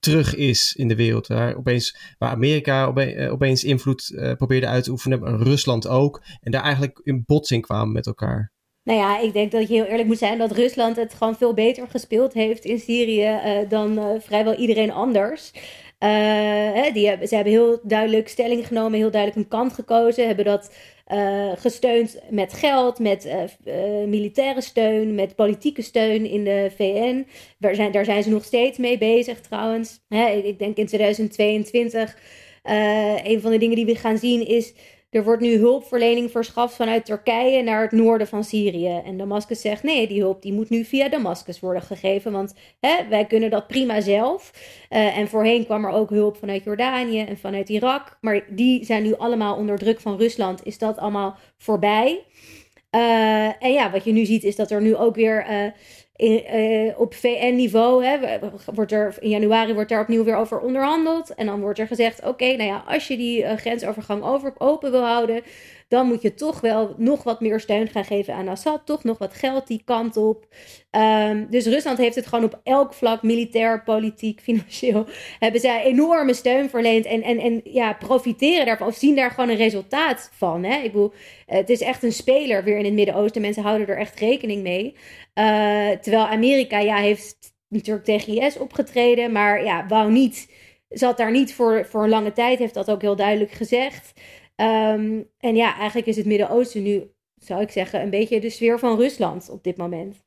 terug 0.00 0.34
is 0.34 0.74
in 0.76 0.88
de 0.88 0.96
wereld. 0.96 1.26
Waar, 1.26 1.56
opeens, 1.56 2.14
waar 2.18 2.30
Amerika 2.30 2.92
eh, 2.94 3.32
opeens 3.32 3.64
invloed 3.64 4.12
uh, 4.14 4.32
probeerde 4.32 4.66
uit 4.66 4.84
te 4.84 4.90
oefenen, 4.90 5.42
Rusland 5.42 5.88
ook. 5.88 6.22
En 6.40 6.50
daar 6.50 6.62
eigenlijk 6.62 7.00
in 7.02 7.22
botsing 7.26 7.62
kwamen 7.62 7.92
met 7.92 8.06
elkaar. 8.06 8.52
Nou 8.82 8.98
ja, 8.98 9.18
ik 9.18 9.32
denk 9.32 9.50
dat 9.52 9.68
je 9.68 9.74
heel 9.74 9.84
eerlijk 9.84 10.08
moet 10.08 10.18
zijn 10.18 10.38
dat 10.38 10.52
Rusland 10.52 10.96
het 10.96 11.14
gewoon 11.14 11.36
veel 11.36 11.54
beter 11.54 11.88
gespeeld 11.88 12.32
heeft 12.32 12.64
in 12.64 12.78
Syrië 12.78 13.40
uh, 13.44 13.68
dan 13.68 14.20
vrijwel 14.20 14.54
iedereen 14.54 14.92
anders. 14.92 15.52
Hebben, 16.08 17.28
ze 17.28 17.34
hebben 17.34 17.52
heel 17.52 17.80
duidelijk 17.82 18.28
stelling 18.28 18.66
genomen, 18.66 18.98
heel 18.98 19.10
duidelijk 19.10 19.42
een 19.42 19.58
kant 19.58 19.72
gekozen, 19.72 20.26
hebben 20.26 20.44
dat 20.44 20.72
uh, 21.12 21.52
gesteund 21.56 22.20
met 22.30 22.52
geld, 22.52 22.98
met 22.98 23.26
uh, 23.26 24.04
militaire 24.06 24.60
steun, 24.60 25.14
met 25.14 25.34
politieke 25.34 25.82
steun 25.82 26.26
in 26.26 26.44
de 26.44 26.70
VN. 26.76 27.26
Daar 27.58 27.74
zijn, 27.74 27.92
daar 27.92 28.04
zijn 28.04 28.22
ze 28.22 28.30
nog 28.30 28.44
steeds 28.44 28.78
mee 28.78 28.98
bezig 28.98 29.40
trouwens. 29.40 30.00
Ik, 30.08 30.44
ik, 30.44 30.58
denk 30.58 30.76
in 30.76 30.86
2022, 30.86 32.16
een 33.24 33.40
van 33.40 33.50
de 33.50 33.58
dingen 33.58 33.76
die 33.76 33.86
we 33.86 33.94
gaan 33.94 34.18
zien 34.18 34.46
is 34.46 34.74
er 35.10 35.24
wordt 35.24 35.42
nu 35.42 35.56
hulpverlening 35.56 36.30
verschaft 36.30 36.74
vanuit 36.74 37.04
Turkije 37.04 37.62
naar 37.62 37.82
het 37.82 37.92
noorden 37.92 38.26
van 38.26 38.44
Syrië. 38.44 39.00
En 39.04 39.16
Damascus 39.16 39.60
zegt 39.60 39.82
nee, 39.82 40.06
die 40.06 40.20
hulp 40.20 40.42
die 40.42 40.52
moet 40.52 40.70
nu 40.70 40.84
via 40.84 41.08
Damascus 41.08 41.60
worden 41.60 41.82
gegeven, 41.82 42.32
want 42.32 42.54
hè, 42.80 43.08
wij 43.08 43.26
kunnen 43.26 43.50
dat 43.50 43.66
prima 43.66 44.00
zelf. 44.00 44.52
Uh, 44.90 45.18
en 45.18 45.28
voorheen 45.28 45.64
kwam 45.64 45.84
er 45.84 45.90
ook 45.90 46.10
hulp 46.10 46.36
vanuit 46.36 46.64
Jordanië 46.64 47.20
en 47.20 47.38
vanuit 47.38 47.68
Irak, 47.68 48.18
maar 48.20 48.44
die 48.48 48.84
zijn 48.84 49.02
nu 49.02 49.14
allemaal 49.16 49.56
onder 49.56 49.78
druk 49.78 50.00
van 50.00 50.16
Rusland. 50.16 50.66
Is 50.66 50.78
dat 50.78 50.98
allemaal 50.98 51.36
voorbij? 51.56 52.24
Uh, 52.94 53.62
en 53.62 53.72
ja, 53.72 53.90
wat 53.90 54.04
je 54.04 54.12
nu 54.12 54.24
ziet 54.24 54.44
is 54.44 54.56
dat 54.56 54.70
er 54.70 54.82
nu 54.82 54.96
ook 54.96 55.14
weer 55.14 55.46
uh, 55.50 55.70
uh, 56.20 57.00
op 57.00 57.14
VN-niveau, 57.14 58.04
wordt 58.74 58.92
er, 58.92 59.16
in 59.20 59.28
januari 59.28 59.74
wordt 59.74 59.88
daar 59.88 60.00
opnieuw 60.00 60.24
weer 60.24 60.36
over 60.36 60.60
onderhandeld. 60.60 61.34
En 61.34 61.46
dan 61.46 61.60
wordt 61.60 61.78
er 61.78 61.86
gezegd, 61.86 62.26
oké, 62.26 62.56
nou 62.56 62.68
ja, 62.68 62.84
als 62.86 63.08
je 63.08 63.16
die 63.16 63.56
grensovergang 63.56 64.22
over, 64.22 64.52
open 64.58 64.90
wil 64.90 65.04
houden, 65.04 65.42
dan 65.90 66.06
moet 66.06 66.22
je 66.22 66.34
toch 66.34 66.60
wel 66.60 66.94
nog 66.96 67.22
wat 67.22 67.40
meer 67.40 67.60
steun 67.60 67.88
gaan 67.88 68.04
geven 68.04 68.34
aan 68.34 68.48
Assad. 68.48 68.86
Toch 68.86 69.04
nog 69.04 69.18
wat 69.18 69.34
geld 69.34 69.66
die 69.66 69.82
kant 69.84 70.16
op. 70.16 70.46
Um, 70.90 71.46
dus 71.50 71.66
Rusland 71.66 71.98
heeft 71.98 72.14
het 72.14 72.26
gewoon 72.26 72.44
op 72.44 72.60
elk 72.62 72.94
vlak, 72.94 73.22
militair, 73.22 73.82
politiek, 73.82 74.40
financieel, 74.48 75.06
hebben 75.38 75.60
zij 75.60 75.82
enorme 75.82 76.34
steun 76.34 76.70
verleend. 76.70 77.04
En, 77.04 77.22
en, 77.22 77.38
en 77.38 77.60
ja, 77.64 77.92
profiteren 77.92 78.66
daarvan, 78.66 78.86
of 78.86 78.96
zien 78.96 79.16
daar 79.16 79.30
gewoon 79.30 79.50
een 79.50 79.56
resultaat 79.56 80.30
van. 80.32 80.64
Hè? 80.64 80.76
Ik 80.76 80.92
bedoel, 80.92 81.12
het 81.46 81.70
is 81.70 81.80
echt 81.80 82.02
een 82.02 82.12
speler 82.12 82.64
weer 82.64 82.76
in 82.78 82.84
het 82.84 82.94
Midden-Oosten. 82.94 83.40
Mensen 83.40 83.62
houden 83.62 83.88
er 83.88 83.98
echt 83.98 84.18
rekening 84.18 84.62
mee. 84.62 84.94
Uh, 85.34 85.90
terwijl 85.90 86.26
Amerika, 86.26 86.78
ja, 86.78 86.96
heeft 86.96 87.36
natuurlijk 87.68 88.04
tegen 88.04 88.42
IS 88.42 88.58
opgetreden, 88.58 89.32
maar 89.32 89.64
ja, 89.64 89.86
wou 89.86 90.12
niet 90.12 90.48
zat 90.90 91.16
daar 91.16 91.30
niet 91.30 91.54
voor, 91.54 91.86
voor 91.86 92.02
een 92.02 92.08
lange 92.08 92.32
tijd, 92.32 92.58
heeft 92.58 92.74
dat 92.74 92.90
ook 92.90 93.00
heel 93.00 93.16
duidelijk 93.16 93.52
gezegd. 93.52 94.12
Um, 94.60 95.28
en 95.38 95.56
ja, 95.56 95.76
eigenlijk 95.76 96.06
is 96.06 96.16
het 96.16 96.26
Midden-Oosten 96.26 96.82
nu, 96.82 97.10
zou 97.36 97.60
ik 97.60 97.70
zeggen, 97.70 98.02
een 98.02 98.10
beetje 98.10 98.40
de 98.40 98.50
sfeer 98.50 98.78
van 98.78 98.96
Rusland 98.96 99.50
op 99.50 99.64
dit 99.64 99.76
moment. 99.76 100.24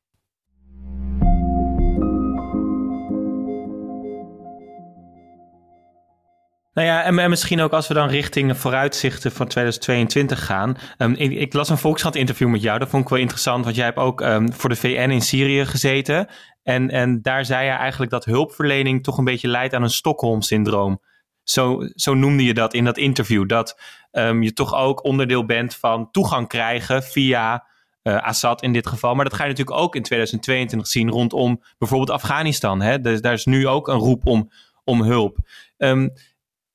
Nou 6.73 6.87
ja, 6.87 7.03
en, 7.03 7.29
misschien 7.29 7.61
ook 7.61 7.71
als 7.71 7.87
we 7.87 7.93
dan 7.93 8.07
richting 8.07 8.57
vooruitzichten 8.57 9.31
van 9.31 9.47
2022 9.47 10.45
gaan. 10.45 10.77
Um, 10.97 11.13
ik, 11.13 11.53
las 11.53 11.69
een 11.69 11.77
Volkskrant 11.77 12.15
interview 12.15 12.49
met 12.49 12.61
jou, 12.61 12.79
dat 12.79 12.89
vond 12.89 13.03
ik 13.03 13.09
wel 13.09 13.19
interessant, 13.19 13.63
want 13.63 13.75
jij 13.75 13.85
hebt 13.85 13.97
ook 13.97 14.21
um, 14.21 14.53
voor 14.53 14.69
de 14.69 14.75
VN 14.75 15.09
in 15.09 15.21
Syrië 15.21 15.65
gezeten. 15.65 16.27
En, 16.63 16.89
en 16.89 17.21
daar 17.21 17.45
zei 17.45 17.65
je 17.65 17.71
eigenlijk 17.71 18.11
dat 18.11 18.25
hulpverlening 18.25 19.03
toch 19.03 19.17
een 19.17 19.23
beetje 19.23 19.47
leidt 19.47 19.73
aan 19.73 19.83
een 19.83 19.89
Stockholm-syndroom. 19.89 20.99
Zo, 21.43 21.87
zo 21.95 22.13
noemde 22.13 22.43
je 22.43 22.53
dat 22.53 22.73
in 22.73 22.83
dat 22.83 22.97
interview. 22.97 23.47
Dat 23.47 23.79
um, 24.11 24.43
je 24.43 24.53
toch 24.53 24.75
ook 24.75 25.03
onderdeel 25.03 25.45
bent 25.45 25.75
van 25.75 26.11
toegang 26.11 26.47
krijgen 26.47 27.03
via 27.03 27.67
uh, 28.03 28.23
Assad 28.23 28.61
in 28.61 28.73
dit 28.73 28.87
geval. 28.87 29.15
Maar 29.15 29.25
dat 29.25 29.33
ga 29.33 29.43
je 29.43 29.49
natuurlijk 29.49 29.77
ook 29.77 29.95
in 29.95 30.03
2022 30.03 30.87
zien 30.87 31.09
rondom 31.09 31.63
bijvoorbeeld 31.77 32.09
Afghanistan. 32.09 32.81
Hè? 32.81 33.01
Dus 33.01 33.21
daar 33.21 33.33
is 33.33 33.45
nu 33.45 33.67
ook 33.67 33.87
een 33.87 33.97
roep 33.97 34.25
om, 34.25 34.51
om 34.83 35.01
hulp. 35.01 35.37
Um, 35.77 36.13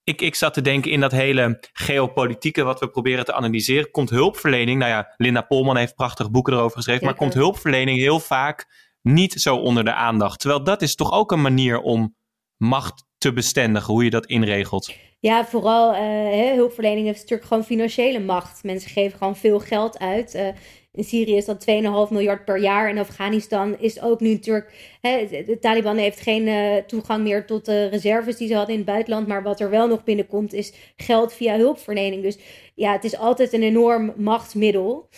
ik, 0.09 0.21
ik 0.21 0.35
zat 0.35 0.55
te 0.55 0.61
denken 0.61 0.91
in 0.91 1.01
dat 1.01 1.13
hele 1.13 1.59
geopolitieke 1.73 2.63
wat 2.63 2.81
we 2.81 2.89
proberen 2.89 3.25
te 3.25 3.35
analyseren. 3.35 3.91
Komt 3.91 4.11
hulpverlening, 4.11 4.79
nou 4.79 4.91
ja, 4.91 5.15
Linda 5.17 5.41
Polman 5.41 5.77
heeft 5.77 5.95
prachtige 5.95 6.31
boeken 6.31 6.53
erover 6.53 6.77
geschreven. 6.77 7.05
maar 7.05 7.15
komt 7.15 7.35
hulpverlening 7.35 7.99
heel 7.99 8.21
vaak 8.21 8.87
niet 9.03 9.33
zo 9.33 9.57
onder 9.57 9.85
de 9.85 9.95
aandacht. 9.95 10.41
Terwijl 10.41 10.65
dat 10.65 10.83
is 10.83 10.95
toch 10.95 11.13
ook 11.13 11.33
een 11.33 11.43
manier 11.43 11.81
om 11.81 12.17
macht 12.57 13.07
te 13.19 13.33
bestendigen, 13.33 13.93
hoe 13.93 14.05
je 14.05 14.11
dat 14.11 14.27
inregelt. 14.27 14.93
Ja, 15.21 15.47
vooral 15.47 15.95
uh, 15.95 16.53
hulpverlening 16.55 17.07
heeft 17.07 17.21
natuurlijk 17.21 17.49
gewoon 17.49 17.65
financiële 17.65 18.21
macht. 18.21 18.65
Mensen 18.65 18.91
geven 18.91 19.19
gewoon 19.19 19.37
veel 19.37 19.61
geld 19.61 19.99
uit. 19.99 20.35
Uh, 20.35 20.49
in 20.93 21.05
Syrië 21.05 21.37
is 21.37 21.45
dat 21.45 21.67
2,5 21.71 22.11
miljard 22.11 22.45
per 22.45 22.59
jaar. 22.59 22.89
En 22.89 22.99
Afghanistan 22.99 23.79
is 23.79 24.01
ook 24.01 24.21
nu 24.21 24.33
natuurlijk. 24.33 24.97
Hè, 25.01 25.27
de 25.47 25.59
Taliban 25.61 25.97
heeft 25.97 26.21
geen 26.21 26.47
uh, 26.47 26.77
toegang 26.77 27.23
meer 27.23 27.47
tot 27.47 27.65
de 27.65 27.87
reserves 27.87 28.37
die 28.37 28.49
ze 28.49 28.55
hadden 28.55 28.73
in 28.73 28.81
het 28.81 28.91
buitenland. 28.91 29.27
Maar 29.27 29.43
wat 29.43 29.61
er 29.61 29.71
wel 29.71 29.89
nog 29.89 30.05
binnenkomt 30.05 30.53
is 30.53 30.73
geld 30.97 31.33
via 31.33 31.57
hulpverlening. 31.57 32.23
Dus 32.23 32.39
ja, 32.75 32.93
het 32.93 33.05
is 33.05 33.17
altijd 33.17 33.53
een 33.53 33.63
enorm 33.63 34.13
machtsmiddel. 34.17 35.09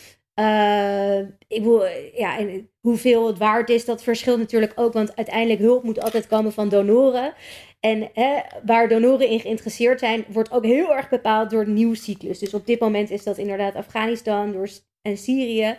Ik 1.49 1.63
wil, 1.63 1.85
ja, 2.15 2.39
en 2.39 2.70
hoeveel 2.81 3.27
het 3.27 3.39
waard 3.39 3.69
is, 3.69 3.85
dat 3.85 4.03
verschilt 4.03 4.39
natuurlijk 4.39 4.73
ook. 4.75 4.93
Want 4.93 5.17
uiteindelijk 5.17 5.61
hulp 5.61 5.83
moet 5.83 6.03
altijd 6.03 6.27
komen 6.27 6.53
van 6.53 6.69
donoren. 6.69 7.35
En 7.81 8.11
hè, 8.13 8.39
waar 8.65 8.89
donoren 8.89 9.29
in 9.29 9.41
geïnteresseerd 9.41 9.99
zijn, 9.99 10.25
wordt 10.29 10.51
ook 10.51 10.65
heel 10.65 10.95
erg 10.95 11.09
bepaald 11.09 11.51
door 11.51 11.65
de 11.65 11.71
nieuwscyclus. 11.71 12.39
Dus 12.39 12.55
op 12.55 12.67
dit 12.67 12.81
moment 12.81 13.11
is 13.11 13.25
dat 13.25 13.39
inderdaad 13.39 13.75
Afghanistan 13.75 14.53
door, 14.53 14.69
en 15.03 15.17
Syrië. 15.17 15.77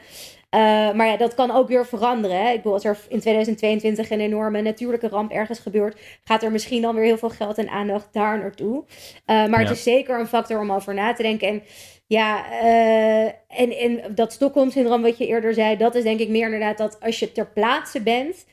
Uh, 0.56 0.60
maar 0.94 1.06
ja, 1.06 1.18
dat 1.18 1.34
kan 1.34 1.52
ook 1.52 1.68
weer 1.68 1.86
veranderen. 1.86 2.38
Hè? 2.38 2.50
Ik 2.50 2.56
bedoel, 2.56 2.74
als 2.74 2.84
er 2.84 2.98
in 3.10 3.20
2022 3.20 4.10
een 4.10 4.20
enorme 4.20 4.62
natuurlijke 4.62 5.08
ramp 5.08 5.32
ergens 5.32 5.60
gebeurt, 5.60 6.00
gaat 6.24 6.44
er 6.44 6.52
misschien 6.52 6.82
dan 6.82 6.96
weer 6.96 7.04
heel 7.04 7.18
veel 7.18 7.30
geld 7.30 7.58
en 7.58 7.70
aandacht 7.70 8.08
daar 8.12 8.40
naartoe. 8.40 8.84
Uh, 8.86 9.48
maar 9.48 9.60
het 9.60 9.70
is 9.70 9.84
zeker 9.84 10.20
een 10.20 10.28
factor 10.28 10.60
om 10.60 10.72
over 10.72 10.94
na 10.94 11.14
te 11.14 11.22
denken. 11.22 11.48
En 11.48 11.64
ja, 12.12 12.46
uh, 12.64 13.26
en, 13.48 13.72
en 13.78 14.16
dat 14.16 14.34
Stockholm-syndroom 14.34 15.02
wat 15.02 15.18
je 15.18 15.28
eerder 15.28 15.54
zei, 15.54 15.78
dat 15.78 15.96
is 15.96 16.04
denk 16.04 16.20
ik 16.20 16.30
meer 16.30 16.46
inderdaad 16.46 16.78
dat 16.78 17.00
als 17.00 17.20
je 17.20 17.32
ter 17.32 17.48
plaatse 17.48 18.02
bent, 18.02 18.46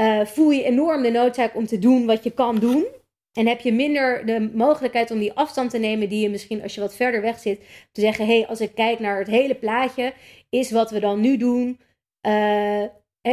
uh, 0.00 0.24
voel 0.24 0.50
je 0.50 0.62
enorm 0.62 1.02
de 1.02 1.10
noodzaak 1.10 1.56
om 1.56 1.66
te 1.66 1.78
doen 1.78 2.06
wat 2.06 2.24
je 2.24 2.30
kan 2.30 2.58
doen. 2.58 2.86
En 3.32 3.46
heb 3.46 3.60
je 3.60 3.72
minder 3.72 4.26
de 4.26 4.50
mogelijkheid 4.54 5.10
om 5.10 5.18
die 5.18 5.32
afstand 5.32 5.70
te 5.70 5.78
nemen 5.78 6.08
die 6.08 6.20
je 6.20 6.30
misschien 6.30 6.62
als 6.62 6.74
je 6.74 6.80
wat 6.80 6.96
verder 6.96 7.20
weg 7.20 7.38
zit, 7.38 7.60
te 7.92 8.00
zeggen, 8.00 8.26
hé, 8.26 8.38
hey, 8.38 8.46
als 8.46 8.60
ik 8.60 8.74
kijk 8.74 8.98
naar 8.98 9.18
het 9.18 9.28
hele 9.28 9.54
plaatje, 9.54 10.12
is 10.50 10.70
wat 10.70 10.90
we 10.90 11.00
dan 11.00 11.20
nu 11.20 11.36
doen, 11.36 11.80
uh, 12.26 12.84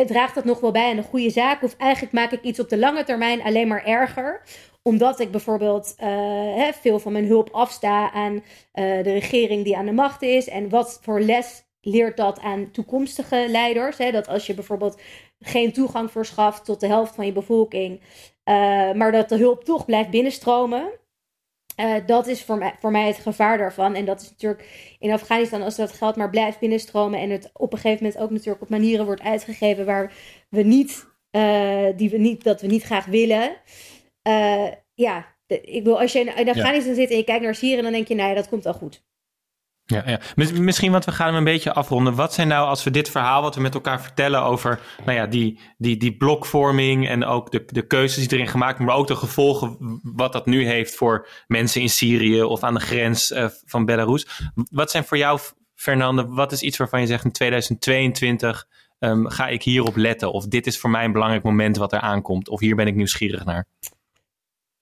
draagt 0.06 0.36
dat 0.36 0.46
nog 0.46 0.60
wel 0.60 0.72
bij 0.72 0.90
aan 0.92 0.98
een 0.98 1.04
goede 1.04 1.30
zaak? 1.30 1.64
Of 1.64 1.76
eigenlijk 1.78 2.14
maak 2.14 2.32
ik 2.32 2.44
iets 2.44 2.60
op 2.60 2.70
de 2.70 2.78
lange 2.78 3.04
termijn 3.04 3.42
alleen 3.42 3.68
maar 3.68 3.86
erger? 3.86 4.42
Omdat 4.84 5.20
ik 5.20 5.32
bijvoorbeeld 5.32 5.96
uh, 6.00 6.08
hè, 6.56 6.72
veel 6.74 7.00
van 7.00 7.12
mijn 7.12 7.26
hulp 7.26 7.50
afsta 7.50 8.12
aan 8.12 8.34
uh, 8.34 8.42
de 8.74 9.12
regering 9.12 9.64
die 9.64 9.78
aan 9.78 9.86
de 9.86 9.92
macht 9.92 10.22
is. 10.22 10.48
En 10.48 10.70
wat 10.70 11.00
voor 11.02 11.22
les 11.22 11.64
leert 11.82 12.18
dat 12.18 12.40
aan 12.40 12.72
toekomstige 12.72 13.46
leiders? 13.50 13.98
Hè? 13.98 14.12
Dat 14.12 14.28
als 14.28 14.46
je 14.48 14.54
bijvoorbeeld 14.54 15.02
geen 15.40 15.74
toegang 15.74 16.12
verschaft 16.12 16.66
tot 16.66 16.80
de 16.80 16.88
helft 16.88 17.16
van 17.16 17.26
je 17.26 17.32
bevolking, 17.32 18.00
uh, 18.00 18.06
maar 18.94 19.12
dat 19.12 19.30
de 19.30 19.38
hulp 19.38 19.64
toch 19.64 19.86
blijft 19.86 20.10
binnenstromen. 20.10 21.00
Dat 22.06 22.28
is 22.28 22.44
voor 22.44 22.58
mij, 22.58 22.76
voor 22.80 22.92
mij 22.92 23.08
het 23.08 23.18
gevaar 23.18 23.58
daarvan. 23.58 23.96
En 23.96 24.06
dat 24.06 24.22
is 24.22 24.30
natuurlijk 24.30 24.96
in 25.00 25.12
Afghanistan, 25.12 25.62
als 25.62 25.76
dat 25.76 25.92
geld 25.92 26.16
maar 26.16 26.30
blijft 26.30 26.60
binnenstromen 26.60 27.20
en 27.20 27.30
het 27.30 27.50
op 27.54 27.74
een 27.74 27.80
gegeven 27.80 28.04
moment 28.04 28.24
ook 28.24 28.30
natuurlijk 28.30 28.62
op 28.62 28.70
manieren 28.70 29.06
wordt 29.06 29.22
uitgegeven 29.22 29.86
waar 29.86 30.14
we 30.50 30.64
niet, 30.64 31.08
die 31.96 32.10
we 32.10 32.18
niet, 32.18 32.44
dat 32.44 32.62
we 32.62 32.68
niet 32.68 32.84
graag 32.84 33.06
willen. 33.06 33.52
Ja, 34.94 35.26
ik 35.48 35.84
wil, 35.84 36.00
als 36.00 36.12
je 36.12 36.20
in, 36.20 36.50
Afghanistan 36.50 36.96
ja. 36.96 37.00
zit 37.00 37.10
en 37.10 37.18
je 37.18 37.24
kijkt 37.24 37.44
naar 37.44 37.56
Syrië, 37.56 37.82
dan 37.82 37.92
denk 37.92 38.08
je, 38.08 38.16
nou 38.16 38.30
ja, 38.30 38.36
dat 38.36 38.50
komt 38.50 38.64
wel 38.64 38.74
goed. 38.74 39.04
Ja, 39.86 40.04
ja. 40.06 40.20
Misschien, 40.36 40.92
want 40.92 41.06
we 41.06 41.12
gaan 41.12 41.28
hem 41.28 41.36
een 41.36 41.44
beetje 41.44 41.74
afronden. 41.74 42.16
Wat 42.16 42.34
zijn 42.34 42.48
nou, 42.48 42.68
als 42.68 42.84
we 42.84 42.92
dit 42.92 43.10
verhaal 43.10 43.42
wat 43.42 43.56
we 43.56 43.62
met 43.62 43.74
elkaar 43.74 44.02
vertellen 44.02 44.44
over 44.44 44.80
nou 45.06 45.18
ja, 45.18 45.28
die, 45.28 45.60
die, 45.78 45.98
die 45.98 46.18
blokvorming 46.18 47.08
en 47.08 47.26
ook 47.26 47.52
de, 47.52 47.64
de 47.66 47.88
keuzes 47.88 48.28
die 48.28 48.38
erin 48.38 48.52
gemaakt 48.52 48.78
worden, 48.78 48.88
maar 48.88 49.04
ook 49.04 49.08
de 49.08 49.16
gevolgen 49.16 49.78
wat 50.04 50.34
dat 50.34 50.46
nu 50.46 50.66
heeft 50.66 50.96
voor 50.96 51.28
mensen 51.48 51.82
in 51.82 51.90
Syrië 51.90 52.44
of 52.44 52.64
aan 52.64 52.74
de 52.74 52.80
grens 52.80 53.32
uh, 53.32 53.46
van 53.66 53.86
Belarus. 53.86 54.28
Wat 54.70 54.92
zijn 54.92 55.04
voor 55.04 55.18
jou, 55.18 55.40
Fernande, 55.76 56.28
wat 56.28 56.52
is 56.52 56.62
iets 56.62 56.78
waarvan 56.78 57.02
je 57.02 57.08
zegt 57.08 57.26
in 57.26 57.32
2022 57.32 58.68
um, 59.00 59.30
ga 59.30 59.48
ik 59.48 59.64
hierop 59.64 59.96
letten? 59.96 60.32
Of 60.32 60.48
dit 60.48 60.68
is 60.68 60.80
voor 60.80 60.90
mij 60.90 61.06
een 61.06 61.12
belangrijk 61.12 61.44
moment 61.44 61.78
wat 61.78 61.94
er 61.94 62.00
aankomt? 62.00 62.50
Of 62.50 62.60
hier 62.60 62.76
ben 62.76 62.88
ik 62.88 62.96
nieuwsgierig 62.96 63.46
naar? 63.46 63.68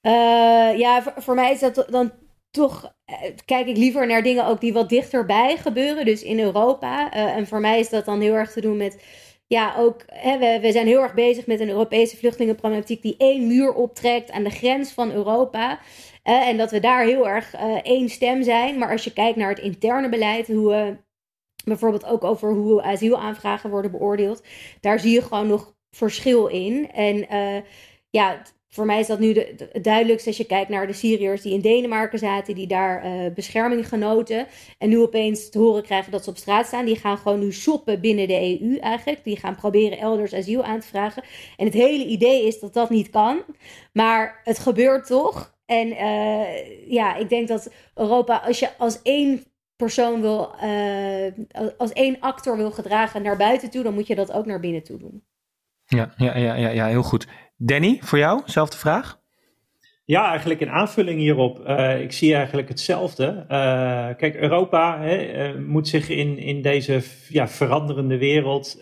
Uh, 0.02 0.78
ja, 0.78 1.14
voor, 1.18 1.36
mij 1.36 1.52
is 1.52 1.60
dat 1.60 1.86
dan 1.90 2.12
toch 2.52 2.94
uh, 3.10 3.16
kijk 3.46 3.68
ik 3.68 3.78
liever 3.78 4.08
naar 4.08 4.24
dingen 4.24 4.46
ook 4.46 4.62
die 4.62 4.74
wat 4.74 4.90
dichterbij 4.90 5.58
gebeuren, 5.58 6.06
dus 6.06 6.24
in 6.24 6.40
Europa. 6.40 7.16
Uh, 7.16 7.36
en 7.36 7.48
voor 7.48 7.60
mij 7.60 7.80
is 7.80 7.90
dat 7.90 8.06
dan 8.06 8.22
heel 8.22 8.34
erg 8.34 8.52
te 8.52 8.62
doen 8.62 8.78
met, 8.78 9.04
ja, 9.48 9.76
ook, 9.78 10.04
hè, 10.06 10.38
we, 10.38 10.60
we 10.62 10.72
zijn 10.72 10.88
heel 10.88 11.02
erg 11.02 11.14
bezig 11.14 11.46
met 11.48 11.60
een 11.60 11.70
Europese 11.70 12.18
vluchtelingenproblematiek 12.18 13.02
die 13.02 13.16
één 13.18 13.48
muur 13.48 13.74
optrekt 13.74 14.32
aan 14.32 14.44
de 14.44 14.50
grens 14.50 14.92
van 14.92 15.12
Europa. 15.12 15.80
En 16.24 16.58
dat 16.58 16.72
we 16.72 16.80
daar 16.80 17.06
heel 17.06 17.28
erg 17.28 17.54
één 17.84 18.10
stem 18.10 18.44
zijn. 18.44 18.78
Maar 18.78 18.92
als 18.92 19.04
je 19.04 19.14
kijkt 19.14 19.38
naar 19.38 19.50
het 19.50 19.60
interne 19.60 20.10
beleid, 20.10 20.48
hoe 20.48 20.70
we 20.70 20.98
bijvoorbeeld 21.64 22.06
ook 22.06 22.24
over 22.24 22.54
hoe 22.54 22.82
asielaanvragen 22.82 23.70
worden 23.70 23.92
beoordeeld, 23.92 24.44
daar 24.82 25.00
zie 25.00 25.14
je 25.14 25.22
gewoon 25.22 25.48
nog 25.48 25.76
verschil 25.90 26.48
in. 26.48 26.92
En 26.92 27.28
ja, 28.10 28.42
voor 28.72 28.86
mij 28.86 29.00
is 29.00 29.08
dat 29.08 29.20
nu 29.20 29.34
het 29.72 29.84
duidelijkste 29.84 30.30
als 30.30 30.38
je 30.38 30.46
kijkt 30.46 30.70
naar 30.70 30.88
de 30.88 30.94
Syriërs 30.94 31.42
die 31.42 31.54
in 31.54 31.62
Denemarken 31.62 32.20
zaten, 32.20 32.56
die 32.56 32.68
daar 32.68 33.06
uh, 33.06 33.34
bescherming 33.34 33.88
genoten. 33.88 34.48
En 34.78 34.90
nu 34.90 35.00
opeens 35.00 35.50
te 35.50 35.60
horen 35.60 35.84
krijgen 35.84 36.12
dat 36.12 36.24
ze 36.24 36.30
op 36.30 36.38
straat 36.38 36.68
staan. 36.68 36.86
Die 36.86 36.96
gaan 36.96 37.18
gewoon 37.18 37.40
nu 37.40 37.52
shoppen 37.52 38.02
binnen 38.02 38.28
de 38.28 38.60
EU 38.62 38.78
eigenlijk. 38.78 39.24
Die 39.24 39.38
gaan 39.38 39.56
proberen 39.56 39.98
elders 39.98 40.34
asiel 40.34 40.64
aan 40.64 40.80
te 40.80 40.88
vragen. 40.88 41.24
En 41.58 41.66
het 41.66 41.74
hele 41.74 42.06
idee 42.06 42.48
is 42.48 42.60
dat 42.60 42.74
dat 42.74 42.90
niet 42.90 43.10
kan. 43.10 43.42
Maar 43.94 44.42
het 44.44 44.60
gebeurt 44.60 45.06
toch. 45.06 45.58
En 45.66 45.88
uh, 45.88 46.92
ja, 46.92 47.16
ik 47.16 47.30
denk 47.30 47.48
dat 47.48 47.72
Europa, 47.96 48.38
als 48.38 48.60
je 48.60 48.78
als 48.78 49.02
één 49.02 49.44
persoon 49.76 50.22
wil, 50.22 50.56
uh, 50.64 51.32
als 51.78 51.94
één 51.94 52.20
actor 52.20 52.58
wil 52.58 52.72
gedragen 52.72 53.22
naar 53.22 53.38
buiten 53.38 53.70
toe, 53.70 53.84
dan 53.84 53.94
moet 53.94 54.08
je 54.08 54.16
dat 54.16 54.32
ook 54.32 54.46
naar 54.46 54.60
binnen 54.60 54.84
toe 54.84 54.98
doen. 54.98 55.24
Ja, 55.86 56.14
ja, 56.18 56.38
ja, 56.38 56.56
ja, 56.56 56.70
ja 56.70 56.88
heel 56.88 57.04
goed. 57.04 57.28
Danny, 57.62 57.98
voor 58.02 58.18
jou, 58.18 58.42
zelfde 58.46 58.78
vraag? 58.78 59.20
Ja, 60.06 60.30
eigenlijk 60.30 60.62
een 60.62 60.70
aanvulling 60.70 61.20
hierop. 61.20 61.60
Uh, 61.68 62.02
ik 62.02 62.12
zie 62.12 62.36
eigenlijk 62.36 62.70
hetzelfde. 62.70 63.46
Uh, 63.50 64.08
kijk, 64.18 64.36
Europa 64.36 65.00
hè, 65.02 65.54
uh, 65.54 65.68
moet 65.68 65.88
zich 65.88 66.10
in, 66.10 66.38
in 66.38 66.62
deze 66.62 67.02
ja, 67.30 67.48
veranderende 67.48 68.18
wereld 68.18 68.82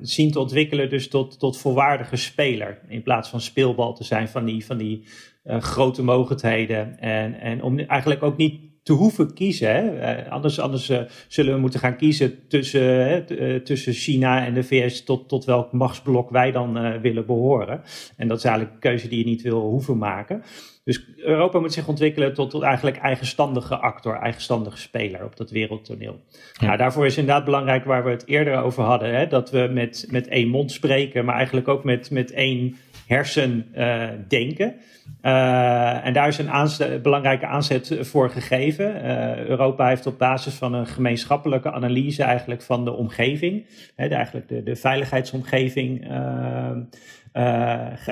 zien 0.00 0.30
te 0.30 0.40
ontwikkelen, 0.40 0.90
dus 0.90 1.08
tot, 1.08 1.38
tot 1.38 1.58
volwaardige 1.58 2.16
speler. 2.16 2.80
In 2.88 3.02
plaats 3.02 3.28
van 3.28 3.40
speelbal 3.40 3.94
te 3.94 4.04
zijn 4.04 4.28
van 4.28 4.44
die, 4.44 4.66
van 4.66 4.76
die 4.76 5.04
grote 5.44 6.02
mogendheden. 6.02 6.98
En, 6.98 7.40
en 7.40 7.62
om 7.62 7.78
eigenlijk 7.78 8.22
ook 8.22 8.36
niet 8.36 8.60
te 8.86 8.92
hoeven 8.92 9.34
kiezen. 9.34 9.68
Hè? 9.68 9.98
Eh, 9.98 10.32
anders 10.32 10.60
anders 10.60 10.90
uh, 10.90 11.00
zullen 11.28 11.54
we 11.54 11.60
moeten 11.60 11.80
gaan 11.80 11.96
kiezen 11.96 12.48
tussen, 12.48 13.24
uh, 13.42 13.60
tussen 13.60 13.92
China 13.92 14.44
en 14.46 14.54
de 14.54 14.62
VS 14.62 15.04
tot, 15.04 15.28
tot 15.28 15.44
welk 15.44 15.72
machtsblok 15.72 16.30
wij 16.30 16.52
dan 16.52 17.00
willen 17.00 17.26
behoren. 17.26 17.82
En 18.16 18.28
dat 18.28 18.38
is 18.38 18.44
eigenlijk 18.44 18.74
een 18.74 18.80
keuze 18.80 19.08
die 19.08 19.18
je 19.18 19.24
niet 19.24 19.42
wil 19.42 19.60
hoeven 19.60 19.98
maken. 19.98 20.42
Dus 20.86 21.04
Europa 21.16 21.58
moet 21.58 21.72
zich 21.72 21.88
ontwikkelen 21.88 22.34
tot, 22.34 22.50
tot 22.50 22.62
eigenlijk 22.62 22.96
eigenstandige 22.96 23.76
actor, 23.76 24.14
eigenstandige 24.14 24.78
speler 24.78 25.24
op 25.24 25.36
dat 25.36 25.50
wereldtoneel. 25.50 26.20
Ja. 26.52 26.66
Nou, 26.66 26.78
daarvoor 26.78 27.06
is 27.06 27.16
inderdaad 27.16 27.44
belangrijk 27.44 27.84
waar 27.84 28.04
we 28.04 28.10
het 28.10 28.26
eerder 28.26 28.62
over 28.62 28.82
hadden, 28.82 29.14
hè, 29.14 29.26
dat 29.26 29.50
we 29.50 29.70
met, 29.72 30.06
met 30.10 30.28
één 30.28 30.48
mond 30.48 30.72
spreken, 30.72 31.24
maar 31.24 31.34
eigenlijk 31.34 31.68
ook 31.68 31.84
met, 31.84 32.10
met 32.10 32.32
één 32.32 32.76
hersen 33.06 33.66
uh, 33.76 34.08
denken. 34.28 34.74
Uh, 35.22 36.06
en 36.06 36.12
daar 36.12 36.28
is 36.28 36.38
een 36.38 37.02
belangrijke 37.02 37.46
aanzet 37.46 37.98
voor 38.00 38.30
gegeven. 38.30 39.04
Uh, 39.04 39.36
Europa 39.36 39.88
heeft 39.88 40.06
op 40.06 40.18
basis 40.18 40.54
van 40.54 40.74
een 40.74 40.86
gemeenschappelijke 40.86 41.72
analyse 41.72 42.22
eigenlijk 42.22 42.62
van 42.62 42.84
de 42.84 42.92
omgeving, 42.92 43.66
hè, 43.96 44.08
de, 44.08 44.14
eigenlijk 44.14 44.48
de, 44.48 44.62
de 44.62 44.76
veiligheidsomgeving, 44.76 46.06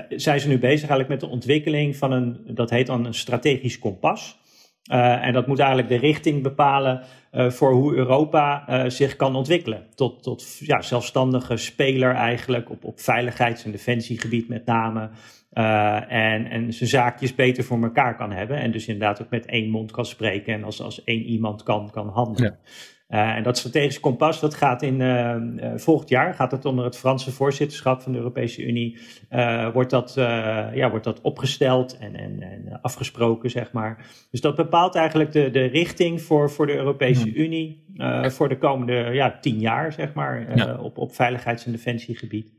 zijn 0.09 0.41
ze 0.41 0.49
nu 0.49 0.59
bezig 0.59 0.89
eigenlijk 0.89 1.09
met 1.09 1.21
de 1.21 1.29
ontwikkeling 1.29 1.97
van 1.97 2.13
een, 2.13 2.41
dat 2.47 2.71
heet 2.71 2.87
dan 2.87 3.05
een 3.05 3.15
strategisch 3.15 3.79
kompas. 3.79 4.43
Uh, 4.93 5.27
en 5.27 5.33
dat 5.33 5.47
moet 5.47 5.59
eigenlijk 5.59 5.89
de 5.89 5.97
richting 5.97 6.43
bepalen 6.43 7.03
uh, 7.33 7.51
voor 7.51 7.73
hoe 7.73 7.95
Europa 7.95 8.65
uh, 8.69 8.91
zich 8.91 9.17
kan 9.17 9.37
ontwikkelen. 9.37 9.87
Tot, 9.95 10.23
tot 10.23 10.57
ja, 10.59 10.81
zelfstandige 10.81 11.57
speler 11.57 12.15
eigenlijk 12.15 12.71
op, 12.71 12.85
op 12.85 13.01
veiligheids- 13.01 13.65
en 13.65 13.71
defensiegebied 13.71 14.49
met 14.49 14.67
name. 14.67 15.11
en, 16.09 16.51
en 16.51 16.73
zijn 16.73 16.89
zaakjes 16.89 17.35
beter 17.35 17.65
voor 17.65 17.83
elkaar 17.83 18.17
kan 18.17 18.33
hebben. 18.33 18.57
En 18.57 18.71
dus 18.71 18.87
inderdaad 18.87 19.23
ook 19.23 19.31
met 19.31 19.47
één 19.47 19.71
mond 19.71 19.91
kan 19.91 20.07
spreken 20.07 20.55
en 20.55 20.65
als, 20.65 20.81
als 20.81 21.05
één 21.05 21.23
iemand 21.23 21.63
kan, 21.63 21.91
kan 21.91 22.09
handelen. 22.09 22.59
Uh, 23.09 23.37
en 23.37 23.43
dat 23.43 23.59
strategische 23.59 24.01
kompas, 24.01 24.41
dat 24.41 24.55
gaat 24.55 24.83
in 24.83 25.01
uh, 25.01 25.35
uh, 25.57 25.73
volgend 25.77 26.09
jaar, 26.09 26.35
gaat 26.35 26.51
het 26.51 26.65
onder 26.65 26.85
het 26.85 26.97
Franse 26.97 27.33
voorzitterschap 27.33 28.03
van 28.03 28.13
de 28.13 28.19
Europese 28.19 28.63
Unie, 28.63 28.99
wordt, 29.73 29.91
dat, 29.91 30.13
ja, 30.75 30.91
wordt 30.91 31.05
dat 31.05 31.21
opgesteld 31.21 31.99
en, 31.99 32.17
en, 32.17 32.43
en, 32.43 32.79
afgesproken, 32.83 33.51
zeg 33.51 33.73
maar. 33.73 34.07
Dus 34.31 34.41
dat 34.41 34.55
bepaalt 34.55 34.95
eigenlijk 34.95 35.33
de, 35.33 35.51
de 35.51 35.65
richting 35.65 36.23
voor, 36.23 36.51
voor 36.51 36.67
de 36.67 36.75
Europese. 36.75 37.33
Unie 37.35 37.85
voor 38.23 38.49
de 38.49 38.59
komende 38.59 39.11
ja, 39.13 39.39
tien 39.41 39.59
jaar, 39.59 39.93
zeg 39.93 40.13
maar, 40.13 40.57
ja. 40.57 40.77
op, 40.77 40.99
op 40.99 41.15
veiligheids- 41.15 41.67
en 41.67 41.73
defensiegebied. 41.73 42.53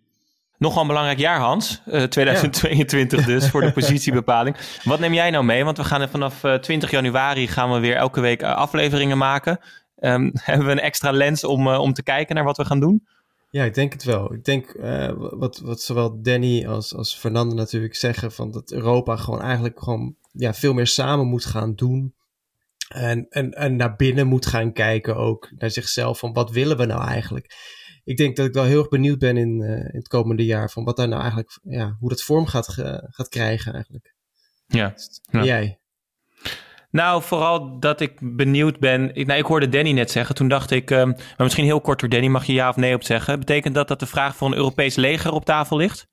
Nogal 0.57 0.81
een 0.81 0.87
belangrijk 0.87 1.19
jaar, 1.19 1.39
Hans. 1.39 1.81
2022 2.09 3.19
ja. 3.19 3.25
dus, 3.25 3.49
voor 3.49 3.61
de 3.61 3.71
positiebepaling. 3.81 4.55
Wat 4.83 4.99
neem 4.99 5.13
jij 5.13 5.29
nou 5.29 5.45
mee? 5.45 5.63
Want 5.63 5.77
we 5.77 5.83
gaan 5.83 6.09
vanaf 6.09 6.41
20 6.61 6.91
januari 6.91 7.47
gaan 7.47 7.71
we 7.71 7.79
weer 7.79 7.95
elke 7.95 8.21
week 8.21 8.43
afleveringen 8.43 9.17
maken. 9.17 9.59
Um, 9.99 10.31
hebben 10.43 10.65
we 10.65 10.71
een 10.71 10.79
extra 10.79 11.11
lens 11.11 11.43
om, 11.43 11.67
uh, 11.67 11.79
om 11.79 11.93
te 11.93 12.03
kijken 12.03 12.35
naar 12.35 12.43
wat 12.43 12.57
we 12.57 12.65
gaan 12.65 12.79
doen? 12.79 13.07
Ja, 13.49 13.63
ik 13.63 13.73
denk 13.73 13.93
het 13.93 14.03
wel. 14.03 14.33
Ik 14.33 14.43
denk 14.43 14.73
uh, 14.73 15.11
wat, 15.15 15.59
wat 15.59 15.81
zowel 15.81 16.21
Danny 16.21 16.67
als, 16.67 16.95
als 16.95 17.15
Fernando 17.15 17.55
natuurlijk 17.55 17.95
zeggen, 17.95 18.31
van 18.31 18.51
dat 18.51 18.71
Europa 18.71 19.15
gewoon 19.15 19.41
eigenlijk 19.41 19.79
gewoon 19.83 20.15
ja, 20.31 20.53
veel 20.53 20.73
meer 20.73 20.87
samen 20.87 21.27
moet 21.27 21.45
gaan 21.45 21.75
doen. 21.75 22.13
En, 22.87 23.25
en, 23.29 23.51
en 23.51 23.75
naar 23.75 23.95
binnen 23.95 24.27
moet 24.27 24.45
gaan 24.45 24.73
kijken 24.73 25.15
ook, 25.15 25.51
naar 25.57 25.71
zichzelf, 25.71 26.19
van 26.19 26.33
wat 26.33 26.51
willen 26.51 26.77
we 26.77 26.85
nou 26.85 27.07
eigenlijk? 27.07 27.55
Ik 28.03 28.17
denk 28.17 28.35
dat 28.35 28.45
ik 28.45 28.53
wel 28.53 28.63
heel 28.63 28.79
erg 28.79 28.89
benieuwd 28.89 29.19
ben 29.19 29.37
in, 29.37 29.61
uh, 29.61 29.69
in 29.69 29.97
het 29.97 30.07
komende 30.07 30.45
jaar, 30.45 30.71
van 30.71 30.83
wat 30.83 30.97
daar 30.97 31.07
nou 31.07 31.21
eigenlijk, 31.21 31.59
ja, 31.63 31.95
hoe 31.99 32.09
dat 32.09 32.21
vorm 32.21 32.45
gaat, 32.45 32.67
gaat 33.09 33.29
krijgen 33.29 33.73
eigenlijk. 33.73 34.15
Ja. 34.67 34.95
ja. 35.31 35.43
Jij? 35.43 35.79
Nou, 36.95 37.23
vooral 37.23 37.79
dat 37.79 38.01
ik 38.01 38.13
benieuwd 38.21 38.79
ben. 38.79 39.15
Ik, 39.15 39.27
nou, 39.27 39.39
ik 39.39 39.45
hoorde 39.45 39.69
Danny 39.69 39.91
net 39.91 40.11
zeggen. 40.11 40.35
Toen 40.35 40.47
dacht 40.47 40.71
ik, 40.71 40.89
um, 40.89 41.07
maar 41.07 41.33
misschien 41.37 41.65
heel 41.65 41.81
kort 41.81 41.99
door 41.99 42.09
Danny, 42.09 42.27
mag 42.27 42.45
je 42.45 42.53
ja 42.53 42.69
of 42.69 42.75
nee 42.75 42.93
op 42.93 43.03
zeggen. 43.03 43.39
Betekent 43.39 43.75
dat 43.75 43.87
dat 43.87 43.99
de 43.99 44.05
vraag 44.05 44.35
voor 44.35 44.47
een 44.47 44.55
Europees 44.55 44.95
leger 44.95 45.31
op 45.31 45.45
tafel 45.45 45.77
ligt? 45.77 46.07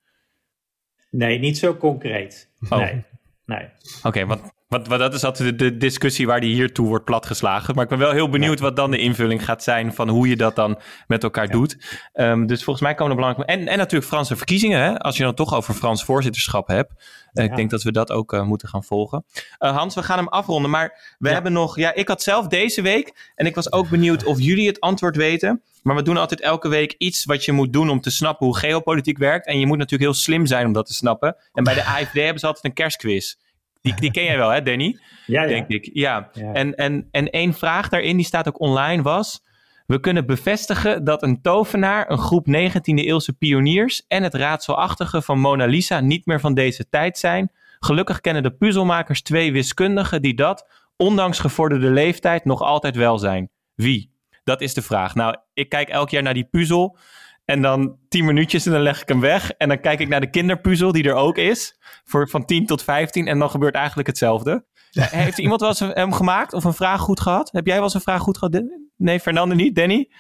Nee, 1.11 1.39
niet 1.39 1.59
zo 1.59 1.77
concreet. 1.77 2.51
Oh. 2.69 2.79
Nee. 2.79 3.05
nee. 3.47 3.65
Oké, 3.99 4.07
okay, 4.07 4.27
want 4.27 4.53
want, 4.73 4.89
want, 4.89 5.01
dat 5.01 5.15
is 5.15 5.25
altijd 5.25 5.59
de, 5.59 5.71
de, 5.71 5.77
discussie 5.77 6.27
waar 6.27 6.41
die 6.41 6.55
hiertoe 6.55 6.87
wordt 6.87 7.05
platgeslagen. 7.05 7.75
Maar 7.75 7.85
ik 7.85 7.91
ben 7.91 7.99
wel 7.99 8.13
heel 8.13 8.29
benieuwd 8.29 8.61
wat 8.61 8.77
dan 8.77 8.91
de 8.91 8.99
invulling 8.99 9.45
gaat 9.45 9.63
zijn 9.63 9.95
van 9.95 10.09
hoe 10.09 10.29
je 10.29 10.37
dat 10.37 10.57
dan 10.57 10.79
met 11.07 11.23
elkaar 11.23 11.49
doet. 11.49 11.77
Um, 12.15 12.47
dus 12.47 12.65
volgens 12.65 12.85
mij 12.85 12.95
komen 12.95 13.11
er 13.11 13.19
belangrijke. 13.19 13.53
En, 13.53 13.69
en 13.69 13.79
natuurlijk 13.79 14.11
Franse 14.11 14.37
verkiezingen, 14.37 14.81
hè? 14.81 14.99
als 14.99 15.17
je 15.17 15.23
dan 15.23 15.35
toch 15.35 15.55
over 15.55 15.75
Frans 15.75 16.05
voorzitterschap 16.05 16.67
hebt. 16.69 16.91
Uh, 16.93 17.45
ja. 17.45 17.51
Ik 17.51 17.57
denk 17.57 17.71
dat 17.71 17.83
we 17.83 17.93
dat 17.93 18.11
ook 18.11 18.33
uh, 18.33 18.43
moeten 18.43 18.69
gaan 18.69 18.85
volgen. 18.85 19.25
Uh, 19.59 19.77
Hans, 19.77 19.95
we 19.95 20.03
gaan 20.03 20.19
hem 20.19 20.29
afronden. 20.29 20.71
Maar 20.71 21.17
we 21.19 21.29
ja. 21.29 21.35
hebben 21.35 21.53
nog. 21.53 21.77
Ja, 21.77 21.95
ik 21.95 22.09
had 22.09 22.23
zelf 22.23 22.47
deze 22.47 22.83
week. 22.83 23.33
En 23.35 23.47
ik 23.47 23.55
was 23.55 23.73
ook 23.73 23.89
benieuwd 23.89 24.25
of 24.25 24.41
jullie 24.41 24.67
het 24.67 24.81
antwoord 24.81 25.17
weten. 25.17 25.63
Maar 25.83 25.97
we 25.97 26.03
doen 26.03 26.17
altijd 26.17 26.41
elke 26.41 26.69
week 26.69 26.95
iets 26.99 27.25
wat 27.25 27.45
je 27.45 27.53
moet 27.53 27.73
doen 27.73 27.91
om 27.91 28.01
te 28.01 28.11
snappen 28.11 28.47
hoe 28.47 28.59
geopolitiek 28.59 29.19
werkt. 29.19 29.47
En 29.47 29.59
je 29.59 29.67
moet 29.67 29.79
natuurlijk 29.79 30.11
heel 30.11 30.21
slim 30.21 30.47
zijn 30.47 30.67
om 30.67 30.73
dat 30.73 30.87
te 30.87 30.95
snappen. 30.95 31.37
En 31.53 31.65
bij 31.65 31.75
de 31.75 31.85
AFD 31.85 32.13
hebben 32.13 32.39
ze 32.39 32.47
altijd 32.47 32.65
een 32.65 32.73
kerstquiz. 32.73 33.35
Die, 33.83 33.95
die 33.95 34.11
ken 34.11 34.25
jij 34.25 34.37
wel, 34.37 34.51
hè, 34.51 34.63
Danny? 34.63 34.99
Ja, 35.27 35.43
ja. 35.43 35.49
Denk 35.49 35.69
ik. 35.69 35.91
Ja. 35.93 36.31
ja. 36.33 36.53
En, 36.53 36.75
en, 36.75 37.09
en 37.11 37.31
één 37.31 37.55
vraag 37.55 37.89
daarin, 37.89 38.17
die 38.17 38.27
staat 38.27 38.49
ook 38.49 38.61
online, 38.61 39.03
was... 39.03 39.43
We 39.87 40.01
kunnen 40.01 40.27
bevestigen 40.27 41.05
dat 41.05 41.23
een 41.23 41.41
tovenaar, 41.41 42.11
een 42.11 42.19
groep 42.19 42.47
19e-eeuwse 42.47 43.39
pioniers... 43.39 44.05
en 44.09 44.23
het 44.23 44.35
raadselachtige 44.35 45.23
van 45.23 45.39
Mona 45.39 45.65
Lisa 45.65 46.01
niet 46.01 46.27
meer 46.27 46.41
van 46.41 46.55
deze 46.55 46.89
tijd 46.89 47.19
zijn. 47.19 47.51
Gelukkig 47.81 48.21
kennen 48.21 48.43
de 48.43 48.51
puzzelmakers 48.51 49.23
twee 49.23 49.53
wiskundigen 49.53 50.23
die 50.23 50.35
dat, 50.35 50.69
ondanks 50.97 51.39
gevorderde 51.39 51.91
leeftijd, 51.91 52.45
nog 52.45 52.61
altijd 52.61 52.97
wel 52.97 53.19
zijn. 53.19 53.51
Wie? 53.75 54.11
Dat 54.45 54.61
is 54.61 54.75
de 54.75 54.83
vraag. 54.83 55.15
Nou, 55.15 55.37
ik 55.55 55.69
kijk 55.69 55.89
elk 55.89 56.11
jaar 56.11 56.23
naar 56.23 56.35
die 56.35 56.49
puzzel... 56.51 56.99
En 57.45 57.63
dan 57.63 57.97
tien 58.09 58.25
minuutjes 58.25 58.67
en 58.67 58.73
dan 58.73 58.81
leg 58.81 59.03
ik 59.03 59.09
hem 59.09 59.21
weg. 59.21 59.51
En 59.51 59.69
dan 59.69 59.81
kijk 59.81 60.01
ik 60.01 60.09
naar 60.09 60.21
de 60.21 60.31
kinderpuzzel 60.31 60.93
die 60.93 61.05
er 61.05 61.15
ook 61.15 61.37
is. 61.37 61.79
Voor 62.05 62.29
van 62.29 62.45
10 62.45 62.67
tot 62.67 62.83
15. 62.83 63.27
En 63.27 63.39
dan 63.39 63.51
gebeurt 63.51 63.75
eigenlijk 63.75 64.09
hetzelfde. 64.09 64.65
Heeft 65.01 65.39
iemand 65.39 65.61
wel 65.61 65.69
eens 65.69 65.81
hem 65.81 66.13
gemaakt 66.13 66.53
of 66.53 66.65
een 66.65 66.75
vraag 66.75 67.01
goed 67.01 67.21
gehad? 67.21 67.51
Heb 67.53 67.67
jij 67.67 67.75
wel 67.75 67.85
eens 67.85 67.95
een 67.95 68.01
vraag 68.01 68.21
goed 68.21 68.39
gehad? 68.39 68.63
Nee, 68.97 69.21
Fernando 69.21 69.55
niet. 69.55 69.75
Danny? 69.75 70.11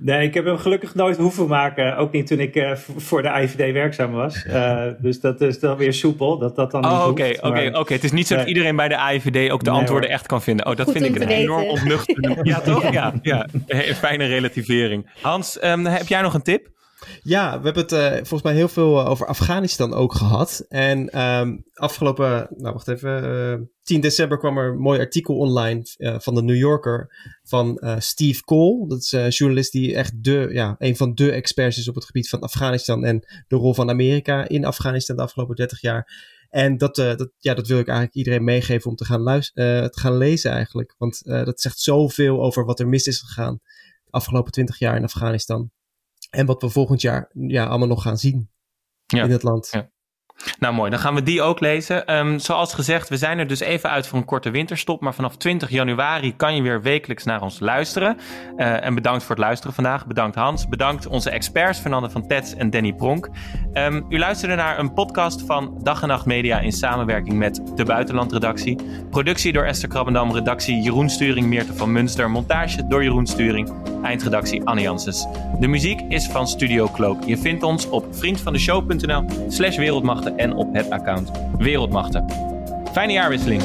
Nee, 0.00 0.26
ik 0.26 0.34
heb 0.34 0.44
hem 0.44 0.58
gelukkig 0.58 0.94
nooit 0.94 1.16
hoeven 1.16 1.46
maken. 1.46 1.96
Ook 1.96 2.12
niet 2.12 2.26
toen 2.26 2.40
ik 2.40 2.54
uh, 2.54 2.74
voor 2.96 3.22
de 3.22 3.28
IVD 3.28 3.72
werkzaam 3.72 4.12
was. 4.12 4.44
Uh, 4.46 4.82
dus 4.98 5.20
dat 5.20 5.40
is 5.40 5.60
dan 5.60 5.76
weer 5.76 5.92
soepel. 5.92 6.38
Dat 6.38 6.56
dat 6.56 6.70
dan 6.70 6.84
oh, 6.84 7.06
oké, 7.08 7.32
oké, 7.40 7.70
oké. 7.74 7.92
Het 7.92 8.04
is 8.04 8.12
niet 8.12 8.26
zo 8.26 8.36
dat 8.36 8.46
iedereen 8.46 8.76
bij 8.76 8.88
de 8.88 8.94
IVD 9.12 9.50
ook 9.50 9.64
de 9.64 9.70
nee, 9.70 9.78
antwoorden 9.80 10.08
hoor. 10.08 10.18
echt 10.18 10.26
kan 10.26 10.42
vinden. 10.42 10.66
Oh, 10.66 10.76
dat 10.76 10.84
Goed 10.84 10.94
vind 10.94 11.04
ik 11.04 11.20
een 11.20 11.26
weten. 11.26 11.42
enorm 11.42 11.64
ontnuchterend. 11.64 12.46
ja, 12.46 12.60
toch? 12.60 12.92
Ja, 12.92 13.12
ja. 13.22 13.46
Een 13.66 13.94
fijne 14.06 14.26
relativering. 14.26 15.10
Hans, 15.20 15.62
um, 15.64 15.86
heb 15.86 16.06
jij 16.06 16.20
nog 16.20 16.34
een 16.34 16.42
tip? 16.42 16.68
Ja, 17.22 17.58
we 17.58 17.64
hebben 17.64 17.82
het 17.82 17.92
uh, 17.92 18.12
volgens 18.12 18.42
mij 18.42 18.54
heel 18.54 18.68
veel 18.68 19.06
over 19.06 19.26
Afghanistan 19.26 19.94
ook 19.94 20.14
gehad. 20.14 20.64
En 20.68 21.20
um, 21.22 21.64
afgelopen, 21.74 22.48
nou 22.56 22.72
wacht 22.72 22.88
even, 22.88 23.24
uh, 23.24 23.66
10 23.82 24.00
december 24.00 24.38
kwam 24.38 24.58
er 24.58 24.70
een 24.70 24.78
mooi 24.78 25.00
artikel 25.00 25.36
online 25.36 25.82
van 25.98 26.34
de 26.34 26.42
New 26.42 26.56
Yorker 26.56 27.14
van 27.42 27.80
Steve 27.98 28.44
Cole. 28.44 28.88
Dat 28.88 28.98
is 28.98 29.12
een 29.12 29.28
journalist 29.28 29.72
die 29.72 29.94
echt 29.94 30.24
de, 30.24 30.48
ja, 30.52 30.74
een 30.78 30.96
van 30.96 31.14
de 31.14 31.30
experts 31.30 31.78
is 31.78 31.88
op 31.88 31.94
het 31.94 32.04
gebied 32.04 32.28
van 32.28 32.40
Afghanistan 32.40 33.04
en 33.04 33.24
de 33.48 33.56
rol 33.56 33.74
van 33.74 33.90
Amerika 33.90 34.48
in 34.48 34.64
Afghanistan 34.64 35.16
de 35.16 35.22
afgelopen 35.22 35.56
30 35.56 35.80
jaar. 35.80 36.26
En 36.50 36.76
dat, 36.76 36.96
dat, 36.96 37.30
ja, 37.38 37.54
dat 37.54 37.66
wil 37.66 37.78
ik 37.78 37.86
eigenlijk 37.86 38.16
iedereen 38.16 38.44
meegeven 38.44 38.90
om 38.90 38.96
te 38.96 39.04
gaan, 39.04 39.20
luisteren, 39.20 39.90
te 39.90 40.00
gaan 40.00 40.16
lezen 40.16 40.50
eigenlijk. 40.50 40.94
Want 40.98 41.24
dat 41.24 41.60
zegt 41.60 41.78
zoveel 41.78 42.42
over 42.42 42.64
wat 42.64 42.80
er 42.80 42.88
mis 42.88 43.06
is 43.06 43.20
gegaan 43.20 43.60
de 44.10 44.18
afgelopen 44.18 44.52
20 44.52 44.78
jaar 44.78 44.96
in 44.96 45.04
Afghanistan. 45.04 45.70
En 46.30 46.46
wat 46.46 46.62
we 46.62 46.68
volgend 46.68 47.00
jaar 47.00 47.30
ja, 47.32 47.66
allemaal 47.66 47.88
nog 47.88 48.02
gaan 48.02 48.18
zien 48.18 48.50
ja. 49.06 49.24
in 49.24 49.30
het 49.30 49.42
land. 49.42 49.68
Ja. 49.70 49.90
Nou 50.58 50.74
mooi, 50.74 50.90
dan 50.90 50.98
gaan 50.98 51.14
we 51.14 51.22
die 51.22 51.42
ook 51.42 51.60
lezen. 51.60 52.06
Ehm, 52.06 52.38
zoals 52.38 52.74
gezegd, 52.74 53.08
we 53.08 53.16
zijn 53.16 53.38
er 53.38 53.46
dus 53.46 53.60
even 53.60 53.90
uit 53.90 54.06
voor 54.06 54.18
een 54.18 54.24
korte 54.24 54.50
winterstop. 54.50 55.00
Maar 55.00 55.14
vanaf 55.14 55.36
20 55.36 55.70
januari 55.70 56.36
kan 56.36 56.54
je 56.54 56.62
weer 56.62 56.82
wekelijks 56.82 57.24
naar 57.24 57.42
ons 57.42 57.60
luisteren. 57.60 58.16
Uh, 58.56 58.84
en 58.84 58.94
bedankt 58.94 59.22
voor 59.22 59.34
het 59.34 59.44
luisteren 59.44 59.74
vandaag. 59.74 60.06
Bedankt 60.06 60.36
Hans. 60.36 60.68
Bedankt 60.68 61.06
onze 61.06 61.30
experts, 61.30 61.78
Fernande 61.78 62.10
van 62.10 62.26
Tets 62.26 62.54
en 62.54 62.70
Danny 62.70 62.92
Pronk. 62.92 63.28
Um, 63.74 64.06
u 64.08 64.18
luisterde 64.18 64.54
naar 64.54 64.78
een 64.78 64.92
podcast 64.92 65.42
van 65.42 65.78
Dag 65.82 66.02
en 66.02 66.08
Nacht 66.08 66.26
Media 66.26 66.58
in 66.58 66.72
samenwerking 66.72 67.36
met 67.36 67.62
de 67.74 67.84
Buitenlandredactie. 67.84 68.78
Productie 69.10 69.52
door 69.52 69.64
Esther 69.64 69.88
Krabbendam, 69.88 70.32
redactie 70.32 70.82
Jeroen 70.82 71.10
Sturing, 71.10 71.46
Meerte 71.46 71.74
van 71.74 71.92
Munster. 71.92 72.30
Montage 72.30 72.86
door 72.86 73.02
Jeroen 73.02 73.26
Sturing, 73.26 73.72
eindredactie 74.02 74.62
Anne 74.64 74.80
Janssens. 74.80 75.26
De 75.60 75.66
muziek 75.66 76.00
is 76.08 76.26
van 76.26 76.48
Studio 76.48 76.88
Cloak. 76.88 77.24
Je 77.24 77.38
vindt 77.38 77.62
ons 77.62 77.88
op 77.88 78.06
vriendvandeshow.nl 78.10 79.24
slash 79.48 79.76
en 80.36 80.54
op 80.54 80.74
het 80.74 80.90
account 80.90 81.30
Wereldmachten. 81.58 82.24
Fijne 82.92 83.12
jaarwisseling! 83.12 83.62